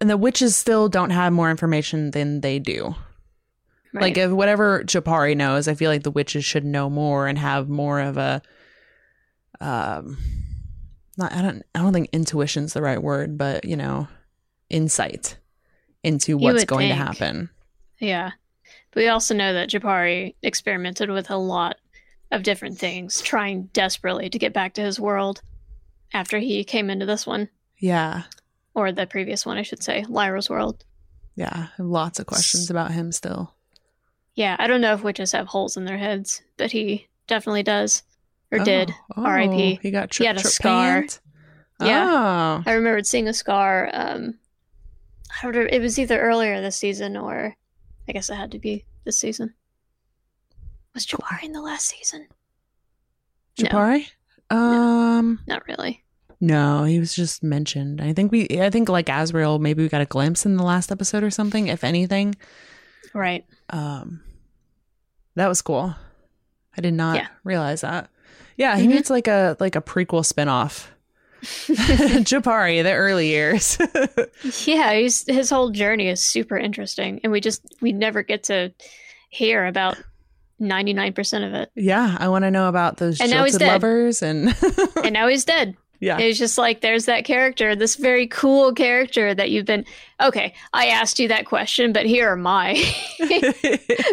And 0.00 0.10
the 0.10 0.16
witches 0.16 0.54
still 0.54 0.88
don't 0.88 1.10
have 1.10 1.32
more 1.32 1.50
information 1.50 2.10
than 2.10 2.40
they 2.40 2.58
do. 2.58 2.94
Right. 3.92 4.02
Like 4.02 4.18
if 4.18 4.30
whatever 4.30 4.82
Jopari 4.84 5.36
knows, 5.36 5.68
I 5.68 5.74
feel 5.74 5.90
like 5.90 6.02
the 6.02 6.10
witches 6.10 6.44
should 6.44 6.64
know 6.64 6.90
more 6.90 7.26
and 7.26 7.38
have 7.38 7.68
more 7.68 8.00
of 8.00 8.16
a 8.18 8.42
um 9.60 10.18
not 11.16 11.32
I 11.32 11.40
don't 11.40 11.62
I 11.74 11.78
don't 11.80 11.94
think 11.94 12.10
intuition's 12.12 12.74
the 12.74 12.82
right 12.82 13.02
word, 13.02 13.38
but 13.38 13.64
you 13.64 13.76
know, 13.76 14.06
insight 14.68 15.38
into 16.02 16.36
what's 16.36 16.64
going 16.64 16.88
to 16.88 16.94
happen. 16.94 17.50
yeah. 17.98 18.32
But 18.90 19.00
we 19.00 19.08
also 19.08 19.34
know 19.34 19.52
that 19.54 19.70
Jopari 19.70 20.34
experimented 20.42 21.10
with 21.10 21.30
a 21.30 21.36
lot 21.36 21.76
of 22.30 22.42
different 22.42 22.78
things, 22.78 23.20
trying 23.20 23.64
desperately 23.72 24.28
to 24.28 24.38
get 24.38 24.52
back 24.52 24.74
to 24.74 24.82
his 24.82 25.00
world 25.00 25.40
after 26.12 26.38
he 26.38 26.64
came 26.64 26.90
into 26.90 27.06
this 27.06 27.26
one. 27.26 27.48
Yeah. 27.78 28.24
Or 28.76 28.92
the 28.92 29.06
previous 29.06 29.44
one, 29.46 29.56
I 29.56 29.62
should 29.62 29.82
say, 29.82 30.04
Lyra's 30.08 30.48
world. 30.50 30.84
Yeah. 31.34 31.68
Lots 31.78 32.18
of 32.20 32.26
questions 32.26 32.70
about 32.70 32.92
him 32.92 33.10
still. 33.10 33.54
Yeah, 34.34 34.54
I 34.58 34.66
don't 34.66 34.82
know 34.82 34.92
if 34.92 35.02
witches 35.02 35.32
have 35.32 35.46
holes 35.46 35.76
in 35.78 35.86
their 35.86 35.96
heads, 35.96 36.42
but 36.58 36.70
he 36.70 37.08
definitely 37.26 37.62
does. 37.62 38.02
Or 38.52 38.58
did. 38.58 38.92
Oh, 39.16 39.24
R.I.P.. 39.24 39.80
He 39.82 39.90
got 39.90 40.12
He 40.14 40.18
tri- 40.18 40.26
had 40.26 40.36
a 40.36 40.40
tri- 40.42 40.50
scar. 40.50 40.92
panned? 41.00 41.18
Yeah. 41.80 42.60
Oh. 42.60 42.62
I 42.70 42.74
remembered 42.74 43.06
seeing 43.06 43.28
a 43.28 43.34
scar. 43.34 43.90
Um, 43.92 44.34
I 45.30 45.42
don't 45.42 45.54
know, 45.54 45.66
it 45.70 45.80
was 45.80 45.98
either 45.98 46.20
earlier 46.20 46.60
this 46.60 46.76
season 46.76 47.16
or 47.16 47.56
I 48.08 48.12
guess 48.12 48.28
it 48.30 48.34
had 48.36 48.52
to 48.52 48.58
be 48.58 48.84
this 49.04 49.18
season. 49.18 49.54
Was 50.94 51.06
Jabari 51.06 51.42
in 51.44 51.52
the 51.52 51.60
last 51.62 51.88
season? 51.88 52.28
No, 53.58 53.68
Jopari? 53.68 54.06
Um 54.50 55.40
not 55.46 55.66
really. 55.66 56.02
No, 56.40 56.84
he 56.84 56.98
was 57.00 57.14
just 57.14 57.42
mentioned. 57.42 58.00
I 58.00 58.12
think 58.12 58.30
we 58.32 58.46
I 58.60 58.68
think 58.70 58.88
like 58.88 59.06
Asriel, 59.06 59.58
maybe 59.60 59.82
we 59.82 59.88
got 59.88 60.02
a 60.02 60.06
glimpse 60.06 60.44
in 60.44 60.56
the 60.56 60.62
last 60.64 60.92
episode 60.92 61.22
or 61.22 61.30
something, 61.30 61.68
if 61.68 61.82
anything. 61.84 62.34
Right. 63.14 63.44
Um 63.70 64.20
that 65.34 65.48
was 65.48 65.62
cool. 65.62 65.94
I 66.76 66.80
did 66.82 66.94
not 66.94 67.16
Yeah. 67.16 67.28
realize 67.44 67.80
that. 67.80 68.10
Yeah, 68.56 68.76
he 68.76 68.86
Mhm. 68.86 68.90
needs 68.90 69.10
like 69.10 69.28
a 69.28 69.56
like 69.60 69.76
a 69.76 69.80
prequel 69.82 70.24
spin-off. 70.24 70.92
Jopari, 71.42 72.82
the 72.82 72.92
early 72.92 73.28
years. 73.28 73.78
yeah, 74.66 74.94
he's, 74.94 75.24
his 75.26 75.50
whole 75.50 75.70
journey 75.70 76.08
is 76.08 76.20
super 76.20 76.56
interesting, 76.56 77.20
and 77.22 77.30
we 77.32 77.40
just 77.40 77.62
we 77.80 77.92
never 77.92 78.22
get 78.22 78.44
to 78.44 78.72
hear 79.30 79.66
about 79.66 79.96
ninety 80.58 80.92
nine 80.94 81.12
percent 81.12 81.44
of 81.44 81.52
it. 81.54 81.70
yeah, 81.74 82.16
I 82.18 82.28
want 82.28 82.44
to 82.44 82.50
know 82.50 82.68
about 82.68 82.96
those 82.96 83.20
And 83.20 83.30
now 83.30 83.44
he's 83.44 83.52
jilted 83.52 83.66
dead. 83.68 83.72
lovers 83.72 84.22
and 84.22 84.54
And 85.04 85.12
now 85.12 85.28
he's 85.28 85.44
dead. 85.44 85.76
Yeah. 86.00 86.18
It's 86.18 86.38
just 86.38 86.58
like 86.58 86.80
there's 86.80 87.06
that 87.06 87.24
character, 87.24 87.74
this 87.76 87.96
very 87.96 88.26
cool 88.26 88.72
character 88.72 89.34
that 89.34 89.50
you've 89.50 89.66
been. 89.66 89.84
Okay, 90.20 90.54
I 90.72 90.86
asked 90.88 91.18
you 91.18 91.28
that 91.28 91.46
question, 91.46 91.92
but 91.92 92.06
here 92.06 92.28
are 92.28 92.36
my 92.36 92.74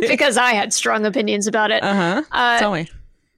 because 0.02 0.38
I 0.38 0.52
had 0.54 0.74
strong 0.74 1.06
opinions 1.06 1.48
about 1.48 1.72
it. 1.72 1.84
uh-huh. 1.84 2.24
Uh, 2.32 2.60
Tell 2.60 2.72
me. 2.74 2.90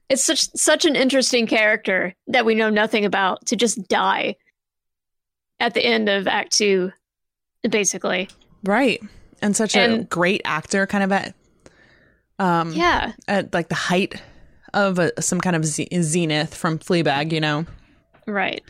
it's 0.10 0.24
such 0.24 0.50
such 0.56 0.86
an 0.86 0.96
interesting 0.96 1.48
character 1.48 2.14
that 2.28 2.46
we 2.46 2.56
know 2.56 2.70
nothing 2.70 3.06
about 3.06 3.46
to 3.48 3.56
just 3.56 3.88
die 3.88 4.36
at 5.60 5.74
the 5.74 5.84
end 5.86 6.10
of 6.10 6.28
Act 6.28 6.52
Two, 6.58 6.91
basically. 7.70 8.30
Right. 8.64 9.02
And 9.41 9.56
such 9.56 9.76
a 9.76 10.04
great 10.10 10.41
actor 10.46 10.88
kind 10.88 11.04
of 11.04 11.12
at 11.12 11.36
um 12.39 12.74
Yeah, 12.74 13.14
at 13.28 13.54
like 13.54 13.70
the 13.70 13.76
height 13.76 14.22
of 14.74 15.00
a, 15.00 15.22
some 15.22 15.39
kind 15.39 15.56
of 15.56 15.66
ze- 15.66 15.88
zenith 16.02 16.54
from 16.54 16.80
Fleabag, 16.80 17.32
you 17.32 17.39
know, 17.39 17.66
right. 18.26 18.63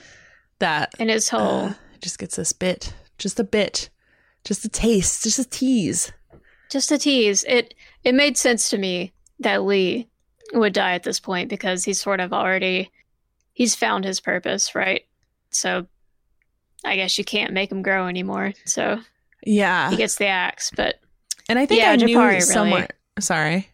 that 0.59 0.93
And 0.99 1.09
his 1.09 1.29
whole 1.29 1.65
uh, 1.67 1.73
just 2.01 2.19
gets 2.19 2.35
this 2.35 2.53
bit 2.53 2.93
just 3.17 3.39
a 3.39 3.43
bit, 3.43 3.89
just 4.43 4.65
a 4.65 4.69
taste, 4.69 5.23
just 5.23 5.39
a 5.39 5.45
tease. 5.45 6.11
Just 6.69 6.91
a 6.91 6.97
tease. 6.97 7.43
It 7.45 7.73
it 8.03 8.13
made 8.15 8.37
sense 8.37 8.69
to 8.71 8.77
me 8.77 9.13
that 9.39 9.63
Lee 9.63 10.09
would 10.53 10.73
die 10.73 10.93
at 10.93 11.03
this 11.03 11.19
point 11.19 11.49
because 11.49 11.83
he's 11.85 11.99
sort 12.01 12.19
of 12.19 12.33
already 12.33 12.91
he's 13.53 13.75
found 13.75 14.03
his 14.05 14.19
purpose, 14.19 14.75
right? 14.75 15.05
So 15.49 15.87
I 16.83 16.95
guess 16.97 17.17
you 17.17 17.23
can't 17.23 17.53
make 17.53 17.71
him 17.71 17.81
grow 17.81 18.07
anymore. 18.07 18.53
So 18.65 18.99
Yeah, 19.45 19.89
he 19.91 19.95
gets 19.95 20.15
the 20.15 20.27
axe, 20.27 20.71
but 20.75 20.95
and 21.47 21.57
I 21.59 21.65
think 21.65 21.81
Yeah, 21.81 21.91
I 21.91 21.95
knew 21.95 22.19
really- 22.19 22.41
somewhere. 22.41 22.89
Sorry, 23.19 23.69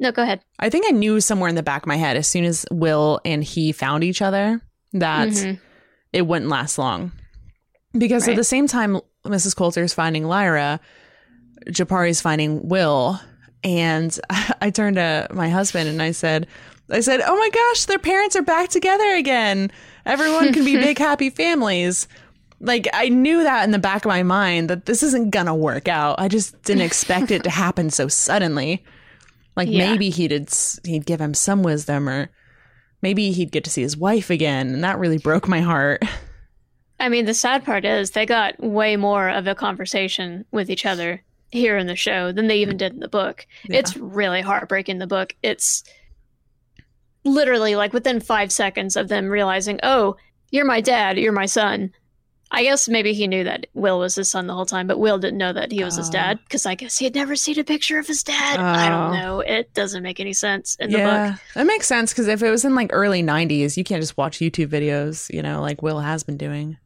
no, 0.00 0.10
go 0.10 0.22
ahead. 0.22 0.40
I 0.58 0.68
think 0.68 0.86
I 0.88 0.90
knew 0.90 1.20
somewhere 1.20 1.48
in 1.48 1.54
the 1.54 1.62
back 1.62 1.82
of 1.82 1.86
my 1.86 1.96
head 1.96 2.16
as 2.16 2.26
soon 2.26 2.44
as 2.44 2.66
Will 2.72 3.20
and 3.24 3.44
he 3.44 3.70
found 3.70 4.02
each 4.02 4.20
other 4.20 4.60
that 4.92 5.28
Mhm. 5.28 5.58
it 6.12 6.22
wouldn't 6.26 6.50
last 6.50 6.78
long. 6.78 7.12
Because 7.96 8.28
at 8.28 8.36
the 8.36 8.44
same 8.44 8.66
time 8.66 9.00
Mrs. 9.26 9.54
Coulter 9.56 9.82
is 9.82 9.92
finding 9.94 10.24
Lyra, 10.24 10.80
Jopari 11.68 12.10
is 12.10 12.20
finding 12.20 12.68
Will, 12.68 13.20
and 13.64 14.18
I 14.60 14.70
turned 14.70 14.96
to 14.96 15.26
my 15.32 15.48
husband 15.48 15.88
and 15.88 16.00
I 16.00 16.12
said, 16.12 16.46
I 16.90 17.00
said, 17.00 17.20
"Oh 17.24 17.36
my 17.36 17.50
gosh, 17.50 17.84
their 17.84 17.98
parents 17.98 18.34
are 18.36 18.42
back 18.42 18.68
together 18.70 19.14
again. 19.14 19.70
Everyone 20.06 20.52
can 20.52 20.64
be 20.64 20.76
big 20.86 20.98
happy 20.98 21.30
families." 21.30 22.08
Like 22.62 22.88
I 22.92 23.08
knew 23.08 23.42
that 23.42 23.64
in 23.64 23.70
the 23.70 23.78
back 23.78 24.04
of 24.04 24.08
my 24.08 24.22
mind 24.22 24.68
that 24.70 24.86
this 24.86 25.02
isn't 25.02 25.30
gonna 25.30 25.54
work 25.54 25.88
out. 25.88 26.18
I 26.20 26.28
just 26.28 26.60
didn't 26.62 26.82
expect 26.82 27.30
it 27.30 27.44
to 27.44 27.50
happen 27.64 27.90
so 27.90 28.08
suddenly. 28.08 28.84
Like 29.56 29.68
Yeah. 29.70 29.90
maybe 29.90 30.10
he'd 30.10 30.48
he'd 30.84 31.06
give 31.06 31.20
him 31.20 31.32
some 31.34 31.62
wisdom, 31.62 32.08
or 32.08 32.28
maybe 33.02 33.32
he'd 33.32 33.52
get 33.52 33.64
to 33.64 33.70
see 33.70 33.82
his 33.82 33.96
wife 33.96 34.30
again, 34.30 34.74
and 34.74 34.84
that 34.84 34.98
really 34.98 35.18
broke 35.18 35.48
my 35.48 35.60
heart. 35.60 36.02
I 37.00 37.08
mean, 37.08 37.24
the 37.24 37.34
sad 37.34 37.64
part 37.64 37.84
is 37.84 38.10
they 38.10 38.26
got 38.26 38.60
way 38.62 38.96
more 38.96 39.28
of 39.30 39.46
a 39.46 39.54
conversation 39.54 40.44
with 40.50 40.70
each 40.70 40.84
other 40.84 41.22
here 41.50 41.78
in 41.78 41.86
the 41.86 41.96
show 41.96 42.30
than 42.30 42.46
they 42.46 42.58
even 42.58 42.76
did 42.76 42.92
in 42.92 43.00
the 43.00 43.08
book. 43.08 43.46
Yeah. 43.64 43.78
It's 43.78 43.96
really 43.96 44.42
heartbreaking. 44.42 44.98
The 44.98 45.06
book. 45.06 45.34
It's 45.42 45.82
literally 47.24 47.74
like 47.74 47.92
within 47.92 48.20
five 48.20 48.52
seconds 48.52 48.96
of 48.96 49.08
them 49.08 49.28
realizing, 49.28 49.80
"Oh, 49.82 50.16
you're 50.50 50.66
my 50.66 50.80
dad. 50.80 51.18
You're 51.18 51.32
my 51.32 51.46
son." 51.46 51.92
I 52.52 52.64
guess 52.64 52.88
maybe 52.88 53.12
he 53.12 53.28
knew 53.28 53.44
that 53.44 53.66
Will 53.74 54.00
was 54.00 54.16
his 54.16 54.28
son 54.30 54.46
the 54.48 54.54
whole 54.54 54.66
time, 54.66 54.86
but 54.88 54.98
Will 54.98 55.18
didn't 55.18 55.38
know 55.38 55.52
that 55.52 55.70
he 55.70 55.84
was 55.84 55.96
his 55.96 56.08
Oh. 56.08 56.12
dad 56.12 56.40
because 56.44 56.66
I 56.66 56.74
guess 56.74 56.98
he 56.98 57.04
had 57.04 57.14
never 57.14 57.36
seen 57.36 57.58
a 57.60 57.64
picture 57.64 57.98
of 58.00 58.06
his 58.08 58.22
dad. 58.24 58.58
I 58.58 58.88
don't 58.88 59.10
Oh. 59.14 59.20
know. 59.20 59.40
It 59.40 59.72
doesn't 59.72 60.02
make 60.02 60.18
any 60.18 60.32
sense 60.32 60.76
in 60.80 60.90
the 60.90 60.98
yeah, 60.98 61.30
book. 61.30 61.40
that 61.54 61.66
makes 61.66 61.86
sense 61.86 62.12
because 62.12 62.26
if 62.26 62.42
it 62.42 62.50
was 62.50 62.64
in 62.64 62.74
like 62.74 62.90
early 62.92 63.22
'90s, 63.22 63.76
you 63.76 63.84
can't 63.84 64.02
just 64.02 64.16
watch 64.16 64.38
YouTube 64.40 64.66
videos, 64.68 65.32
you 65.32 65.42
know, 65.42 65.60
like 65.60 65.80
Will 65.82 66.00
has 66.00 66.24
been 66.24 66.36
doing. 66.36 66.76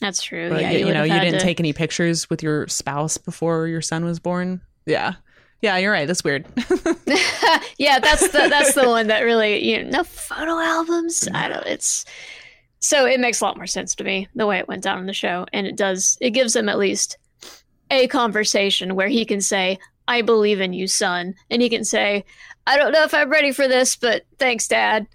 That's 0.00 0.22
true. 0.22 0.50
But 0.50 0.60
yeah, 0.60 0.70
you, 0.72 0.86
you 0.88 0.92
know, 0.94 1.02
you 1.04 1.18
didn't 1.18 1.38
to- 1.40 1.44
take 1.44 1.58
any 1.58 1.72
pictures 1.72 2.28
with 2.30 2.42
your 2.42 2.68
spouse 2.68 3.16
before 3.16 3.66
your 3.66 3.80
son 3.80 4.04
was 4.04 4.20
born. 4.20 4.60
Yeah, 4.86 5.14
yeah, 5.62 5.76
you're 5.78 5.90
right. 5.90 6.06
That's 6.06 6.22
weird. 6.22 6.44
yeah, 7.78 7.98
that's 7.98 8.28
the 8.28 8.46
that's 8.48 8.74
the 8.74 8.84
one 8.88 9.06
that 9.08 9.22
really 9.22 9.64
you 9.64 9.82
know 9.84 9.90
no 9.98 10.04
photo 10.04 10.58
albums. 10.60 11.26
I 11.34 11.48
don't. 11.48 11.66
It's 11.66 12.04
so 12.80 13.06
it 13.06 13.20
makes 13.20 13.40
a 13.40 13.44
lot 13.44 13.56
more 13.56 13.66
sense 13.66 13.94
to 13.96 14.04
me 14.04 14.28
the 14.34 14.46
way 14.46 14.58
it 14.58 14.68
went 14.68 14.82
down 14.82 14.98
in 14.98 15.06
the 15.06 15.12
show, 15.12 15.46
and 15.52 15.66
it 15.66 15.76
does. 15.76 16.16
It 16.20 16.30
gives 16.30 16.54
him 16.54 16.68
at 16.68 16.78
least 16.78 17.18
a 17.90 18.06
conversation 18.08 18.94
where 18.94 19.08
he 19.08 19.24
can 19.24 19.40
say, 19.40 19.78
"I 20.06 20.22
believe 20.22 20.60
in 20.60 20.72
you, 20.72 20.86
son," 20.86 21.34
and 21.50 21.62
he 21.62 21.68
can 21.68 21.84
say, 21.84 22.24
"I 22.66 22.76
don't 22.76 22.92
know 22.92 23.04
if 23.04 23.14
I'm 23.14 23.30
ready 23.30 23.52
for 23.52 23.66
this, 23.66 23.96
but 23.96 24.24
thanks, 24.38 24.68
Dad." 24.68 25.06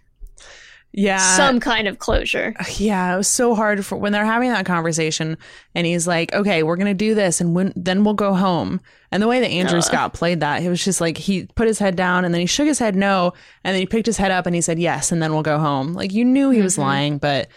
Yeah, 0.94 1.18
Some 1.36 1.60
kind 1.60 1.88
of 1.88 1.98
closure. 2.00 2.54
yeah. 2.78 3.14
It 3.14 3.18
was 3.18 3.28
so 3.28 3.56
hard 3.56 3.84
for 3.86 3.98
when 3.98 4.12
they're 4.12 4.24
having 4.26 4.50
that 4.52 4.66
conversation, 4.66 5.38
and 5.74 5.88
he's 5.88 6.08
like, 6.08 6.34
"Okay, 6.34 6.62
we're 6.64 6.76
gonna 6.78 6.94
do 6.94 7.16
this, 7.16 7.42
and 7.42 7.56
when 7.56 7.74
then 7.76 8.04
we'll 8.04 8.14
go 8.14 8.34
home." 8.36 8.80
And 9.12 9.22
the 9.22 9.28
way 9.28 9.40
that 9.40 9.50
Andrew 9.50 9.80
Uh. 9.80 9.82
Scott 9.82 10.14
played 10.14 10.40
that, 10.42 10.62
it 10.64 10.70
was 10.70 10.84
just 10.84 11.02
like 11.02 11.18
he 11.18 11.48
put 11.56 11.68
his 11.68 11.80
head 11.80 11.96
down, 11.96 12.26
and 12.26 12.34
then 12.34 12.42
he 12.42 12.48
shook 12.48 12.68
his 12.68 12.78
head 12.80 12.96
no, 12.96 13.34
and 13.64 13.74
then 13.74 13.80
he 13.82 13.86
picked 13.88 14.06
his 14.06 14.18
head 14.18 14.32
up, 14.32 14.46
and 14.46 14.54
he 14.56 14.62
said 14.62 14.78
yes, 14.80 15.12
and 15.12 15.22
then 15.22 15.34
we'll 15.34 15.42
go 15.44 15.58
home. 15.58 15.94
Like 15.94 16.14
you 16.14 16.24
knew 16.26 16.52
he 16.52 16.62
was 16.62 16.76
Mhm. 16.76 16.80
lying, 16.80 17.18
but 17.18 17.48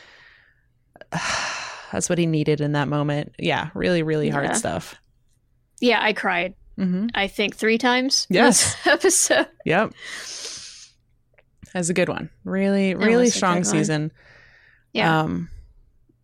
that's 1.93 2.09
what 2.09 2.19
he 2.19 2.27
needed 2.27 2.61
in 2.61 2.73
that 2.73 2.89
moment. 2.89 3.35
Yeah, 3.39 3.69
really, 3.75 4.03
really 4.03 4.29
hard 4.29 4.47
Yeah. 4.47 4.53
stuff. 4.55 4.97
Yeah, 5.81 5.99
I 6.03 6.13
cried. 6.13 6.55
hmm 6.77 7.07
I 7.15 7.27
think 7.29 7.57
three 7.57 7.79
times. 7.79 8.27
Yes. 8.29 8.75
this 8.75 8.87
episode. 9.31 9.47
Yep. 9.65 9.93
That's 11.77 11.91
a 11.91 11.95
good 11.95 12.09
one. 12.09 12.31
Really, 12.43 12.95
really 12.95 13.29
strong 13.29 13.63
season. 13.63 14.11
Yeah. 14.95 15.21
Um, 15.21 15.51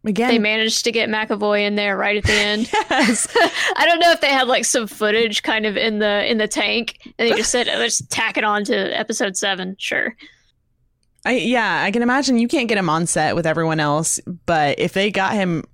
again, 0.03 0.31
They 0.31 0.39
managed 0.39 0.85
to 0.85 0.93
get 0.93 1.11
McAvoy 1.11 1.67
in 1.67 1.75
there 1.75 1.95
right 1.95 2.17
at 2.17 2.25
the 2.25 2.33
end. 2.33 2.71
yes. 2.91 3.29
I 3.77 3.85
don't 3.85 3.99
know 3.99 4.13
if 4.13 4.23
they 4.23 4.31
had 4.31 4.49
like 4.49 4.65
some 4.65 4.87
footage 4.87 5.43
kind 5.43 5.67
of 5.67 5.77
in 5.77 5.99
the 5.99 6.25
in 6.31 6.39
the 6.39 6.49
tank, 6.49 6.97
and 7.19 7.29
they 7.31 7.37
just 7.37 7.51
said, 7.51 7.69
oh, 7.69 7.77
"Let's 7.79 8.01
tack 8.07 8.39
it 8.39 8.45
on 8.45 8.65
to 8.65 8.75
episode 8.99 9.37
seven. 9.37 9.77
Sure. 9.79 10.17
I 11.27 11.33
yeah, 11.33 11.83
I 11.83 11.91
can 11.91 12.01
imagine 12.01 12.39
you 12.39 12.49
can't 12.49 12.67
get 12.67 12.79
him 12.79 12.89
on 12.89 13.07
set 13.07 13.37
with 13.37 13.47
everyone 13.47 13.79
else, 13.79 14.21
but 14.47 14.79
if 14.79 14.95
they 14.95 15.11
got 15.11 15.35
him, 15.35 15.65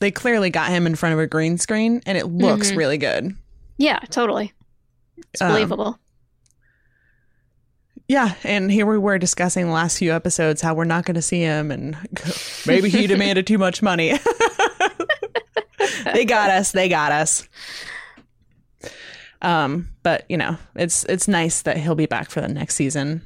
they 0.00 0.10
clearly 0.10 0.50
got 0.50 0.68
him 0.68 0.86
in 0.86 0.96
front 0.96 1.14
of 1.14 1.18
a 1.18 1.26
green 1.26 1.56
screen, 1.56 2.02
and 2.04 2.18
it 2.18 2.26
looks 2.26 2.72
Mhm. 2.72 2.76
really 2.76 2.98
good. 2.98 3.34
Yeah, 3.78 4.00
totally. 4.10 4.52
It's 5.32 5.40
Um, 5.40 5.48
believable. 5.52 5.98
Yeah, 8.08 8.34
and 8.42 8.72
here 8.72 8.86
we 8.86 8.96
were 8.96 9.18
discussing 9.18 9.66
the 9.66 9.72
last 9.72 9.98
few 9.98 10.12
episodes 10.12 10.62
how 10.62 10.72
we're 10.72 10.84
not 10.84 11.04
going 11.04 11.16
to 11.16 11.22
see 11.22 11.40
him, 11.40 11.70
and 11.70 11.94
maybe 12.66 12.88
he 12.88 13.06
demanded 13.06 13.46
too 13.46 13.58
much 13.58 13.82
money. 13.82 14.18
they 16.14 16.24
got 16.24 16.50
us. 16.50 16.72
They 16.72 16.88
got 16.88 17.12
us. 17.12 17.46
Um, 19.42 19.90
but 20.02 20.24
you 20.30 20.38
know, 20.38 20.56
it's 20.74 21.04
it's 21.04 21.28
nice 21.28 21.62
that 21.62 21.76
he'll 21.76 21.94
be 21.94 22.06
back 22.06 22.30
for 22.30 22.40
the 22.40 22.48
next 22.48 22.76
season. 22.76 23.22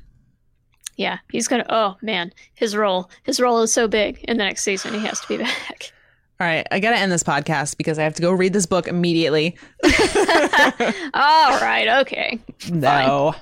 yeah, 0.97 1.18
he's 1.30 1.47
gonna. 1.47 1.64
Oh 1.68 1.97
man, 2.03 2.33
his 2.55 2.76
role 2.76 3.09
his 3.22 3.41
role 3.41 3.62
is 3.62 3.72
so 3.72 3.87
big 3.87 4.18
in 4.24 4.37
the 4.37 4.45
next 4.45 4.64
season. 4.64 4.95
He 4.95 5.07
has 5.07 5.20
to 5.20 5.28
be 5.28 5.37
back. 5.39 5.93
All 6.41 6.47
right, 6.47 6.66
I 6.72 6.80
got 6.80 6.91
to 6.91 6.99
end 6.99 7.12
this 7.12 7.22
podcast 7.22 7.76
because 7.76 8.01
I 8.01 8.03
have 8.03 8.14
to 8.14 8.22
go 8.22 8.33
read 8.33 8.53
this 8.53 8.66
book 8.66 8.89
immediately. 8.89 9.57
All 9.85 11.61
right. 11.61 12.01
Okay. 12.01 12.41
No. 12.68 13.37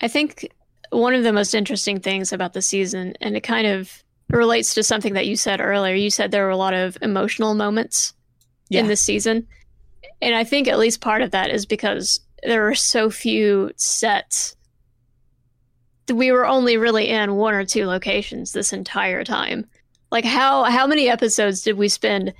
I 0.00 0.08
think 0.08 0.48
one 0.90 1.14
of 1.14 1.22
the 1.24 1.32
most 1.32 1.54
interesting 1.54 2.00
things 2.00 2.32
about 2.32 2.52
the 2.52 2.62
season, 2.62 3.14
and 3.20 3.36
it 3.36 3.40
kind 3.42 3.66
of 3.66 4.02
relates 4.30 4.74
to 4.74 4.82
something 4.82 5.14
that 5.14 5.26
you 5.26 5.36
said 5.36 5.60
earlier. 5.60 5.94
You 5.94 6.10
said 6.10 6.30
there 6.30 6.44
were 6.44 6.50
a 6.50 6.56
lot 6.56 6.74
of 6.74 6.96
emotional 7.02 7.54
moments 7.54 8.14
Yeah. 8.68 8.80
in 8.80 8.86
this 8.88 9.02
season. 9.02 9.46
And 10.22 10.34
I 10.34 10.44
think 10.44 10.68
at 10.68 10.78
least 10.78 11.00
part 11.00 11.22
of 11.22 11.30
that 11.32 11.50
is 11.50 11.66
because 11.66 12.20
there 12.42 12.62
were 12.62 12.74
so 12.74 13.10
few 13.10 13.70
sets. 13.76 14.56
We 16.12 16.32
were 16.32 16.46
only 16.46 16.76
really 16.76 17.08
in 17.08 17.34
one 17.36 17.54
or 17.54 17.64
two 17.64 17.86
locations 17.86 18.52
this 18.52 18.72
entire 18.72 19.24
time. 19.24 19.66
Like 20.10 20.24
how 20.24 20.64
how 20.64 20.86
many 20.86 21.08
episodes 21.08 21.62
did 21.62 21.76
we 21.76 21.88
spend 21.88 22.32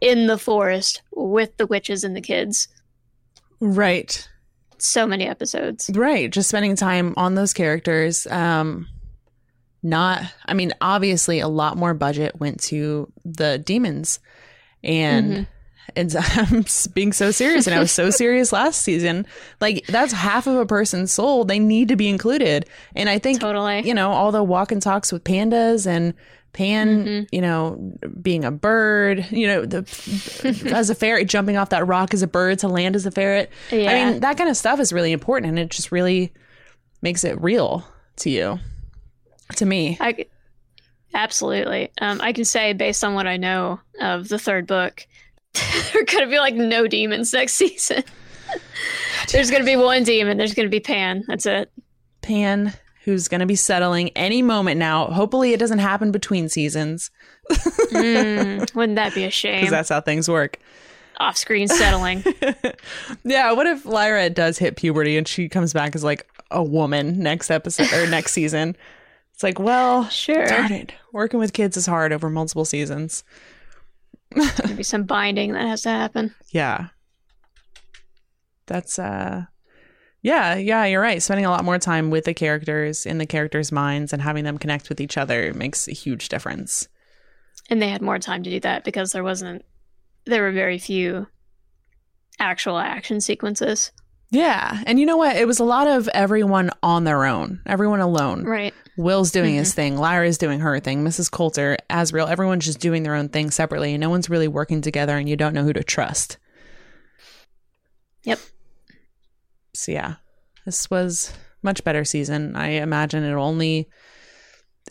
in 0.00 0.26
the 0.26 0.38
forest 0.38 1.02
with 1.12 1.56
the 1.56 1.66
witches 1.66 2.04
and 2.04 2.14
the 2.16 2.20
kids? 2.20 2.68
Right. 3.60 4.28
So 4.78 5.06
many 5.06 5.26
episodes. 5.26 5.90
Right. 5.94 6.30
Just 6.30 6.48
spending 6.48 6.76
time 6.76 7.14
on 7.16 7.34
those 7.34 7.52
characters. 7.52 8.26
Um 8.26 8.88
not 9.82 10.22
I 10.46 10.54
mean, 10.54 10.72
obviously 10.80 11.40
a 11.40 11.48
lot 11.48 11.76
more 11.76 11.94
budget 11.94 12.38
went 12.40 12.60
to 12.64 13.12
the 13.24 13.58
demons. 13.58 14.18
And 14.82 15.32
Mhm. 15.32 15.46
and 15.94 16.16
I'm 16.18 16.64
being 16.94 17.12
so 17.12 17.30
serious 17.30 17.66
and 17.66 17.74
I 17.74 17.78
was 17.78 17.92
so 17.92 18.10
serious 18.22 18.52
last 18.52 18.82
season. 18.82 19.26
Like 19.60 19.86
that's 19.86 20.12
half 20.12 20.46
of 20.46 20.56
a 20.56 20.66
person's 20.66 21.12
soul. 21.12 21.44
They 21.44 21.58
need 21.58 21.88
to 21.88 21.96
be 21.96 22.08
included. 22.08 22.66
And 22.96 23.08
I 23.08 23.18
think 23.18 23.40
Totally. 23.40 23.86
you 23.86 23.94
know, 23.94 24.10
all 24.10 24.32
the 24.32 24.42
walk 24.42 24.72
and 24.72 24.82
talks 24.82 25.12
with 25.12 25.22
pandas 25.24 25.86
and 25.86 26.14
Pan, 26.56 27.04
Mhm. 27.06 27.28
you 27.32 27.42
know, 27.42 27.92
being 28.22 28.44
a 28.44 28.50
bird, 28.50 29.26
you 29.30 29.46
know, 29.46 29.66
the 29.66 29.80
as 30.74 30.88
a 30.90 30.94
ferret 30.94 31.28
jumping 31.28 31.56
off 31.58 31.68
that 31.68 31.86
rock 31.86 32.14
as 32.14 32.22
a 32.22 32.26
bird 32.26 32.58
to 32.60 32.68
land 32.68 32.96
as 32.96 33.04
a 33.04 33.10
ferret. 33.10 33.50
Yeah. 33.70 33.90
I 33.90 34.10
mean, 34.10 34.20
that 34.20 34.38
kind 34.38 34.48
of 34.48 34.56
stuff 34.56 34.80
is 34.80 34.90
really 34.92 35.12
important 35.12 35.50
and 35.50 35.58
it 35.58 35.70
just 35.70 35.92
really 35.92 36.32
makes 37.02 37.24
it 37.24 37.38
real 37.42 37.86
to 38.16 38.30
you. 38.30 38.58
To 39.56 39.66
me. 39.66 39.96
I 40.00 40.24
absolutely. 41.14 41.92
Um, 42.00 42.20
I 42.22 42.32
can 42.32 42.44
say 42.46 42.72
based 42.72 43.04
on 43.04 43.14
what 43.14 43.26
I 43.26 43.36
know 43.36 43.78
of 44.00 44.28
the 44.28 44.38
third 44.38 44.66
book, 44.66 45.06
there 45.92 46.04
to 46.04 46.26
be 46.26 46.38
like 46.38 46.54
no 46.54 46.86
demons 46.88 47.32
next 47.32 47.52
season. 47.56 48.02
there's 49.30 49.50
going 49.50 49.62
to 49.62 49.66
be 49.66 49.76
one 49.76 50.04
demon. 50.04 50.38
There's 50.38 50.54
going 50.54 50.66
to 50.66 50.70
be 50.70 50.80
Pan. 50.80 51.22
That's 51.28 51.46
it. 51.46 51.70
Pan, 52.22 52.72
who's 53.06 53.26
going 53.28 53.40
to 53.40 53.46
be 53.46 53.56
settling 53.56 54.10
any 54.10 54.42
moment 54.42 54.78
now. 54.78 55.06
Hopefully, 55.06 55.54
it 55.54 55.58
doesn't 55.58 55.78
happen 55.78 56.12
between 56.12 56.50
seasons 56.50 57.10
Mm, 57.92 58.74
wouldn't 58.74 58.96
that 58.96 59.14
be 59.14 59.24
a 59.24 59.30
shame? 59.30 59.60
because 59.60 59.70
that's 59.70 59.88
how 59.88 60.00
things 60.02 60.28
work. 60.28 60.58
Off-screen 61.18 61.68
settling. 61.68 62.22
yeah, 63.24 63.52
what 63.52 63.66
if 63.66 63.86
Lyra 63.86 64.28
does 64.28 64.58
hit 64.58 64.76
puberty 64.76 65.16
and 65.16 65.26
she 65.26 65.48
comes 65.48 65.72
back 65.72 65.94
as 65.94 66.04
like 66.04 66.26
a 66.50 66.62
woman 66.62 67.20
next 67.20 67.50
episode 67.50 67.90
or 67.94 68.06
next 68.10 68.32
season? 68.32 68.76
It's 69.32 69.42
like, 69.42 69.58
well, 69.58 70.08
Sure. 70.08 70.44
darn 70.44 70.72
it, 70.72 70.92
working 71.12 71.38
with 71.40 71.52
kids 71.54 71.76
is 71.76 71.86
hard 71.86 72.12
over 72.12 72.28
multiple 72.28 72.64
seasons. 72.66 73.22
Maybe 74.66 74.82
some 74.82 75.04
binding 75.04 75.52
that 75.52 75.66
has 75.66 75.82
to 75.82 75.90
happen. 75.90 76.34
Yeah. 76.50 76.88
That's 78.66 78.98
uh 78.98 79.44
yeah, 80.26 80.56
yeah, 80.56 80.84
you're 80.86 81.00
right. 81.00 81.22
Spending 81.22 81.46
a 81.46 81.50
lot 81.50 81.64
more 81.64 81.78
time 81.78 82.10
with 82.10 82.24
the 82.24 82.34
characters 82.34 83.06
in 83.06 83.18
the 83.18 83.26
characters' 83.26 83.70
minds 83.70 84.12
and 84.12 84.20
having 84.20 84.42
them 84.42 84.58
connect 84.58 84.88
with 84.88 85.00
each 85.00 85.16
other 85.16 85.54
makes 85.54 85.86
a 85.86 85.92
huge 85.92 86.28
difference. 86.28 86.88
And 87.70 87.80
they 87.80 87.88
had 87.88 88.02
more 88.02 88.18
time 88.18 88.42
to 88.42 88.50
do 88.50 88.58
that 88.58 88.82
because 88.82 89.12
there 89.12 89.22
wasn't 89.22 89.64
there 90.24 90.42
were 90.42 90.50
very 90.50 90.78
few 90.78 91.28
actual 92.40 92.76
action 92.76 93.20
sequences. 93.20 93.92
Yeah. 94.32 94.82
And 94.84 94.98
you 94.98 95.06
know 95.06 95.16
what? 95.16 95.36
It 95.36 95.46
was 95.46 95.60
a 95.60 95.64
lot 95.64 95.86
of 95.86 96.08
everyone 96.08 96.72
on 96.82 97.04
their 97.04 97.24
own, 97.24 97.60
everyone 97.64 98.00
alone. 98.00 98.42
Right. 98.42 98.74
Will's 98.96 99.30
doing 99.30 99.54
his 99.54 99.68
mm-hmm. 99.68 99.76
thing, 99.76 99.96
Lyra's 99.96 100.38
doing 100.38 100.58
her 100.58 100.80
thing, 100.80 101.04
Mrs. 101.04 101.30
Coulter, 101.30 101.76
Asriel, 101.88 102.28
everyone's 102.28 102.64
just 102.64 102.80
doing 102.80 103.04
their 103.04 103.14
own 103.14 103.28
thing 103.28 103.52
separately, 103.52 103.94
and 103.94 104.00
no 104.00 104.10
one's 104.10 104.28
really 104.28 104.48
working 104.48 104.80
together, 104.80 105.16
and 105.16 105.28
you 105.28 105.36
don't 105.36 105.54
know 105.54 105.62
who 105.62 105.74
to 105.74 105.84
trust. 105.84 106.38
Yep. 108.24 108.40
So 109.76 109.92
yeah, 109.92 110.16
this 110.64 110.90
was 110.90 111.32
much 111.62 111.84
better 111.84 112.04
season. 112.04 112.56
I 112.56 112.68
imagine 112.68 113.24
it'll 113.24 113.44
only 113.44 113.88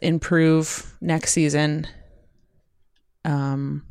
improve 0.01 0.95
next 1.01 1.31
season. 1.31 1.87
Um, 3.23 3.85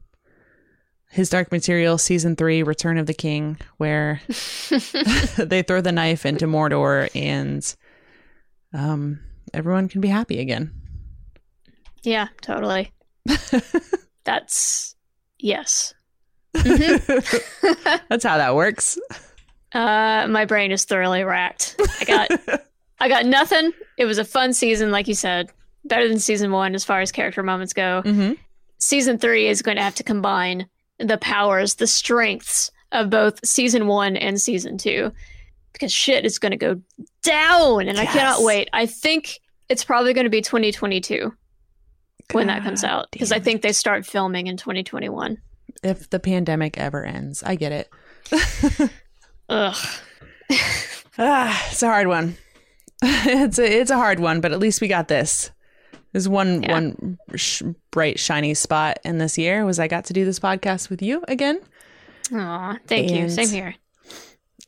his 1.10 1.30
Dark 1.30 1.52
Material 1.52 1.96
season 1.98 2.36
three, 2.36 2.62
Return 2.62 2.98
of 2.98 3.06
the 3.06 3.14
King, 3.14 3.58
where 3.76 4.20
they 5.38 5.62
throw 5.62 5.80
the 5.80 5.92
knife 5.92 6.26
into 6.26 6.46
Mordor 6.46 7.08
and 7.14 7.74
um 8.72 9.20
everyone 9.52 9.88
can 9.88 10.00
be 10.00 10.08
happy 10.08 10.40
again. 10.40 10.72
Yeah, 12.02 12.28
totally. 12.42 12.92
That's 14.24 14.96
yes. 15.38 15.94
That's 16.52 18.24
how 18.24 18.36
that 18.38 18.54
works. 18.54 18.98
Uh, 19.74 20.26
my 20.28 20.44
brain 20.44 20.70
is 20.70 20.84
thoroughly 20.84 21.24
racked. 21.24 21.76
I 22.00 22.04
got, 22.04 22.30
I 23.00 23.08
got 23.08 23.26
nothing. 23.26 23.72
It 23.98 24.04
was 24.04 24.18
a 24.18 24.24
fun 24.24 24.52
season, 24.52 24.90
like 24.92 25.08
you 25.08 25.14
said, 25.14 25.50
better 25.84 26.08
than 26.08 26.20
season 26.20 26.52
one 26.52 26.74
as 26.74 26.84
far 26.84 27.00
as 27.00 27.10
character 27.12 27.42
moments 27.42 27.72
go. 27.72 28.02
Mm-hmm. 28.04 28.34
Season 28.78 29.18
three 29.18 29.48
is 29.48 29.62
going 29.62 29.76
to 29.76 29.82
have 29.82 29.96
to 29.96 30.04
combine 30.04 30.68
the 30.98 31.18
powers, 31.18 31.74
the 31.74 31.86
strengths 31.86 32.70
of 32.92 33.10
both 33.10 33.44
season 33.44 33.88
one 33.88 34.16
and 34.16 34.40
season 34.40 34.78
two, 34.78 35.12
because 35.72 35.92
shit 35.92 36.24
is 36.24 36.38
going 36.38 36.52
to 36.52 36.56
go 36.56 36.80
down, 37.22 37.88
and 37.88 37.98
I 37.98 38.06
cannot 38.06 38.42
wait. 38.42 38.68
I 38.72 38.86
think 38.86 39.40
it's 39.68 39.82
probably 39.82 40.12
going 40.12 40.24
to 40.24 40.30
be 40.30 40.40
2022 40.40 41.34
when 42.32 42.46
that 42.46 42.62
comes 42.62 42.84
out, 42.84 43.08
because 43.10 43.32
I 43.32 43.40
think 43.40 43.62
they 43.62 43.72
start 43.72 44.06
filming 44.06 44.46
in 44.46 44.56
2021. 44.56 45.38
If 45.82 46.08
the 46.10 46.20
pandemic 46.20 46.78
ever 46.78 47.04
ends, 47.04 47.42
I 47.42 47.56
get 47.56 47.72
it. 47.72 48.90
Ugh. 49.48 49.76
Ah, 51.18 51.68
it's 51.70 51.82
a 51.82 51.86
hard 51.86 52.06
one. 52.08 52.36
it's 53.02 53.58
a 53.58 53.80
it's 53.80 53.90
a 53.90 53.96
hard 53.96 54.18
one, 54.20 54.40
but 54.40 54.52
at 54.52 54.58
least 54.58 54.80
we 54.80 54.88
got 54.88 55.08
this. 55.08 55.50
There's 56.12 56.28
one 56.28 56.62
Yeah. 56.62 56.72
one 56.72 57.18
sh- 57.34 57.62
bright 57.90 58.18
shiny 58.18 58.54
spot 58.54 58.98
in 59.04 59.18
this 59.18 59.36
year 59.38 59.64
was 59.64 59.78
I 59.78 59.88
got 59.88 60.04
to 60.06 60.12
do 60.12 60.24
this 60.24 60.38
podcast 60.40 60.90
with 60.90 61.02
you 61.02 61.22
again. 61.28 61.60
Aw, 62.32 62.78
thank 62.86 63.10
you. 63.10 63.28
Same 63.28 63.48
here. 63.48 63.74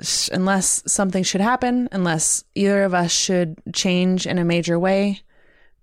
Sh- 0.02 0.28
Unless 0.32 0.82
something 0.92 1.22
should 1.22 1.40
happen, 1.40 1.88
unless 1.92 2.44
either 2.54 2.82
of 2.84 2.94
us 2.94 3.12
should 3.12 3.56
change 3.72 4.26
in 4.26 4.38
a 4.38 4.44
major 4.44 4.78
way, 4.78 5.20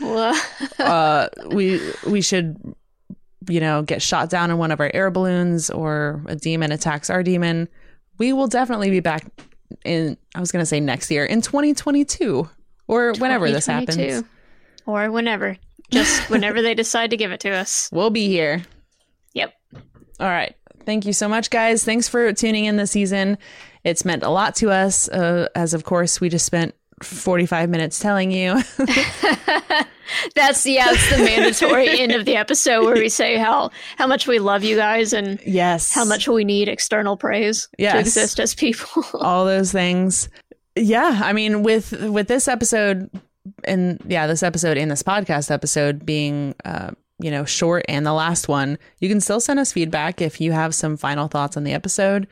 uh, 0.00 1.28
we 1.50 1.80
we 2.06 2.20
should 2.20 2.56
you 3.48 3.60
know 3.60 3.82
get 3.82 4.02
shot 4.02 4.30
down 4.30 4.50
in 4.50 4.58
one 4.58 4.70
of 4.70 4.80
our 4.80 4.90
air 4.92 5.10
balloons 5.10 5.70
or 5.70 6.22
a 6.26 6.36
demon 6.36 6.72
attacks 6.72 7.10
our 7.10 7.22
demon. 7.22 7.68
We 8.18 8.32
will 8.32 8.48
definitely 8.48 8.90
be 8.90 9.00
back 9.00 9.26
in. 9.84 10.16
I 10.34 10.40
was 10.40 10.52
going 10.52 10.62
to 10.62 10.66
say 10.66 10.80
next 10.80 11.10
year 11.10 11.24
in 11.24 11.40
2022 11.40 12.48
or 12.86 13.12
whenever 13.18 13.50
this 13.50 13.66
happens. 13.66 14.24
Or 14.84 15.10
whenever. 15.10 15.56
Just 15.90 16.28
whenever 16.30 16.60
they 16.60 16.74
decide 16.74 17.10
to 17.10 17.16
give 17.16 17.32
it 17.32 17.40
to 17.40 17.50
us. 17.50 17.88
We'll 17.92 18.10
be 18.10 18.28
here. 18.28 18.62
Yep. 19.34 19.54
All 20.18 20.28
right. 20.28 20.54
Thank 20.84 21.06
you 21.06 21.12
so 21.12 21.28
much, 21.28 21.50
guys. 21.50 21.84
Thanks 21.84 22.08
for 22.08 22.32
tuning 22.32 22.64
in 22.64 22.76
this 22.76 22.90
season. 22.90 23.38
It's 23.84 24.04
meant 24.04 24.22
a 24.22 24.28
lot 24.28 24.56
to 24.56 24.70
us, 24.70 25.08
uh, 25.08 25.48
as 25.54 25.72
of 25.72 25.84
course 25.84 26.20
we 26.20 26.28
just 26.28 26.44
spent 26.44 26.74
45 27.02 27.70
minutes 27.70 27.98
telling 27.98 28.30
you. 28.30 28.60
That's 30.34 30.66
yeah, 30.66 30.86
that's 30.86 31.10
the 31.10 31.18
mandatory 31.18 32.00
end 32.00 32.12
of 32.12 32.24
the 32.24 32.36
episode 32.36 32.84
where 32.84 32.94
we 32.94 33.08
say 33.08 33.36
how 33.36 33.70
how 33.96 34.06
much 34.06 34.26
we 34.26 34.38
love 34.38 34.64
you 34.64 34.76
guys 34.76 35.12
and 35.12 35.40
yes. 35.46 35.92
how 35.92 36.04
much 36.04 36.28
we 36.28 36.44
need 36.44 36.68
external 36.68 37.16
praise 37.16 37.68
to 37.78 37.98
exist 37.98 38.40
as 38.40 38.54
people. 38.54 39.04
all 39.20 39.44
those 39.44 39.72
things. 39.72 40.28
Yeah, 40.76 41.20
I 41.22 41.32
mean 41.32 41.62
with 41.62 41.92
with 41.92 42.28
this 42.28 42.48
episode 42.48 43.10
and 43.64 44.00
yeah, 44.06 44.26
this 44.26 44.42
episode 44.42 44.76
in 44.76 44.88
this 44.88 45.02
podcast 45.02 45.50
episode 45.50 46.04
being 46.04 46.54
uh 46.64 46.90
you 47.20 47.30
know 47.30 47.44
short 47.44 47.84
and 47.88 48.04
the 48.06 48.12
last 48.12 48.48
one, 48.48 48.78
you 48.98 49.08
can 49.08 49.20
still 49.20 49.40
send 49.40 49.58
us 49.58 49.72
feedback 49.72 50.20
if 50.20 50.40
you 50.40 50.52
have 50.52 50.74
some 50.74 50.96
final 50.96 51.28
thoughts 51.28 51.56
on 51.56 51.64
the 51.64 51.72
episode. 51.72 52.26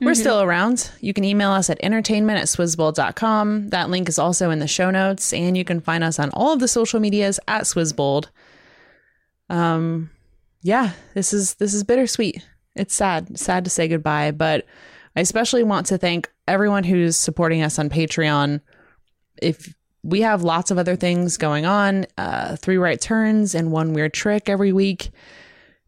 We're 0.00 0.14
still 0.14 0.40
around. 0.40 0.92
You 1.00 1.12
can 1.12 1.24
email 1.24 1.50
us 1.50 1.68
at 1.70 1.80
entertainment 1.82 2.38
at 2.38 2.46
swizzbold.com. 2.46 3.70
That 3.70 3.90
link 3.90 4.08
is 4.08 4.18
also 4.18 4.50
in 4.50 4.60
the 4.60 4.68
show 4.68 4.90
notes, 4.90 5.32
and 5.32 5.56
you 5.56 5.64
can 5.64 5.80
find 5.80 6.04
us 6.04 6.20
on 6.20 6.30
all 6.30 6.52
of 6.52 6.60
the 6.60 6.68
social 6.68 7.00
medias 7.00 7.40
at 7.48 7.62
Swizzbold. 7.62 8.26
Um 9.50 10.10
yeah, 10.62 10.92
this 11.14 11.32
is 11.32 11.54
this 11.54 11.74
is 11.74 11.84
bittersweet. 11.84 12.46
It's 12.74 12.94
sad, 12.94 13.38
sad 13.38 13.64
to 13.64 13.70
say 13.70 13.88
goodbye, 13.88 14.30
but 14.30 14.66
I 15.16 15.20
especially 15.20 15.64
want 15.64 15.86
to 15.86 15.98
thank 15.98 16.30
everyone 16.46 16.84
who's 16.84 17.16
supporting 17.16 17.62
us 17.62 17.78
on 17.78 17.90
Patreon. 17.90 18.60
If 19.40 19.74
we 20.02 20.20
have 20.22 20.42
lots 20.42 20.70
of 20.70 20.78
other 20.78 20.96
things 20.96 21.36
going 21.36 21.66
on, 21.66 22.06
uh, 22.16 22.56
three 22.56 22.76
right 22.76 23.00
turns 23.00 23.54
and 23.54 23.72
one 23.72 23.92
weird 23.92 24.12
trick 24.12 24.48
every 24.48 24.72
week. 24.72 25.10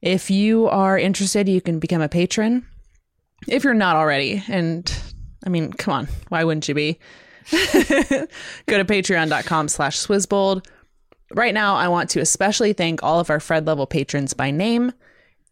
If 0.02 0.30
you 0.30 0.66
are 0.68 0.98
interested, 0.98 1.48
you 1.48 1.60
can 1.60 1.78
become 1.78 2.02
a 2.02 2.08
patron. 2.08 2.66
If 3.46 3.64
you're 3.64 3.74
not 3.74 3.96
already, 3.96 4.42
and 4.48 4.92
I 5.44 5.48
mean, 5.48 5.72
come 5.72 5.94
on, 5.94 6.08
why 6.28 6.44
wouldn't 6.44 6.68
you 6.68 6.74
be? 6.74 6.98
Go 7.50 8.78
to 8.78 8.84
patreon.com 8.84 9.68
slash 9.68 9.98
swizzbold. 9.98 10.66
Right 11.32 11.54
now, 11.54 11.76
I 11.76 11.88
want 11.88 12.10
to 12.10 12.20
especially 12.20 12.72
thank 12.72 13.02
all 13.02 13.20
of 13.20 13.30
our 13.30 13.40
Fred 13.40 13.66
level 13.66 13.86
patrons 13.86 14.34
by 14.34 14.50
name. 14.50 14.92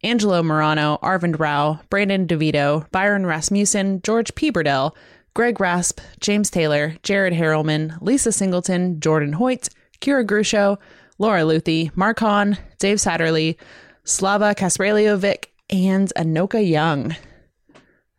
Angelo 0.02 0.42
Morano, 0.42 0.98
Arvind 1.02 1.40
Rao, 1.40 1.80
Brandon 1.90 2.26
DeVito, 2.26 2.88
Byron 2.90 3.26
Rasmussen, 3.26 4.00
George 4.02 4.34
P. 4.34 4.50
Burdell, 4.50 4.94
Greg 5.38 5.60
Rasp, 5.60 6.00
James 6.18 6.50
Taylor, 6.50 6.96
Jared 7.04 7.32
Harrelman, 7.32 7.96
Lisa 8.02 8.32
Singleton, 8.32 8.98
Jordan 8.98 9.34
Hoyt, 9.34 9.68
Kira 10.00 10.26
Grusho, 10.26 10.78
Laura 11.18 11.42
Luthi, 11.42 11.96
Mark 11.96 12.18
Hahn, 12.18 12.58
Dave 12.80 12.96
Satterley, 12.96 13.56
Slava 14.02 14.52
Kaspraliovic, 14.56 15.44
and 15.70 16.12
Anoka 16.16 16.68
Young. 16.68 17.14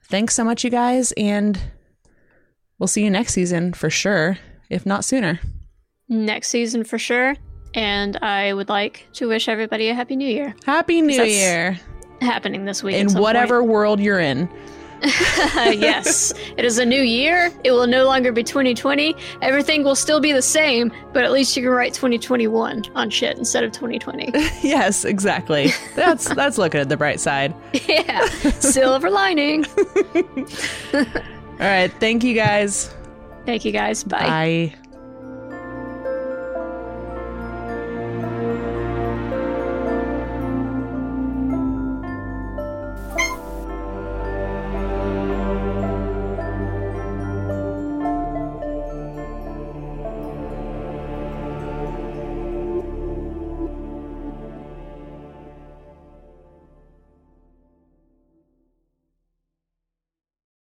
Thanks 0.04 0.34
so 0.34 0.46
much, 0.46 0.64
you 0.64 0.70
guys, 0.70 1.12
and 1.18 1.60
we'll 2.78 2.88
see 2.88 3.04
you 3.04 3.10
next 3.10 3.34
season 3.34 3.74
for 3.74 3.90
sure, 3.90 4.38
if 4.70 4.86
not 4.86 5.04
sooner. 5.04 5.42
Next 6.08 6.48
season 6.48 6.86
for 6.86 6.98
sure. 6.98 7.36
And 7.74 8.16
I 8.22 8.54
would 8.54 8.70
like 8.70 9.10
to 9.16 9.28
wish 9.28 9.50
everybody 9.50 9.90
a 9.90 9.94
happy 9.94 10.16
new 10.16 10.26
year 10.26 10.56
Happy 10.66 11.02
New 11.02 11.22
Year 11.22 11.78
happening 12.22 12.64
this 12.64 12.82
week. 12.82 12.96
in 12.96 13.12
whatever 13.12 13.62
world 13.62 14.00
you're 14.00 14.22
in. 14.22 14.48
yes. 15.04 16.34
It 16.58 16.66
is 16.66 16.78
a 16.78 16.86
new 16.86 17.02
year. 17.02 17.52
It 17.64 17.72
will 17.72 17.88
no 17.88 18.06
longer 18.06 18.32
be 18.32 18.44
2020. 18.44 19.16
Everything 19.42 19.84
will 19.84 19.96
still 19.96 20.20
be 20.20 20.32
the 20.32 20.42
same, 20.42 20.92
but 21.14 21.24
at 21.24 21.32
least 21.32 21.56
you 21.56 21.64
can 21.64 21.72
write 21.72 21.94
2021 21.94 22.86
on 22.96 23.10
shit 23.10 23.38
instead 23.38 23.64
of 23.64 23.72
2020. 23.72 24.32
yes, 24.62 25.06
exactly. 25.06 25.72
That's 25.96 26.28
that's 26.34 26.58
looking 26.58 26.82
at 26.82 26.90
the 26.90 26.98
bright 26.98 27.20
side. 27.20 27.54
yeah. 27.88 28.26
Silver 28.60 29.10
lining. 29.10 29.66
All 30.94 31.66
right, 31.66 31.92
thank 32.00 32.24
you 32.24 32.34
guys. 32.34 32.94
Thank 33.46 33.66
you 33.66 33.72
guys. 33.72 34.04
Bye. 34.04 34.20
Bye. 34.74 34.89